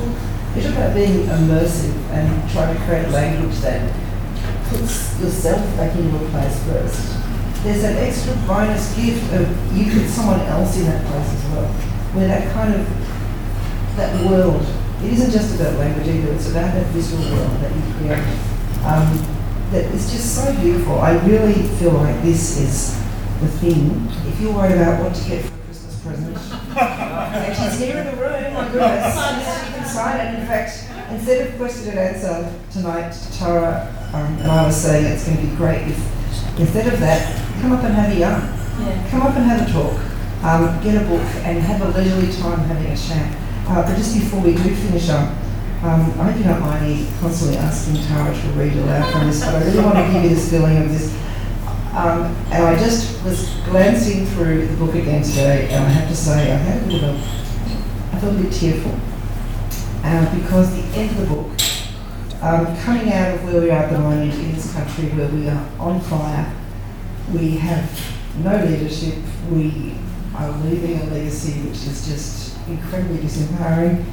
You 0.55 0.61
talk 0.63 0.71
about 0.73 0.95
being 0.95 1.25
immersive 1.27 1.93
and 2.09 2.49
trying 2.51 2.75
to 2.75 2.83
create 2.85 3.09
language 3.09 3.57
that 3.59 3.91
puts 4.69 5.19
yourself 5.19 5.61
back 5.77 5.95
in 5.95 6.09
your 6.11 6.29
place 6.29 6.63
first. 6.65 7.18
There's 7.63 7.83
an 7.83 7.97
extra 7.97 8.33
bonus 8.47 8.95
gift 8.95 9.33
of 9.33 9.77
you 9.77 9.91
put 9.91 10.09
someone 10.09 10.39
else 10.41 10.77
in 10.77 10.85
that 10.85 11.05
place 11.05 11.33
as 11.33 11.43
well, 11.51 11.67
where 12.13 12.27
that 12.27 12.53
kind 12.53 12.73
of 12.73 12.87
that 13.97 14.25
world. 14.25 14.65
It 15.03 15.13
isn't 15.13 15.31
just 15.31 15.59
about 15.59 15.75
language 15.79 16.07
either. 16.07 16.33
It's 16.33 16.49
about 16.49 16.73
that 16.73 16.87
visual 16.87 17.23
world 17.23 17.51
that 17.61 17.73
you 17.75 17.81
create. 17.95 18.23
Um, 18.83 19.07
that 19.71 19.85
is 19.93 20.11
just 20.11 20.35
so 20.35 20.53
beautiful. 20.59 20.99
I 20.99 21.13
really 21.25 21.53
feel 21.77 21.93
like 21.93 22.21
this 22.23 22.57
is 22.57 22.97
the 23.39 23.47
thing. 23.47 24.09
If 24.27 24.39
you're 24.41 24.53
worried 24.53 24.75
about 24.75 25.03
what 25.03 25.15
to 25.15 25.29
get 25.29 25.45
for 25.45 25.55
a 25.55 25.59
Christmas 25.65 26.01
present, 26.01 26.37
and 26.77 27.55
she's 27.55 27.79
here 27.79 27.97
in 27.97 28.05
the 28.05 28.21
room. 28.21 28.53
My 28.53 28.67
goodness, 28.71 29.15
you 29.67 29.75
can 29.75 29.87
sign 29.87 30.19
it. 30.19 30.39
In 30.39 30.47
fact, 30.47 31.11
instead 31.11 31.47
of 31.47 31.57
question 31.57 31.89
and 31.89 31.99
answer 31.99 32.53
tonight, 32.71 33.11
Tara 33.37 33.95
um, 34.13 34.37
and 34.39 34.51
I 34.51 34.65
was 34.65 34.75
saying 34.75 35.05
it's 35.05 35.25
going 35.25 35.37
to 35.37 35.43
be 35.43 35.55
great 35.55 35.87
if 35.87 36.59
instead 36.59 36.91
of 36.91 36.99
that, 36.99 37.48
come 37.61 37.73
up 37.73 37.83
and 37.83 37.93
have 37.93 38.11
a 38.11 38.15
yarn. 38.15 38.41
Yeah. 38.79 39.09
Come 39.09 39.21
up 39.21 39.35
and 39.35 39.45
have 39.45 39.67
a 39.67 39.71
talk. 39.71 39.99
Um, 40.43 40.81
get 40.83 40.95
a 40.95 41.05
book 41.05 41.21
and 41.43 41.59
have 41.59 41.81
a 41.81 41.97
leisurely 41.97 42.31
time 42.41 42.59
having 42.59 42.91
a 42.91 42.95
chat. 42.95 43.35
Uh, 43.67 43.85
but 43.85 43.95
just 43.97 44.15
before 44.15 44.41
we 44.41 44.55
do 44.55 44.73
finish 44.75 45.09
up, 45.09 45.29
um, 45.83 46.11
I 46.19 46.31
hope 46.31 46.37
you 46.37 46.43
don't 46.43 46.59
mind 46.59 46.87
me 46.87 47.07
constantly 47.19 47.57
asking 47.57 48.03
Tara 48.03 48.33
to 48.33 48.47
read 48.49 48.73
aloud 48.73 49.11
from 49.11 49.27
this, 49.27 49.45
but 49.45 49.55
I 49.55 49.63
really 49.65 49.79
want 49.79 49.95
to 49.95 50.11
give 50.11 50.23
you 50.23 50.29
this 50.29 50.49
feeling 50.49 50.77
of 50.77 50.89
this. 50.89 51.13
Um, 51.95 52.35
and 52.51 52.63
I 52.63 52.77
just 52.77 53.23
was 53.23 53.49
glancing 53.65 54.25
through 54.27 54.67
the 54.67 54.77
book 54.77 54.95
again 54.95 55.23
today, 55.23 55.69
and 55.69 55.85
I 55.85 55.89
have 55.89 56.09
to 56.09 56.15
say 56.15 56.51
I 56.51 56.55
had 56.55 56.83
a 56.83 56.85
bit 56.85 57.03
of 57.03 57.15
a, 57.15 58.15
I 58.15 58.19
felt 58.19 58.35
a 58.35 58.41
bit 58.43 58.51
tearful 58.51 58.99
uh, 60.03 60.35
because 60.35 60.75
the 60.75 60.99
end 60.99 61.11
of 61.11 61.17
the 61.17 61.35
book, 61.35 61.47
um, 62.41 62.77
coming 62.77 63.11
out 63.11 63.35
of 63.35 63.43
where 63.45 63.61
we 63.61 63.71
are 63.71 63.83
at 63.83 63.91
the 63.91 63.99
moment 63.99 64.33
in 64.33 64.53
this 64.53 64.73
country, 64.73 65.09
where 65.09 65.27
we 65.29 65.47
are 65.49 65.69
on 65.79 65.99
fire, 66.01 66.55
we 67.33 67.57
have 67.57 67.89
no 68.43 68.63
leadership, 68.65 69.15
we 69.51 69.95
are 70.35 70.51
leaving 70.59 70.99
a 71.01 71.05
legacy 71.05 71.61
which 71.61 71.85
is 71.85 72.07
just 72.07 72.67
incredibly 72.67 73.17
disempowering. 73.17 74.05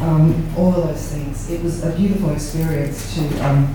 Um, 0.00 0.52
all 0.56 0.74
of 0.74 0.88
those 0.88 1.08
things. 1.08 1.50
It 1.50 1.62
was 1.62 1.84
a 1.84 1.92
beautiful 1.92 2.30
experience 2.30 3.14
to 3.14 3.46
um, 3.46 3.74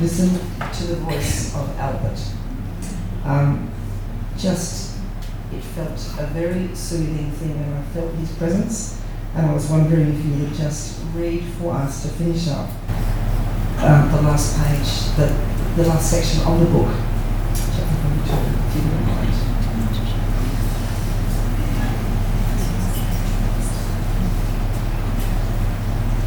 listen 0.00 0.28
to 0.30 0.84
the 0.84 0.96
voice 0.96 1.54
of 1.56 1.76
Albert. 1.78 2.20
Um, 3.24 3.70
just, 4.36 4.98
it 5.52 5.60
felt 5.60 5.98
a 6.20 6.26
very 6.26 6.72
soothing 6.74 7.30
thing, 7.32 7.50
and 7.50 7.74
I 7.74 7.82
felt 7.94 8.14
his 8.14 8.30
presence. 8.36 9.02
And 9.34 9.46
I 9.46 9.52
was 9.52 9.68
wondering 9.68 10.14
if 10.14 10.24
you 10.24 10.44
would 10.44 10.54
just 10.54 11.00
read 11.14 11.42
for 11.58 11.72
us 11.72 12.02
to 12.02 12.08
finish 12.08 12.48
up 12.48 12.70
um, 13.78 14.10
the 14.12 14.22
last 14.22 14.56
page, 14.62 15.16
the, 15.16 15.82
the 15.82 15.88
last 15.88 16.10
section 16.10 16.46
of 16.46 16.60
the 16.60 16.66
book. 16.66 17.15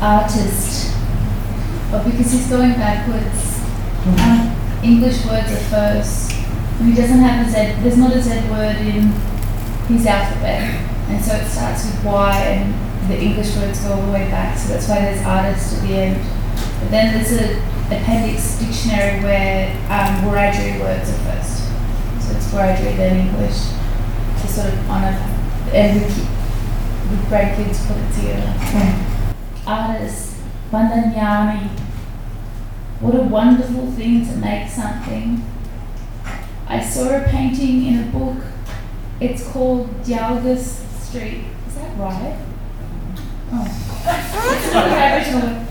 Artist. 0.02 0.96
But 1.92 2.06
because 2.06 2.32
he's 2.32 2.48
going 2.48 2.74
backwards, 2.74 3.60
um, 4.06 4.56
English 4.84 5.26
words 5.26 5.52
are 5.52 5.66
first. 5.70 6.32
He 6.82 6.94
doesn't 6.94 7.20
have 7.20 7.46
a 7.46 7.50
Z, 7.50 7.82
there's 7.84 7.98
not 7.98 8.16
a 8.16 8.22
Z 8.22 8.50
word 8.50 8.78
in 8.78 9.12
his 9.88 10.06
alphabet. 10.06 10.86
And 11.10 11.24
so 11.24 11.36
it 11.36 11.50
starts 11.50 11.86
with 11.86 12.06
Y 12.06 12.42
and 12.42 13.10
the 13.10 13.20
English 13.20 13.56
words 13.58 13.82
go 13.82 13.94
all 13.94 14.06
the 14.06 14.12
way 14.12 14.30
back. 14.30 14.58
So 14.58 14.70
that's 14.70 14.88
why 14.88 15.02
there's 15.02 15.26
artist 15.26 15.78
at 15.78 15.88
the 15.88 15.94
end. 15.96 16.16
But 16.80 16.92
then 16.92 17.14
there's 17.14 17.34
a 17.34 17.60
appendix 17.88 18.60
dictionary 18.60 19.22
where 19.24 19.72
um, 19.90 20.24
wiradjuri 20.24 20.80
words 20.80 21.10
are 21.10 21.14
first. 21.26 21.59
So 22.50 22.58
it's 22.58 22.82
wiradjuri 22.82 22.98
then 22.98 23.28
English. 23.28 23.58
To 24.42 24.48
sort 24.48 24.74
of 24.74 24.90
honour, 24.90 25.14
and 25.72 26.02
we 26.02 26.08
keep, 26.08 26.30
the 27.10 27.18
grandkids 27.30 27.88
put 27.88 27.98
it 27.98 28.14
together. 28.16 28.54
Artist, 29.68 30.36
Bandanyani. 30.72 31.68
What 33.02 33.16
a 33.16 33.22
wonderful 33.22 33.92
thing 33.92 34.26
to 34.26 34.36
make 34.38 34.68
something. 34.68 35.46
I 36.68 36.82
saw 36.82 37.18
a 37.18 37.24
painting 37.30 37.86
in 37.86 38.00
a 38.00 38.12
book. 38.12 38.44
It's 39.20 39.48
called 39.52 39.90
Dialgus 40.04 40.84
Street. 41.04 41.44
Is 41.68 41.76
that 41.76 41.98
right? 42.00 42.38
Oh. 43.52 43.68
the. 44.74 45.68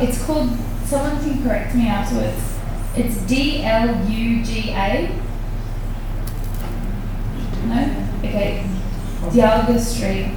It's 0.00 0.24
called, 0.24 0.50
someone 0.84 1.20
can 1.20 1.42
correct 1.42 1.74
me 1.74 1.88
afterwards. 1.88 2.58
It's 2.94 3.16
D 3.26 3.64
L 3.64 4.08
U 4.08 4.44
G 4.44 4.70
A. 4.70 5.21
No? 7.72 8.28
Okay. 8.28 8.66
Dialga 9.30 9.78
Street. 9.78 10.36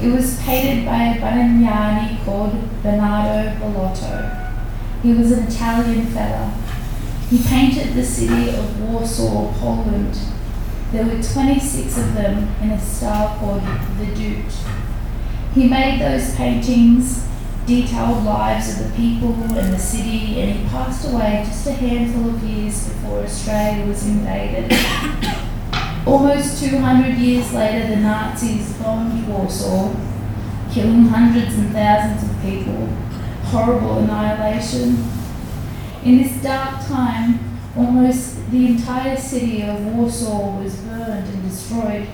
It 0.00 0.12
was 0.12 0.40
painted 0.40 0.86
by 0.86 1.14
a 1.14 1.20
Bandanyani 1.20 2.24
called 2.24 2.82
Bernardo 2.82 3.56
Bellotto. 3.58 4.54
He 5.02 5.12
was 5.12 5.32
an 5.32 5.46
Italian 5.48 6.06
fella. 6.06 6.52
He 7.28 7.42
painted 7.42 7.94
the 7.94 8.04
city 8.04 8.50
of 8.56 8.80
Warsaw, 8.80 9.52
Poland. 9.58 10.18
There 10.92 11.04
were 11.04 11.22
26 11.22 11.98
of 11.98 12.14
them 12.14 12.54
in 12.62 12.70
a 12.70 12.80
style 12.80 13.38
called 13.38 13.62
Vedute. 13.62 14.52
He 15.54 15.68
made 15.68 16.00
those 16.00 16.34
paintings, 16.34 17.26
detailed 17.66 18.24
lives 18.24 18.70
of 18.72 18.88
the 18.88 18.96
people 18.96 19.34
and 19.34 19.72
the 19.72 19.78
city, 19.78 20.40
and 20.40 20.58
he 20.58 20.68
passed 20.68 21.10
away 21.10 21.42
just 21.46 21.66
a 21.66 21.72
handful 21.72 22.30
of 22.30 22.42
years 22.42 22.88
before 22.88 23.20
Australia 23.20 23.86
was 23.86 24.06
invaded. 24.06 24.70
Almost 26.04 26.64
200 26.64 27.16
years 27.16 27.52
later, 27.52 27.94
the 27.94 27.96
Nazis 27.96 28.72
bombed 28.72 29.28
Warsaw, 29.28 29.94
killing 30.72 31.04
hundreds 31.04 31.54
and 31.54 31.72
thousands 31.72 32.28
of 32.28 32.42
people. 32.42 32.86
Horrible 33.44 33.98
annihilation. 33.98 35.08
In 36.02 36.18
this 36.18 36.42
dark 36.42 36.84
time, 36.86 37.38
almost 37.76 38.50
the 38.50 38.66
entire 38.66 39.16
city 39.16 39.62
of 39.62 39.94
Warsaw 39.94 40.60
was 40.60 40.74
burned 40.78 41.28
and 41.28 41.42
destroyed. 41.48 42.08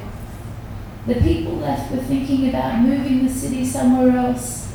The 1.06 1.14
people 1.14 1.56
left 1.56 1.90
were 1.90 2.02
thinking 2.02 2.50
about 2.50 2.82
moving 2.82 3.26
the 3.26 3.32
city 3.32 3.64
somewhere 3.64 4.14
else, 4.18 4.70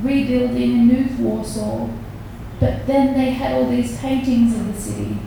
rebuilding 0.00 0.72
a 0.72 0.82
new 0.82 1.06
Warsaw. 1.18 1.90
But 2.58 2.86
then 2.86 3.12
they 3.12 3.32
had 3.32 3.52
all 3.52 3.68
these 3.68 3.98
paintings 3.98 4.56
of 4.56 4.74
the 4.74 4.80
city, 4.80 5.18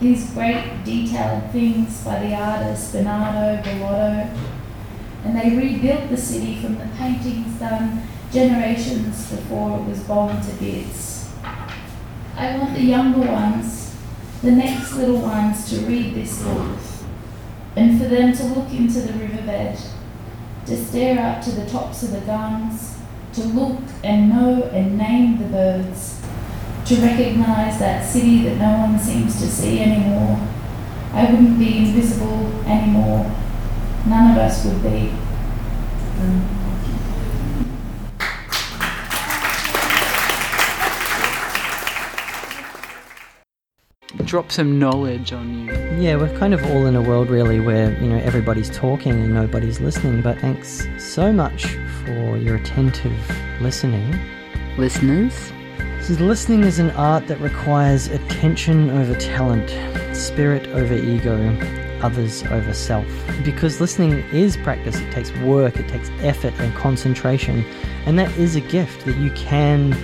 these 0.00 0.30
great 0.30 0.82
detailed 0.84 1.50
things 1.50 2.02
by 2.02 2.18
the 2.20 2.34
artist 2.34 2.92
Bernardo 2.92 3.62
Bellotto. 3.62 4.36
And 5.24 5.36
they 5.36 5.54
rebuilt 5.54 6.08
the 6.08 6.16
city 6.16 6.60
from 6.62 6.78
the 6.78 6.86
paintings 6.96 7.58
done 7.60 8.02
generations 8.32 9.30
before 9.30 9.78
it 9.78 9.84
was 9.84 10.00
bombed 10.00 10.42
to 10.44 10.52
bits. 10.54 11.28
I 12.36 12.56
want 12.56 12.74
the 12.74 12.82
younger 12.82 13.30
ones, 13.30 13.94
the 14.40 14.52
next 14.52 14.94
little 14.94 15.20
ones, 15.20 15.68
to 15.70 15.80
read 15.80 16.14
this 16.14 16.42
book 16.42 16.78
and 17.76 18.00
for 18.00 18.08
them 18.08 18.32
to 18.32 18.44
look 18.44 18.70
into 18.72 19.00
the 19.00 19.12
riverbed, 19.12 19.78
to 20.66 20.84
stare 20.84 21.18
up 21.18 21.42
to 21.44 21.50
the 21.50 21.66
tops 21.66 22.02
of 22.02 22.12
the 22.12 22.20
guns, 22.20 22.96
to 23.34 23.42
look 23.42 23.80
and 24.02 24.30
know 24.30 24.64
and 24.72 24.96
name 24.96 25.38
the 25.38 25.44
birds, 25.44 26.19
to 26.90 26.96
recognize 27.02 27.78
that 27.78 28.04
city 28.04 28.42
that 28.42 28.56
no 28.56 28.78
one 28.78 28.98
seems 28.98 29.40
to 29.40 29.46
see 29.46 29.78
anymore. 29.78 30.36
I 31.12 31.30
wouldn't 31.30 31.56
be 31.56 31.78
invisible 31.78 32.46
anymore. 32.66 33.30
None 34.08 34.32
of 34.32 34.38
us 34.38 34.64
would 34.64 34.82
be. 34.82 35.12
drop 44.24 44.52
some 44.52 44.78
knowledge 44.78 45.32
on 45.32 45.66
you. 45.66 45.72
Yeah, 45.98 46.14
we're 46.14 46.36
kind 46.38 46.54
of 46.54 46.64
all 46.66 46.86
in 46.86 46.94
a 46.94 47.02
world 47.02 47.30
really 47.30 47.58
where, 47.58 48.00
you 48.00 48.08
know, 48.08 48.18
everybody's 48.18 48.70
talking 48.70 49.10
and 49.10 49.34
nobody's 49.34 49.80
listening, 49.80 50.22
but 50.22 50.38
thanks 50.38 50.86
so 50.98 51.32
much 51.32 51.66
for 52.04 52.36
your 52.36 52.54
attentive 52.54 53.12
listening. 53.60 54.16
Listeners, 54.78 55.52
So 56.02 56.14
listening 56.14 56.64
is 56.64 56.78
an 56.78 56.90
art 56.92 57.28
that 57.28 57.40
requires 57.40 58.08
attention 58.08 58.90
over 58.90 59.14
talent, 59.14 59.70
spirit 60.16 60.66
over 60.68 60.94
ego, 60.94 61.36
others 62.02 62.42
over 62.44 62.72
self. 62.72 63.06
Because 63.44 63.80
listening 63.80 64.12
is 64.32 64.56
practice, 64.56 64.98
it 64.98 65.12
takes 65.12 65.30
work, 65.38 65.76
it 65.76 65.88
takes 65.88 66.08
effort 66.20 66.54
and 66.58 66.74
concentration, 66.74 67.64
and 68.06 68.18
that 68.18 68.30
is 68.38 68.56
a 68.56 68.60
gift 68.60 69.04
that 69.04 69.16
you 69.18 69.30
can 69.32 69.96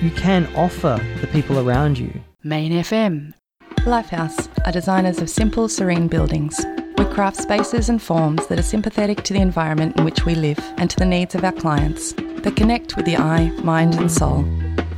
you 0.00 0.10
can 0.10 0.46
offer 0.56 0.98
the 1.20 1.26
people 1.28 1.58
around 1.58 1.98
you. 1.98 2.20
Main 2.42 2.72
FM. 2.72 3.34
Lifehouse 3.80 4.48
are 4.66 4.72
designers 4.72 5.18
of 5.18 5.28
simple, 5.28 5.68
serene 5.68 6.08
buildings. 6.08 6.64
We 6.98 7.04
craft 7.06 7.36
spaces 7.36 7.88
and 7.88 8.00
forms 8.00 8.46
that 8.46 8.58
are 8.58 8.64
sympathetic 8.64 9.22
to 9.24 9.32
the 9.32 9.40
environment 9.40 9.96
in 9.98 10.04
which 10.04 10.24
we 10.24 10.34
live 10.34 10.58
and 10.76 10.88
to 10.88 10.96
the 10.96 11.04
needs 11.04 11.34
of 11.34 11.44
our 11.44 11.52
clients, 11.52 12.12
that 12.12 12.56
connect 12.56 12.96
with 12.96 13.06
the 13.06 13.16
eye, 13.16 13.50
mind, 13.62 13.94
and 13.94 14.10
soul. 14.10 14.44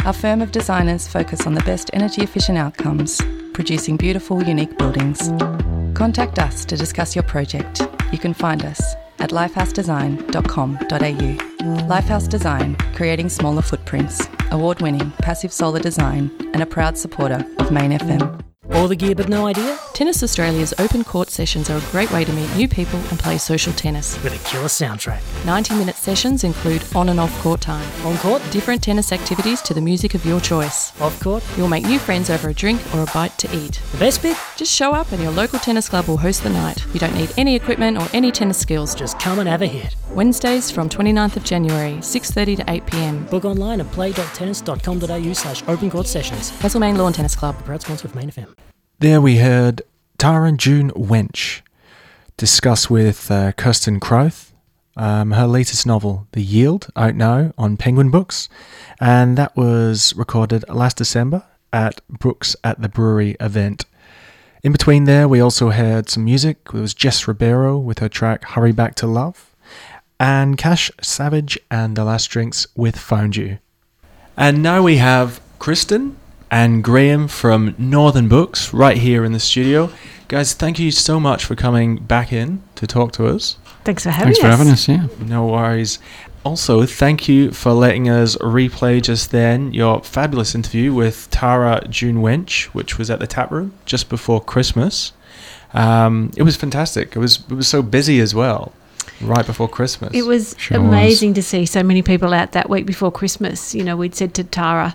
Our 0.05 0.12
firm 0.12 0.42
of 0.42 0.52
designers 0.52 1.09
focus 1.09 1.46
on 1.46 1.55
the 1.55 1.62
best 1.62 1.88
energy 1.94 2.22
efficient 2.22 2.59
outcomes, 2.59 3.22
producing 3.55 3.96
beautiful, 3.96 4.42
unique 4.42 4.76
buildings. 4.76 5.30
Contact 5.94 6.38
us 6.38 6.66
to 6.66 6.76
discuss 6.76 7.16
your 7.16 7.22
project. 7.22 7.80
You 8.12 8.18
can 8.18 8.34
find 8.34 8.66
us 8.66 8.82
at 9.18 9.30
lifehousedesign.com.au. 9.30 11.86
Lifehouse 11.88 12.28
Design, 12.28 12.76
creating 12.94 13.30
smaller 13.30 13.62
footprints, 13.62 14.28
award 14.50 14.82
winning 14.82 15.11
passive 15.22 15.52
solar 15.52 15.80
design, 15.80 16.30
and 16.52 16.62
a 16.62 16.66
proud 16.66 16.98
supporter 16.98 17.42
of 17.59 17.70
Main 17.70 17.92
FM. 17.92 18.53
All 18.73 18.89
the 18.89 18.97
gear 18.97 19.15
but 19.15 19.29
no 19.29 19.47
idea? 19.47 19.79
Tennis 19.93 20.23
Australia's 20.23 20.73
open 20.79 21.05
court 21.05 21.29
sessions 21.31 21.69
are 21.71 21.77
a 21.77 21.91
great 21.91 22.11
way 22.11 22.25
to 22.25 22.33
meet 22.33 22.49
new 22.57 22.67
people 22.67 22.99
and 23.11 23.19
play 23.19 23.37
social 23.39 23.73
tennis. 23.75 24.21
With 24.25 24.35
a 24.35 24.49
killer 24.49 24.69
soundtrack. 24.69 25.21
90 25.45 25.75
minute 25.75 25.97
sessions 25.97 26.45
include 26.45 26.83
on 26.95 27.11
and 27.11 27.21
off 27.21 27.37
court 27.43 27.61
time, 27.61 27.87
On 28.07 28.17
court, 28.19 28.43
different 28.51 28.83
tennis 28.83 29.12
activities 29.12 29.61
to 29.62 29.75
the 29.75 29.81
music 29.81 30.15
of 30.15 30.25
your 30.25 30.41
choice. 30.41 30.99
off 31.01 31.21
court. 31.21 31.43
You'll 31.57 31.69
make 31.69 31.85
new 31.85 31.99
friends 31.99 32.31
over 32.31 32.49
a 32.49 32.55
drink 32.55 32.81
or 32.95 33.03
a 33.03 33.07
bite 33.07 33.37
to 33.39 33.55
eat. 33.57 33.81
The 33.93 33.99
best 33.99 34.23
bit? 34.23 34.37
Just 34.57 34.73
show 34.73 34.93
up 34.93 35.12
and 35.12 35.23
your 35.23 35.33
local 35.33 35.59
tennis 35.59 35.89
club 35.89 36.07
will 36.09 36.17
host 36.17 36.43
the 36.43 36.51
night. 36.51 36.85
You 36.95 37.01
don't 37.01 37.15
need 37.15 37.33
any 37.37 37.55
equipment 37.55 37.99
or 37.99 38.09
any 38.15 38.33
tennis 38.33 38.59
skills. 38.59 38.95
Just 38.95 39.19
come 39.21 39.39
and 39.41 39.49
have 39.49 39.62
a 39.62 39.67
hit. 39.67 39.95
Wednesdays 40.11 40.71
from 40.71 40.89
29th 40.89 41.37
of 41.37 41.45
January, 41.45 41.95
6:30 42.01 42.57
to 42.57 42.65
8 42.69 42.87
p.m. 42.87 43.25
Book 43.27 43.45
online 43.45 43.81
at 43.81 43.91
play.tennis.com.au 43.93 45.33
slash 45.35 45.62
open 45.69 45.91
court 45.91 46.07
sessions. 46.07 46.51
Castlemaine 46.61 46.97
Lawn 46.97 47.12
Tennis 47.12 47.37
Club. 47.37 47.57
Proud 47.65 47.83
sponsor 47.83 48.09
of 48.09 48.15
Main 48.15 48.31
FM. 48.31 48.53
There 49.01 49.20
we 49.20 49.38
heard 49.38 49.82
Tara 50.18 50.53
June 50.53 50.92
Winch 50.95 51.62
discuss 52.36 52.88
with 52.88 53.30
uh, 53.30 53.53
Kirsten 53.53 54.01
Krauth 54.01 54.53
um, 54.97 55.32
her 55.32 55.47
latest 55.47 55.86
novel, 55.86 56.28
The 56.32 56.42
Yield, 56.42 56.88
out 56.95 57.14
now 57.14 57.53
on 57.59 57.76
Penguin 57.76 58.11
Books, 58.11 58.49
and 59.01 59.36
that 59.36 59.57
was 59.57 60.14
recorded 60.16 60.64
last 60.68 60.99
December 60.99 61.45
at 61.72 62.01
Books 62.09 62.55
at 62.62 62.80
the 62.80 62.88
Brewery 62.88 63.36
event. 63.40 63.84
In 64.62 64.72
between 64.72 65.05
there, 65.05 65.28
we 65.28 65.40
also 65.40 65.70
heard 65.70 66.09
some 66.09 66.24
music. 66.24 66.59
It 66.66 66.74
was 66.74 66.95
Jess 66.95 67.26
Ribeiro 67.26 67.76
with 67.78 67.99
her 67.99 68.09
track 68.09 68.45
Hurry 68.45 68.72
Back 68.72 68.95
to 68.97 69.07
Love, 69.07 69.55
and 70.20 70.57
Cash 70.57 70.90
Savage 71.03 71.59
and 71.70 71.97
The 71.97 72.05
Last 72.05 72.26
Drinks 72.26 72.66
with 72.76 72.97
Found 72.97 73.36
You. 73.36 73.59
And 74.36 74.62
now 74.62 74.82
we 74.82 74.97
have 74.99 75.40
Kristen 75.59 76.16
and 76.55 76.84
Graham 76.84 77.26
from 77.26 77.74
Northern 77.78 78.28
Books 78.28 78.72
right 78.72 78.96
here 78.96 79.24
in 79.24 79.32
the 79.32 79.40
studio. 79.40 79.90
Guys, 80.28 80.55
thank 80.55 80.78
you 80.78 80.92
so 80.92 81.18
much 81.18 81.44
for 81.44 81.57
coming 81.57 81.96
back 81.96 82.32
in 82.32 82.62
to 82.76 82.86
talk 82.86 83.11
to 83.12 83.26
us. 83.26 83.57
Thanks 83.84 84.05
for 84.05 84.11
having 84.11 84.34
Thanks 84.34 84.38
us. 84.38 84.42
for 84.42 84.57
having 84.57 84.72
us. 84.72 84.88
Yeah. 84.88 85.26
No 85.26 85.46
worries. 85.46 85.98
Also, 86.44 86.86
thank 86.86 87.28
you 87.28 87.50
for 87.50 87.72
letting 87.72 88.09
us 88.09 88.36
replay 88.36 89.02
just 89.02 89.32
then 89.32 89.72
your 89.74 90.00
fabulous 90.05 90.55
interview 90.55 90.94
with 90.94 91.28
Tara 91.30 91.82
June 91.88 92.22
Winch, 92.22 92.72
which 92.72 92.98
was 92.98 93.11
at 93.11 93.18
the 93.18 93.26
tap 93.26 93.50
room 93.50 93.72
just 93.84 94.09
before 94.09 94.40
Christmas. 94.40 95.12
Um, 95.72 96.30
it 96.36 96.44
was 96.44 96.55
fantastic. 96.57 97.16
It 97.16 97.18
was 97.18 97.40
it 97.50 97.55
was 97.55 97.66
so 97.66 97.82
busy 97.82 98.20
as 98.20 98.32
well, 98.32 98.72
right 99.20 99.44
before 99.44 99.68
Christmas. 99.68 100.12
It 100.14 100.22
was 100.24 100.55
Sure 100.59 100.78
was. 100.80 100.88
amazing 100.88 101.34
to 101.34 101.42
see 101.42 101.66
so 101.66 101.82
many 101.82 102.00
people 102.02 102.32
out 102.32 102.52
that 102.52 102.70
week 102.70 102.86
before 102.86 103.11
Christmas. 103.11 103.74
You 103.74 103.82
know, 103.82 103.96
we'd 103.96 104.14
said 104.14 104.34
to 104.34 104.44
Tara, 104.44 104.94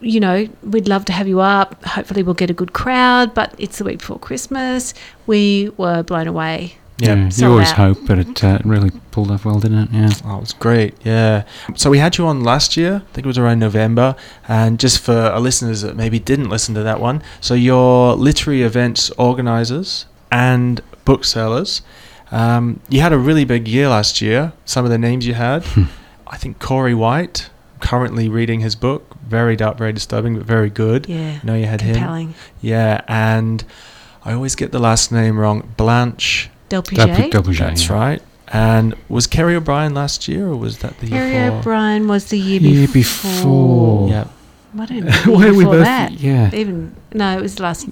you 0.00 0.20
know, 0.20 0.48
we'd 0.62 0.88
love 0.88 1.04
to 1.06 1.12
have 1.12 1.28
you 1.28 1.40
up. 1.40 1.84
Hopefully, 1.84 2.22
we'll 2.22 2.34
get 2.34 2.50
a 2.50 2.54
good 2.54 2.72
crowd, 2.72 3.34
but 3.34 3.54
it's 3.58 3.78
the 3.78 3.84
week 3.84 3.98
before 3.98 4.18
Christmas. 4.18 4.94
We 5.26 5.70
were 5.76 6.02
blown 6.02 6.26
away. 6.26 6.78
Yeah, 6.98 7.26
you 7.26 7.30
sold 7.30 7.52
always 7.52 7.68
out. 7.72 7.76
hope, 7.76 7.98
but 8.06 8.18
it 8.18 8.42
uh, 8.42 8.58
really 8.64 8.90
pulled 9.10 9.30
off 9.30 9.44
well, 9.44 9.60
didn't 9.60 9.78
it? 9.78 9.88
Yeah. 9.92 10.10
Oh, 10.24 10.38
it 10.38 10.40
was 10.40 10.54
great. 10.54 10.94
Yeah. 11.04 11.44
So 11.74 11.90
we 11.90 11.98
had 11.98 12.16
you 12.16 12.26
on 12.26 12.42
last 12.42 12.76
year. 12.76 13.02
I 13.06 13.12
think 13.12 13.26
it 13.26 13.28
was 13.28 13.36
around 13.36 13.58
November. 13.58 14.16
And 14.48 14.80
just 14.80 15.00
for 15.00 15.12
our 15.12 15.40
listeners 15.40 15.82
that 15.82 15.94
maybe 15.94 16.18
didn't 16.18 16.48
listen 16.48 16.74
to 16.74 16.82
that 16.82 16.98
one, 16.98 17.22
so 17.42 17.52
you're 17.52 18.14
literary 18.14 18.62
events 18.62 19.10
organizers 19.18 20.06
and 20.32 20.80
booksellers. 21.04 21.82
Um, 22.30 22.80
you 22.88 23.02
had 23.02 23.12
a 23.12 23.18
really 23.18 23.44
big 23.44 23.68
year 23.68 23.88
last 23.88 24.22
year. 24.22 24.54
Some 24.64 24.86
of 24.86 24.90
the 24.90 24.98
names 24.98 25.26
you 25.26 25.34
had, 25.34 25.66
I 26.26 26.38
think 26.38 26.58
Corey 26.58 26.94
White, 26.94 27.50
currently 27.80 28.28
reading 28.28 28.60
his 28.60 28.74
book, 28.74 29.05
very 29.26 29.56
dark, 29.56 29.76
very 29.78 29.92
disturbing, 29.92 30.36
but 30.36 30.44
very 30.46 30.70
good. 30.70 31.06
Yeah, 31.08 31.38
I 31.42 31.46
know 31.46 31.54
you 31.54 31.66
had 31.66 31.80
him. 31.80 31.94
compelling. 31.96 32.34
Yeah, 32.60 33.00
and 33.08 33.64
I 34.24 34.32
always 34.32 34.54
get 34.54 34.72
the 34.72 34.78
last 34.78 35.10
name 35.12 35.38
wrong. 35.38 35.72
Blanche. 35.76 36.50
Del 36.68 36.82
Double, 36.82 37.06
Puget. 37.14 37.30
double 37.32 37.52
That's 37.52 37.86
yeah. 37.88 37.92
right. 37.94 38.22
And 38.48 38.94
was 39.08 39.26
Kerry 39.26 39.54
O'Brien 39.56 39.94
last 39.94 40.28
year, 40.28 40.46
or 40.46 40.56
was 40.56 40.78
that 40.78 40.98
the 41.00 41.06
year 41.08 41.20
Harry 41.20 41.44
before? 41.46 41.58
O'Brien 41.60 42.08
was 42.08 42.26
the 42.26 42.38
year, 42.38 42.60
Year 42.60 42.88
before. 42.88 43.30
before. 43.30 44.08
Yeah. 44.08 44.26
I 44.78 44.86
don't 44.86 45.00
know. 45.04 45.10
the 45.10 45.30
Where 45.32 45.46
year 45.46 45.52
we 45.54 45.58
before 45.64 45.74
both- 45.76 45.84
that. 45.84 46.12
yeah. 46.12 46.50
Even 46.54 46.94
no, 47.12 47.36
it 47.38 47.42
was 47.42 47.58
last. 47.60 47.88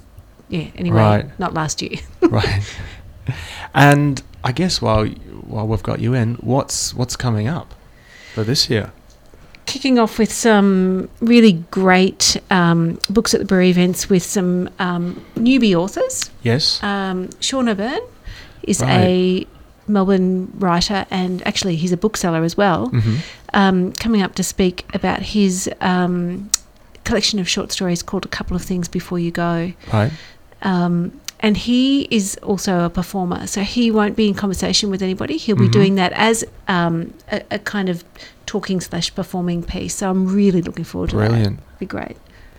Yeah. 0.49 0.69
Anyway, 0.77 0.97
Right. 0.99 1.39
not 1.41 1.55
last 1.55 1.83
year. 1.83 1.99
right. 2.21 2.63
And 3.73 4.23
I 4.43 4.53
guess 4.53 4.81
while 4.83 5.07
while 5.07 5.67
we've 5.67 5.83
got 5.83 6.01
you 6.01 6.15
in, 6.15 6.35
what's 6.37 6.95
what's 6.95 7.17
coming 7.17 7.49
up 7.49 7.75
for 8.35 8.45
this 8.45 8.69
year? 8.71 8.93
Kicking 9.67 9.99
off 9.99 10.19
with 10.19 10.33
some 10.33 11.09
really 11.21 11.55
great 11.71 12.37
um, 12.51 12.99
books 13.11 13.35
at 13.35 13.41
the 13.41 13.47
brewery 13.47 13.71
events 13.71 14.09
with 14.11 14.23
some 14.23 14.69
um, 14.79 15.25
newbie 15.37 15.75
authors. 15.75 16.31
Yes. 16.43 16.83
Um, 16.83 17.31
Sean 17.41 17.69
O'Beirne 17.69 18.01
is 18.63 18.81
Right. 18.81 19.01
a 19.01 19.47
Melbourne 19.87 20.53
writer 20.59 21.07
and 21.11 21.47
actually 21.47 21.77
he's 21.77 21.93
a 21.93 21.97
bookseller 21.97 22.45
as 22.45 22.57
well. 22.57 22.89
Mhm. 22.91 23.19
Um, 23.53 23.93
coming 23.93 24.23
up 24.23 24.35
to 24.37 24.43
speak 24.43 24.85
about 24.95 25.21
his 25.21 25.69
um, 25.81 26.51
collection 27.05 27.39
of 27.39 27.49
short 27.49 27.73
stories 27.73 28.03
called 28.03 28.25
A 28.25 28.29
Couple 28.29 28.57
of 28.57 28.63
Things 28.63 28.89
Before 28.89 29.19
You 29.19 29.31
Go. 29.31 29.73
Right. 29.93 30.13
Um, 30.63 31.21
and 31.45 31.57
he 31.57 32.09
is 32.11 32.37
also 32.43 32.73
a 32.87 32.91
performer, 32.91 33.47
so 33.47 33.61
he 33.61 33.91
won't 33.91 34.17
be 34.17 34.27
in 34.29 34.35
conversation 34.35 34.87
with 34.91 35.03
anybody. 35.03 35.37
He'll 35.37 35.57
be 35.57 35.69
Mhm. 35.69 35.73
doing 35.79 35.95
that 35.97 36.13
as 36.31 36.45
um, 36.69 37.13
a, 37.31 37.43
a 37.51 37.59
kind 37.59 37.89
of 37.89 38.03
talking 38.47 38.81
slash 38.81 39.15
performing 39.15 39.63
piece. 39.63 39.95
So 39.97 40.11
I'm 40.11 40.25
really 40.41 40.63
looking 40.63 40.85
forward 40.85 41.11
to 41.11 41.17
that. 41.17 41.29
Brilliant. 41.31 41.61
Be 41.79 41.87
great. 41.87 42.17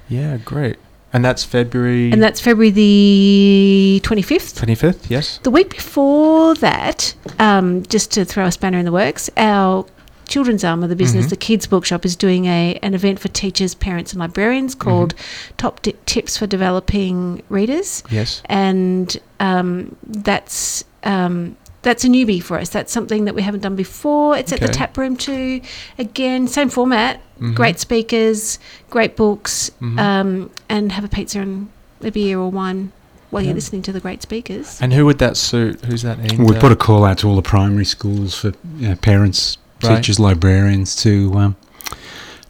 Yeah, 0.08 0.38
great. 0.38 0.78
And 1.14 1.24
that's 1.26 1.44
February 1.44 2.12
And 2.12 2.22
that's 2.22 2.40
February 2.42 2.72
the 2.72 4.02
25th. 4.04 4.56
twenty 4.56 4.76
fifth. 4.76 5.10
Yes. 5.10 5.40
The 5.44 5.50
week 5.52 5.70
before 5.76 6.54
that, 6.56 7.14
um, 7.40 7.84
just 7.88 8.12
to 8.16 8.26
throw 8.26 8.46
a 8.46 8.52
spanner 8.52 8.78
in 8.78 8.86
the 8.86 8.92
works, 8.92 9.30
our 9.38 9.86
children's 10.28 10.64
arm 10.64 10.84
of 10.84 10.90
the 10.90 10.96
business, 10.96 11.28
Mhm. 11.28 11.30
the 11.30 11.36
Kids 11.38 11.68
Bookshop, 11.68 12.06
is 12.06 12.16
doing 12.16 12.46
a 12.46 12.78
an 12.82 12.94
event 12.94 13.20
for 13.20 13.28
teachers, 13.30 13.74
parents, 13.76 14.12
and 14.14 14.20
librarians 14.20 14.76
called 14.76 15.16
Mm-hmm. 15.16 15.56
Top 15.58 15.82
Di- 15.82 15.96
Tips 16.06 16.38
for 16.38 16.48
Developing 16.48 17.42
Readers. 17.50 18.04
Yes. 18.10 18.42
and 18.46 19.18
um, 19.40 19.96
that's 20.06 20.84
um, 21.04 21.56
that's 21.84 22.04
a 22.04 22.08
newbie 22.08 22.42
for 22.42 22.58
us. 22.60 22.70
That's 22.70 22.92
something 22.92 23.26
that 23.26 23.36
we 23.36 23.44
haven't 23.44 23.60
done 23.62 23.76
before. 23.76 24.36
It's 24.36 24.52
at 24.52 24.60
the 24.60 24.68
tap 24.68 24.98
room 24.98 25.16
too. 25.16 25.62
Again, 26.00 26.48
same 26.48 26.70
format. 26.70 27.22
Mhm. 27.40 27.54
Great 27.54 27.80
speakers, 27.80 28.58
great 28.90 29.16
books, 29.16 29.70
Mhm. 29.82 30.00
um, 30.00 30.50
and 30.68 30.92
have 30.94 31.04
a 31.04 31.08
pizza 31.08 31.42
and 31.42 31.68
a 32.04 32.10
beer 32.10 32.40
or 32.40 32.50
wine 32.50 32.92
while 33.30 33.44
Yeah. 33.44 33.50
you're 33.50 33.56
listening 33.56 33.84
to 33.84 33.92
the 33.92 34.00
great 34.00 34.24
speakers. 34.24 34.80
And 34.82 34.94
who 34.94 35.06
would 35.06 35.20
that 35.20 35.38
suit? 35.38 35.86
Who's 35.86 36.02
that 36.02 36.18
aimed 36.24 36.50
We 36.50 36.56
put 36.56 36.72
a 36.72 36.76
call 36.76 37.06
out 37.06 37.20
to 37.20 37.28
all 37.30 37.36
the 37.36 37.42
primary 37.44 37.86
schools 37.86 38.34
for 38.34 38.54
you 38.80 38.88
know, 38.90 38.96
parents, 38.96 39.58
Right. 39.88 39.96
teachers, 39.98 40.20
librarians 40.20 40.96
to 41.04 41.34
um, 41.36 41.56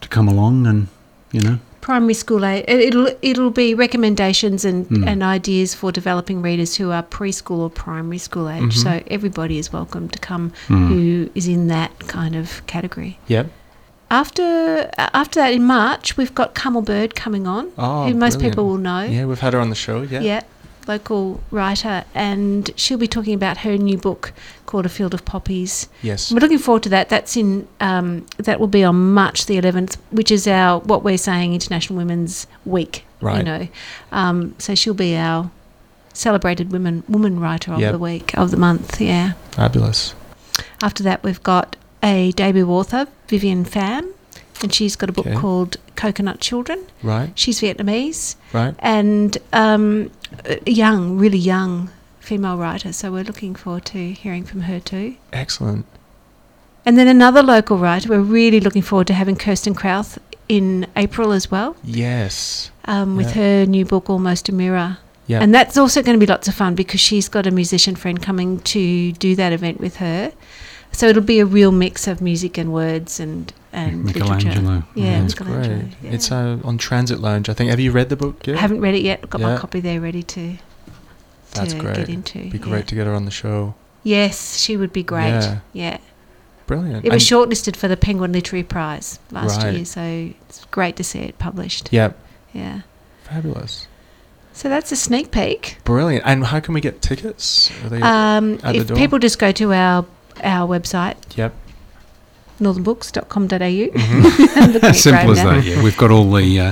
to 0.02 0.08
come 0.10 0.28
along 0.28 0.68
and 0.68 0.88
you 1.32 1.42
know 1.42 1.58
Primary 1.82 2.16
school 2.16 2.44
age. 2.44 2.66
It'll 2.68 3.10
it'll 3.22 3.52
be 3.52 3.76
recommendations 3.76 4.66
and, 4.66 4.88
Mm. 4.90 5.08
and 5.08 5.22
ideas 5.22 5.76
for 5.76 5.92
developing 5.92 6.42
readers 6.42 6.76
who 6.78 6.90
are 6.92 7.04
preschool 7.04 7.60
or 7.60 7.70
primary 7.70 8.18
school 8.18 8.50
age. 8.50 8.64
Mhm. 8.64 8.84
So 8.84 9.04
everybody 9.08 9.60
is 9.60 9.72
welcome 9.72 10.10
to 10.10 10.18
come 10.20 10.52
Mm. 10.68 10.88
who 10.90 11.30
is 11.36 11.48
in 11.48 11.68
that 11.68 11.92
kind 12.08 12.36
of 12.36 12.66
category. 12.66 13.20
Yep. 13.28 13.52
After 14.12 14.90
after 14.98 15.40
that, 15.42 15.54
in 15.54 15.64
March, 15.64 16.16
we've 16.18 16.34
got 16.34 16.54
Carmel 16.56 16.82
Bird 16.82 17.16
coming 17.16 17.46
on, 17.48 17.68
Oh, 17.78 18.06
who 18.08 18.14
most 18.14 18.36
brilliant. 18.36 18.42
people 18.54 18.68
will 18.68 18.78
know. 18.78 19.04
Yeah, 19.04 19.26
we've 19.26 19.40
had 19.40 19.54
her 19.54 19.60
on 19.60 19.70
the 19.70 19.76
show. 19.76 20.02
Yeah. 20.04 20.22
Yeah, 20.22 20.42
local 20.88 21.42
writer, 21.52 22.04
and 22.14 22.70
she'll 22.76 22.98
be 22.98 23.08
talking 23.08 23.34
about 23.34 23.60
her 23.60 23.78
new 23.78 23.98
book 23.98 24.34
called 24.66 24.86
A 24.86 24.90
Field 24.90 25.14
of 25.14 25.26
Poppies. 25.26 25.88
Yes. 26.02 26.32
We're 26.32 26.40
looking 26.40 26.58
forward 26.60 26.84
to 26.84 26.90
that. 26.90 27.10
That's 27.10 27.36
in 27.38 27.68
um, 27.80 28.26
that 28.38 28.60
will 28.60 28.68
be 28.68 28.84
on 28.84 29.14
March 29.14 29.46
the 29.46 29.60
11th, 29.60 29.98
which 30.12 30.32
is 30.32 30.48
our 30.48 30.80
what 30.80 31.04
we're 31.04 31.18
saying 31.18 31.54
International 31.54 31.98
Women's 31.98 32.48
Week. 32.66 33.06
Right. 33.22 33.38
You 33.38 33.44
know, 33.44 33.68
um, 34.12 34.56
so 34.60 34.76
she'll 34.76 34.94
be 34.94 35.16
our 35.16 35.50
celebrated 36.14 36.72
women 36.72 37.04
woman 37.10 37.40
writer 37.40 37.74
of 37.74 37.80
Yep. 37.80 37.92
the 37.92 38.00
week 38.00 38.38
of 38.38 38.52
the 38.52 38.58
month. 38.58 39.02
Yeah. 39.02 39.34
Fabulous. 39.52 40.14
After 40.82 41.04
that, 41.04 41.24
we've 41.24 41.42
got 41.44 41.76
a 42.04 42.32
debut 42.34 42.68
author, 42.70 43.08
Vivian 43.28 43.66
Pham, 43.66 44.14
and 44.64 44.74
she's 44.74 44.95
got 44.95 45.10
a 45.10 45.14
book 45.14 45.28
Okay. 45.28 45.36
called 45.36 45.78
Coconut 45.95 46.39
Children. 46.39 46.80
Right. 47.03 47.32
She's 47.36 47.60
Vietnamese 47.62 48.36
Right. 48.53 48.74
and 48.80 49.38
um, 49.53 50.12
young, 50.66 51.18
really 51.18 51.38
young 51.38 51.89
female 52.20 52.58
writer. 52.58 52.91
So 52.93 53.12
we're 53.12 53.24
looking 53.24 53.56
forward 53.56 53.86
to 53.86 54.12
hearing 54.14 54.43
from 54.43 54.62
her 54.62 54.80
too. 54.80 55.16
Excellent. 55.34 55.86
And 56.86 56.97
then 56.97 57.08
another 57.08 57.41
local 57.41 57.78
writer, 57.78 58.10
we're 58.10 58.20
really 58.20 58.60
looking 58.60 58.82
forward 58.82 59.08
to 59.08 59.14
having 59.14 59.36
Kirsten 59.36 59.74
Krauth 59.76 60.18
in 60.47 60.86
April 60.95 61.32
as 61.32 61.49
well, 61.49 61.76
Yes. 61.84 62.70
um, 62.86 63.16
with 63.18 63.36
Yeah. 63.36 63.41
her 63.62 63.66
new 63.66 63.86
book, 63.86 64.10
Almost 64.10 64.49
a 64.49 64.51
Mirror. 64.51 64.97
Yeah. 65.28 65.39
And 65.41 65.53
that's 65.56 65.76
also 65.76 66.03
going 66.03 66.20
to 66.20 66.24
be 66.24 66.30
lots 66.32 66.47
of 66.47 66.53
fun 66.53 66.76
because 66.76 66.99
she's 67.01 67.28
got 67.28 67.47
a 67.47 67.51
musician 67.51 67.95
friend 67.95 68.22
coming 68.22 68.60
to 68.60 69.12
do 69.14 69.36
that 69.36 69.51
event 69.53 69.80
with 69.80 69.95
her. 69.95 70.32
So 70.91 71.08
it'll 71.08 71.24
be 71.24 71.39
a 71.39 71.45
real 71.45 71.72
mix 71.72 72.08
of 72.08 72.22
music 72.22 72.58
and 72.60 72.72
words 72.72 73.20
and 73.20 73.51
and 73.76 74.05
literature. 74.05 74.34
Michelangelo. 74.34 74.84
Yeah, 74.95 75.21
That's 75.21 75.39
Michelangelo. 75.39 75.78
great. 75.80 75.91
yeah. 76.01 76.11
It's 76.11 76.32
uh, 76.32 76.57
on 76.63 76.78
Transit 76.78 77.19
Lounge, 77.19 77.49
I 77.49 77.53
think. 77.53 77.69
Have 77.69 77.80
you 77.80 77.91
read 77.91 78.09
the 78.09 78.15
book 78.15 78.45
yet? 78.47 78.57
I 78.57 78.59
haven't 78.61 78.82
read 78.82 78.95
it 78.95 79.01
yet. 79.03 79.19
I've 79.23 79.30
got 79.30 79.41
my 79.41 79.57
copy 79.57 79.80
there 79.80 79.99
ready 80.01 80.23
to 80.23 80.57
That's 81.53 81.73
to 81.73 81.80
great. 81.80 81.95
get 81.97 82.09
into. 82.09 82.39
It'd 82.39 82.51
be 82.51 82.57
yeah. 82.57 82.63
great 82.63 82.88
to 82.88 82.95
get 82.95 83.05
her 83.07 83.13
on 83.13 83.26
the 83.26 83.32
show. 83.32 83.76
Yes, 84.03 84.57
she 84.57 84.78
would 84.78 84.93
be 84.93 85.03
great. 85.03 85.30
Yeah. 85.30 85.59
Yeah. 85.73 85.97
Brilliant. 86.67 87.05
It 87.05 87.11
was 87.13 87.32
And- 87.32 87.51
shortlisted 87.51 87.76
for 87.76 87.88
the 87.88 87.97
Penguin 87.97 88.32
Literary 88.32 88.63
Prize 88.63 89.19
last 89.32 89.61
Right. 89.61 89.76
year, 89.76 89.86
so 89.86 90.01
it's 90.01 90.65
great 90.71 90.95
to 90.97 91.03
see 91.03 91.19
it 91.19 91.38
published. 91.38 91.89
Yeah. 91.91 92.11
Yeah. 92.53 92.82
Fabulous. 93.23 93.88
So 94.53 94.69
that's 94.69 94.91
a 94.91 94.95
sneak 94.95 95.32
peek. 95.32 95.78
Brilliant. 95.84 96.23
And 96.26 96.45
how 96.45 96.59
can 96.61 96.73
we 96.73 96.82
get 96.82 97.01
tickets? 97.01 97.69
Are 97.84 97.89
they 97.89 98.01
Um, 98.01 98.57
if 98.63 98.88
people 98.95 99.19
just 99.19 99.38
go 99.39 99.51
to 99.51 99.73
our 99.73 100.05
our 100.43 100.67
website, 100.67 101.15
Yep. 101.36 101.53
northernbooks.com.au. 102.60 103.47
Mm-hmm. 103.47 104.60
I'm 104.60 104.72
looking 104.72 104.89
at 104.89 104.95
As 104.95 105.03
simple 105.03 105.32
as 105.32 105.43
that. 105.43 105.64
Yeah, 105.64 105.84
we've 105.84 105.97
got 105.97 106.12
all 106.12 106.32
the 106.32 106.60
uh, 106.60 106.72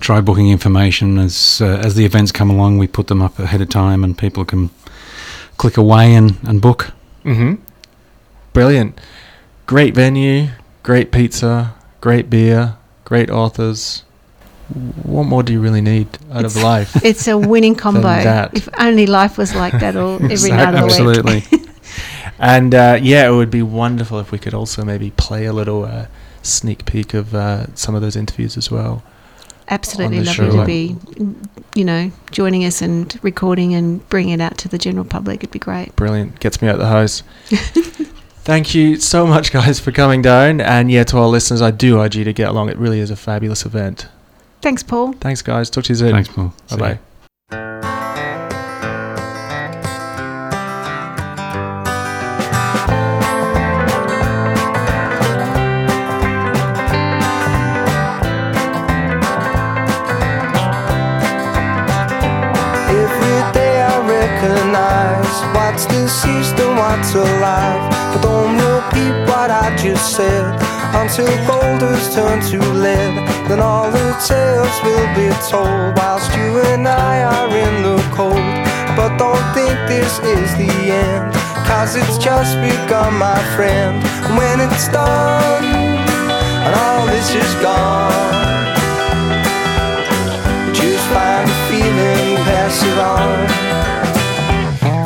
TryBooking 0.00 0.50
information 0.50 1.18
as 1.18 1.60
uh, 1.60 1.80
as 1.82 1.94
the 1.94 2.04
events 2.04 2.32
come 2.32 2.50
along. 2.50 2.78
We 2.78 2.86
put 2.86 3.06
them 3.06 3.22
up 3.22 3.38
ahead 3.38 3.60
of 3.60 3.68
time, 3.68 4.04
and 4.04 4.16
people 4.16 4.44
can 4.44 4.70
click 5.56 5.76
away 5.76 6.14
and, 6.14 6.36
and 6.42 6.60
book. 6.60 6.92
Mm-hmm. 7.24 7.62
Brilliant. 8.52 9.00
Great 9.66 9.94
venue, 9.94 10.48
great 10.82 11.12
pizza, 11.12 11.74
great 12.00 12.28
beer, 12.28 12.76
great 13.04 13.30
authors. 13.30 14.02
What 15.02 15.24
more 15.24 15.42
do 15.42 15.52
you 15.52 15.60
really 15.60 15.80
need 15.80 16.08
out 16.32 16.44
of 16.44 16.56
life? 16.56 16.96
It's 17.04 17.28
a 17.28 17.36
winning 17.36 17.74
combo. 17.74 18.02
that. 18.02 18.56
If 18.56 18.68
only 18.78 19.06
life 19.06 19.38
was 19.38 19.54
like 19.54 19.78
that 19.80 19.96
all 19.96 20.14
every 20.14 20.50
night 20.50 20.74
of 20.74 20.80
the 20.80 20.84
Absolutely. 20.84 21.44
week. 22.42 22.50
And 22.50 22.74
uh, 22.74 22.98
yeah, 23.00 23.28
it 23.28 23.32
would 23.32 23.50
be 23.50 23.62
wonderful 23.62 24.18
if 24.18 24.32
we 24.32 24.38
could 24.38 24.54
also 24.54 24.84
maybe 24.84 25.10
play 25.12 25.46
a 25.46 25.52
little 25.52 25.84
uh, 25.84 26.06
sneak 26.42 26.84
peek 26.84 27.14
of 27.14 27.34
uh, 27.34 27.74
some 27.74 27.94
of 27.94 28.02
those 28.02 28.16
interviews 28.16 28.56
as 28.56 28.70
well. 28.70 29.02
Absolutely 29.68 30.18
on 30.18 30.24
the 30.24 30.30
lovely 30.30 30.50
show. 30.50 30.60
to 30.60 30.66
be, 30.66 30.96
you 31.74 31.84
know, 31.84 32.10
joining 32.30 32.64
us 32.64 32.82
and 32.82 33.18
recording 33.22 33.74
and 33.74 34.06
bringing 34.08 34.34
it 34.34 34.40
out 34.40 34.58
to 34.58 34.68
the 34.68 34.76
general 34.76 35.04
public. 35.04 35.38
It'd 35.40 35.50
be 35.50 35.58
great. 35.58 35.94
Brilliant. 35.96 36.40
Gets 36.40 36.60
me 36.60 36.68
out 36.68 36.78
the 36.78 36.88
house. 36.88 37.22
Thank 38.44 38.74
you 38.74 38.96
so 38.96 39.24
much, 39.24 39.52
guys, 39.52 39.78
for 39.78 39.92
coming 39.92 40.20
down. 40.20 40.60
And 40.60 40.90
yeah, 40.90 41.04
to 41.04 41.18
our 41.18 41.28
listeners, 41.28 41.62
I 41.62 41.70
do 41.70 42.00
urge 42.00 42.16
you 42.16 42.24
to 42.24 42.32
get 42.32 42.48
along. 42.48 42.70
It 42.70 42.76
really 42.76 42.98
is 42.98 43.10
a 43.10 43.16
fabulous 43.16 43.64
event. 43.64 44.08
Thanks, 44.60 44.82
Paul. 44.82 45.12
Thanks, 45.14 45.42
guys. 45.42 45.70
Talk 45.70 45.84
to 45.84 45.92
you 45.92 45.96
soon. 45.96 46.12
Thanks, 46.12 46.28
Paul. 46.28 46.52
Bye 46.68 46.76
bye. 46.76 46.98
Deceased 66.32 66.58
and 66.60 66.76
what's 66.76 67.14
alive. 67.14 67.90
But 68.12 68.22
don't 68.22 68.56
repeat 68.56 69.14
what 69.28 69.50
I 69.50 69.74
just 69.76 70.16
said 70.16 70.44
until 70.94 71.32
boulders 71.46 72.14
turn 72.14 72.40
to 72.50 72.58
lead. 72.72 73.14
Then 73.48 73.60
all 73.60 73.90
the 73.90 74.08
tales 74.26 74.76
will 74.84 75.08
be 75.14 75.28
told 75.50 75.96
whilst 75.96 76.30
you 76.36 76.60
and 76.72 76.86
I 76.86 77.22
are 77.22 77.48
in 77.48 77.82
the 77.82 77.98
cold. 78.14 78.52
But 78.96 79.16
don't 79.16 79.46
think 79.54 79.76
this 79.88 80.18
is 80.20 80.48
the 80.56 80.72
end, 80.92 81.32
cause 81.66 81.96
it's 81.96 82.18
just 82.18 82.56
begun, 82.60 83.14
my 83.18 83.40
friend. 83.56 84.02
And 84.24 84.36
when 84.36 84.60
it's 84.60 84.88
done, 84.88 85.64
and 85.64 86.74
all 86.74 87.06
this 87.06 87.28
is 87.34 87.52
gone. 87.62 88.40
Just 90.74 91.04
find 91.12 91.48
a 91.48 91.58
feeling, 91.68 92.36
pass 92.44 92.82
it 92.82 92.98
on. 92.98 93.72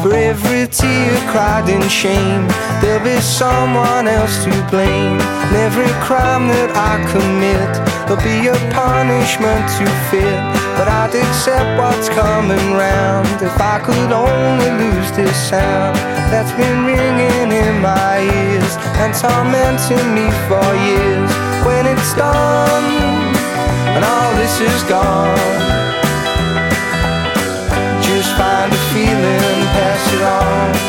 For 0.07 0.15
every 0.15 0.69
tear 0.69 1.19
cried 1.35 1.69
in 1.69 1.83
shame, 1.89 2.47
there'll 2.79 3.03
be 3.03 3.19
someone 3.19 4.07
else 4.07 4.45
to 4.45 4.55
blame. 4.71 5.19
And 5.19 5.57
every 5.67 5.91
crime 6.07 6.47
that 6.47 6.71
I 6.79 6.95
commit, 7.11 7.73
there'll 8.07 8.23
be 8.23 8.47
a 8.47 8.55
punishment 8.71 9.67
to 9.83 9.87
fit. 10.07 10.39
But 10.79 10.87
I'd 10.87 11.11
accept 11.11 11.67
what's 11.75 12.07
coming 12.15 12.79
round 12.79 13.27
if 13.43 13.59
I 13.59 13.83
could 13.83 14.15
only 14.15 14.71
lose 14.79 15.11
this 15.19 15.35
sound 15.51 15.99
that's 16.31 16.55
been 16.55 16.87
ringing 16.87 17.51
in 17.51 17.83
my 17.83 18.23
ears 18.23 18.79
and 19.03 19.11
tormenting 19.11 20.07
me 20.15 20.31
for 20.47 20.67
years. 20.87 21.31
When 21.67 21.83
it's 21.83 22.15
done 22.15 22.87
and 23.91 24.07
all 24.07 24.31
this 24.39 24.55
is 24.63 24.83
gone. 24.87 25.67
Just 28.07 28.31
find 28.39 28.71
a 28.71 28.83
feeling, 28.95 29.46
it 30.17 30.23
on. 30.23 30.86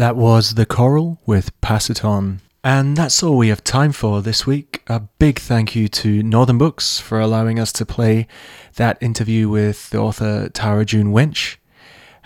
That 0.00 0.16
was 0.16 0.54
The 0.54 0.64
Coral 0.64 1.20
with 1.26 1.60
Pass 1.60 1.90
It 1.90 2.06
On. 2.06 2.40
And 2.64 2.96
that's 2.96 3.22
all 3.22 3.36
we 3.36 3.48
have 3.48 3.62
time 3.62 3.92
for 3.92 4.22
this 4.22 4.46
week. 4.46 4.82
A 4.86 5.00
big 5.00 5.38
thank 5.38 5.76
you 5.76 5.88
to 5.88 6.22
Northern 6.22 6.56
Books 6.56 6.98
for 6.98 7.20
allowing 7.20 7.58
us 7.58 7.70
to 7.74 7.84
play 7.84 8.26
that 8.76 8.96
interview 9.02 9.50
with 9.50 9.90
the 9.90 9.98
author 9.98 10.48
Tara 10.48 10.86
June 10.86 11.12
Winch. 11.12 11.59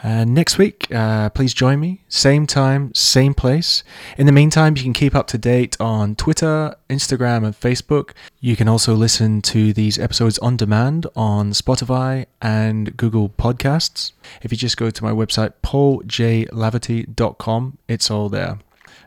And 0.05 0.33
next 0.35 0.59
week, 0.59 0.95
uh, 0.95 1.31
please 1.31 1.55
join 1.55 1.81
me, 1.81 2.03
same 2.09 2.47
time, 2.47 2.93
same 2.95 3.33
place. 3.33 3.83
In 4.19 4.27
the 4.27 4.33
meantime, 4.33 4.77
you 4.77 4.83
can 4.83 4.93
keep 4.93 5.15
up 5.15 5.27
to 5.29 5.39
date 5.39 5.79
on 5.81 6.15
Twitter, 6.15 6.77
Instagram, 6.91 7.43
and 7.43 7.59
Facebook. 7.59 8.11
You 8.39 8.55
can 8.55 8.69
also 8.69 8.93
listen 8.93 9.41
to 9.41 9.73
these 9.73 9.99
episodes 9.99 10.39
on 10.41 10.59
demand 10.59 11.07
on 11.17 11.53
Spotify 11.53 12.27
and 12.43 12.95
Google 12.99 13.31
Podcasts. 13.31 14.13
If 14.43 14.53
you 14.53 14.59
just 14.59 14.77
go 14.77 14.91
to 14.91 15.03
my 15.03 15.11
website, 15.11 15.55
pauljlavity.com, 15.63 17.79
it's 17.89 18.11
all 18.11 18.29
there. 18.29 18.59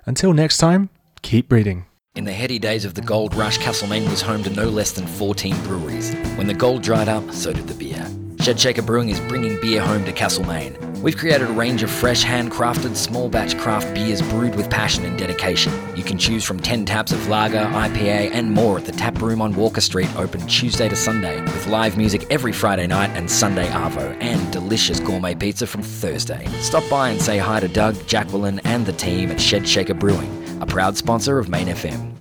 Until 0.07 0.33
next 0.33 0.57
time, 0.57 0.89
keep 1.21 1.51
reading. 1.51 1.85
In 2.15 2.25
the 2.25 2.33
heady 2.33 2.57
days 2.57 2.85
of 2.85 2.95
the 2.95 3.01
gold 3.01 3.35
rush, 3.35 3.59
Castlemaine 3.59 4.09
was 4.09 4.23
home 4.23 4.41
to 4.41 4.49
no 4.49 4.67
less 4.67 4.93
than 4.93 5.05
14 5.05 5.61
breweries. 5.61 6.15
When 6.37 6.47
the 6.47 6.55
gold 6.55 6.81
dried 6.81 7.07
up, 7.07 7.31
so 7.31 7.53
did 7.53 7.67
the 7.67 7.75
beer. 7.75 8.03
Shed 8.39 8.59
Shaker 8.59 8.81
Brewing 8.81 9.09
is 9.09 9.19
bringing 9.19 9.61
beer 9.61 9.81
home 9.81 10.03
to 10.05 10.11
Castlemaine. 10.11 10.86
We've 11.01 11.15
created 11.15 11.49
a 11.49 11.53
range 11.53 11.83
of 11.83 11.91
fresh, 11.91 12.23
handcrafted, 12.23 12.95
small 12.95 13.29
batch 13.29 13.57
craft 13.57 13.93
beers 13.93 14.21
brewed 14.21 14.55
with 14.55 14.69
passion 14.69 15.05
and 15.05 15.17
dedication. 15.17 15.71
You 15.95 16.03
can 16.03 16.17
choose 16.17 16.43
from 16.43 16.59
10 16.59 16.85
taps 16.85 17.11
of 17.11 17.27
lager, 17.27 17.59
IPA, 17.59 18.31
and 18.33 18.51
more 18.51 18.79
at 18.79 18.85
the 18.85 18.91
tap 18.91 19.21
room 19.21 19.41
on 19.41 19.53
Walker 19.55 19.79
Street, 19.79 20.09
open 20.17 20.45
Tuesday 20.47 20.89
to 20.89 20.95
Sunday, 20.95 21.39
with 21.41 21.67
live 21.67 21.97
music 21.97 22.25
every 22.31 22.51
Friday 22.51 22.87
night 22.87 23.11
and 23.11 23.29
Sunday 23.29 23.67
Arvo, 23.67 24.17
and 24.21 24.51
delicious 24.51 24.99
gourmet 24.99 25.35
pizza 25.35 25.67
from 25.67 25.83
Thursday. 25.83 26.47
Stop 26.61 26.83
by 26.89 27.09
and 27.09 27.21
say 27.21 27.37
hi 27.37 27.59
to 27.59 27.67
Doug, 27.67 27.95
Jacqueline, 28.07 28.59
and 28.63 28.85
the 28.85 28.93
team 28.93 29.29
at 29.29 29.39
Shed 29.39 29.67
Shaker 29.67 29.93
Brewing, 29.93 30.61
a 30.61 30.65
proud 30.65 30.97
sponsor 30.97 31.37
of 31.37 31.47
Main 31.47 31.67
FM. 31.67 32.16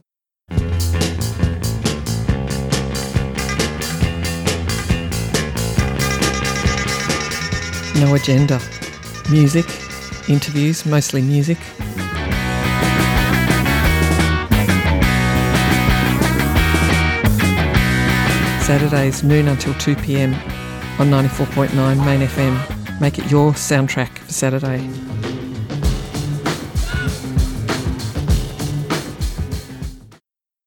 No 8.01 8.14
agenda, 8.14 8.61
music, 9.30 9.64
interviews, 10.28 10.84
mostly 10.84 11.22
music. 11.22 11.57
Saturdays, 18.66 19.22
noon 19.22 19.49
until 19.49 19.72
2 19.74 19.97
pm 19.97 20.34
on 20.99 21.09
94.9 21.09 22.05
Main 22.05 22.20
FM. 22.20 23.01
Make 23.01 23.18
it 23.18 23.30
your 23.30 23.53
soundtrack 23.53 24.18
for 24.18 24.32
Saturday. 24.32 25.05